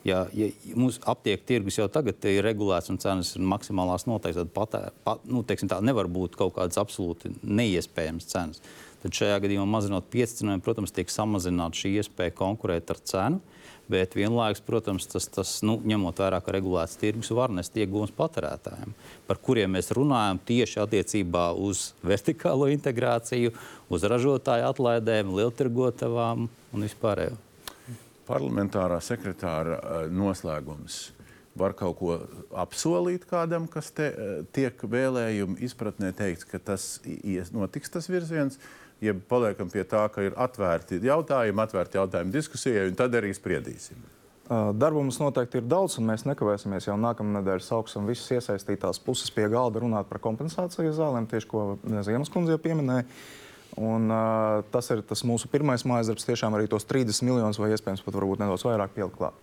[0.07, 0.47] Ja, ja
[0.79, 5.25] mūsu aptieku tirgus jau tagad ir regulēts un cenas ir maksimālās noteikti, tad patē, pat,
[5.27, 8.63] nu, teiksim, tā nevar būt kaut kādas absolūti neiespējamas cenas.
[9.03, 13.58] Tad šajā gadījumā, mazinot piecinājumu, protams, tiek samazināta šī iespēja konkurēt ar cenu.
[13.89, 18.93] Bet vienlaikus, protams, tas, tas nu, ņemot vērā, ka regulēts tirgus var nest iegūmus patērētājiem,
[19.25, 23.55] par kuriem mēs runājam tieši attiecībā uz vertikālo integrāciju,
[23.89, 27.39] uz ražotāju atlaidēm, lieltirgotavām un vispārējo.
[28.29, 31.07] Parlamentārā sekretāra eh, noslēgums
[31.57, 32.19] var kaut ko
[32.61, 36.99] apsolīt kādam, kas te, eh, tiek vēlējumu izpratnē teikts, ka tas
[37.55, 38.61] notiks tas virziens.
[38.99, 43.99] Ja paliekam pie tā, ka ir atvērti jautājumi, atvērti jautājumi diskusijai, un tad arī spriedīsim.
[44.49, 49.29] Darba mums noteikti ir daudz, un mēs nekavēsimies jau nākamā nedēļa sauksim visas iesaistītās puses
[49.31, 51.65] pie galda runāt par kompensāciju zālēm, tieši ko
[52.01, 53.05] Ziemas kundze jau pieminēja.
[53.77, 57.69] Un, uh, tas ir tas mūsu pirmais mājas darbs, tiešām arī tos 30 miljonus vai
[57.75, 59.37] iespējams pat nedaudz vairāk pielikt klāt.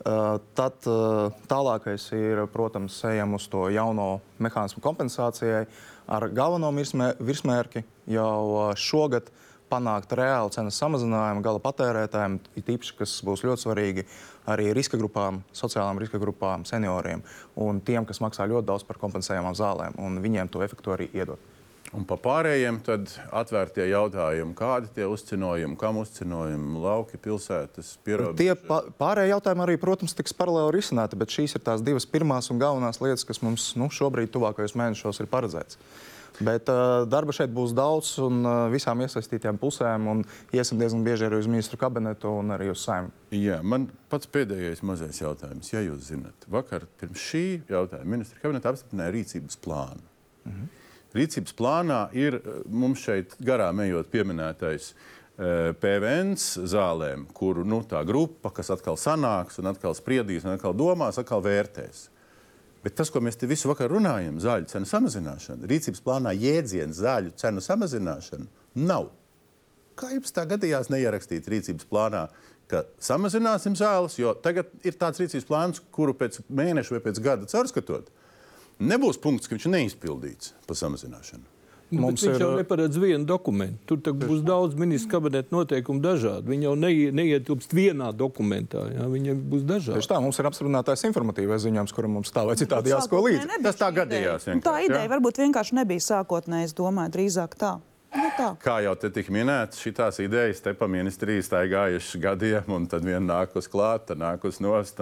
[0.00, 5.66] Uh, tad uh, tālākais ir, protams, ejam uz to jauno mehānismu kompensācijai
[6.08, 9.30] ar galveno virsmē, virsmērķi jau šogad
[9.70, 14.06] panākt reālu cenas samazinājumu gala patērētājiem, it īpaši, kas būs ļoti svarīgi
[14.46, 17.24] arī riska grupām, sociālām riska grupām, senioriem
[17.58, 21.42] un tiem, kas maksā ļoti daudz par kompensējumām zālēm, un viņiem to efektu arī iedot.
[21.94, 28.40] Un par pārējiem tad atvērtie jautājumi, kādi tie uzcinojumi, kam uzcinojumi, lauki, pilsētas, pierobežas.
[28.40, 32.50] Tie pa- pārējie jautājumi arī, protams, tiks paralēli risināti, bet šīs ir tās divas pirmās
[32.50, 35.78] un galvenās lietas, kas mums nu, šobrīd, tuvākajos mēnešos, ir paredzētas.
[36.44, 41.28] Bet uh, darba šeit būs daudz, un uh, visām iesaistītajām pusēm, un iesim diezgan bieži
[41.28, 43.14] arī uz ministru kabinetu un arī uz saimnu.
[43.32, 45.72] Jā, man pats pēdējais mazais jautājums.
[45.72, 50.04] Ja jūs zināt, vakar pirms šī jautājuma ministra kabineta apstiprināja rīcības plānu.
[50.44, 50.74] Mhm.
[51.16, 58.52] Rīcības plānā ir mums šeit garām ejot pieminētais eh, PVN zālēm, kuru nu, tā grupa,
[58.52, 62.10] kas atkal sanāks un atkal spriedīs un atkal domās, atkal vērtēs.
[62.84, 67.32] Bet tas, ko mēs te visu vakaru runājam, zāļu cenu samazināšana, rīcības plānā jēdziens zāļu
[67.40, 68.46] cenu samazināšana
[68.86, 69.08] nav.
[69.96, 72.26] Kā jums tā gadījās neierakstīt rīcības plānā,
[72.70, 77.50] ka samazināsim zāles, jo tagad ir tāds rīcības plāns, kuru pēc mēneša vai pēc gada
[77.50, 78.10] caurskatot,
[78.78, 81.55] nebūs punkts, ka viņš neizpildīts par samazināšanu.
[81.90, 83.78] Nu, Mums viņš ir- jau neparedz vienu dokumentu.
[83.86, 86.42] Tur tak būs daudz ministru kabineta noteikumu dažādi.
[86.50, 88.82] Viņi jau neie- neietilpst vienā dokumentā.
[88.90, 89.06] Jā.
[89.06, 89.94] Viņi būs dažādi.
[90.00, 93.62] Tieši tā, mums ir apstiprinātais informatīvais ziņojums, kuram mums tā vai citādi jāsako līdzi.
[93.62, 94.48] Tas tā gadījās.
[94.52, 97.78] Un Tā ideja varbūt vienkārši nebija sākotnēji, es domāju, drīzāk tā.
[98.14, 98.52] Nu.
[98.60, 103.22] Kā jau te tika minēts, šīs idejas te pa ministriju staigājušas gadiem, un tad viena
[103.24, 105.00] nāk uz klāt, tad nāk uz nost.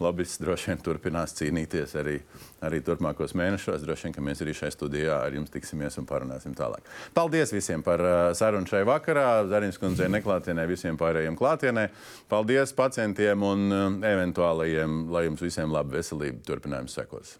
[0.00, 2.18] Lobbyists droši vien turpinās cīnīties arī,
[2.64, 3.82] arī turpmākos mēnešos.
[3.84, 6.86] Droši vien, ka mēs arī šajā studijā ar jums tiksimies un parunāsim tālāk.
[7.16, 9.26] Paldies visiem par uh, sarunu šai vakarā.
[9.50, 11.88] Zarins kundzei neklātienē, visiem pārējiem klātienē.
[12.30, 17.38] Paldies pacientiem un uh, eventuālajiem, lai jums visiem laba veselība turpinājums sekos.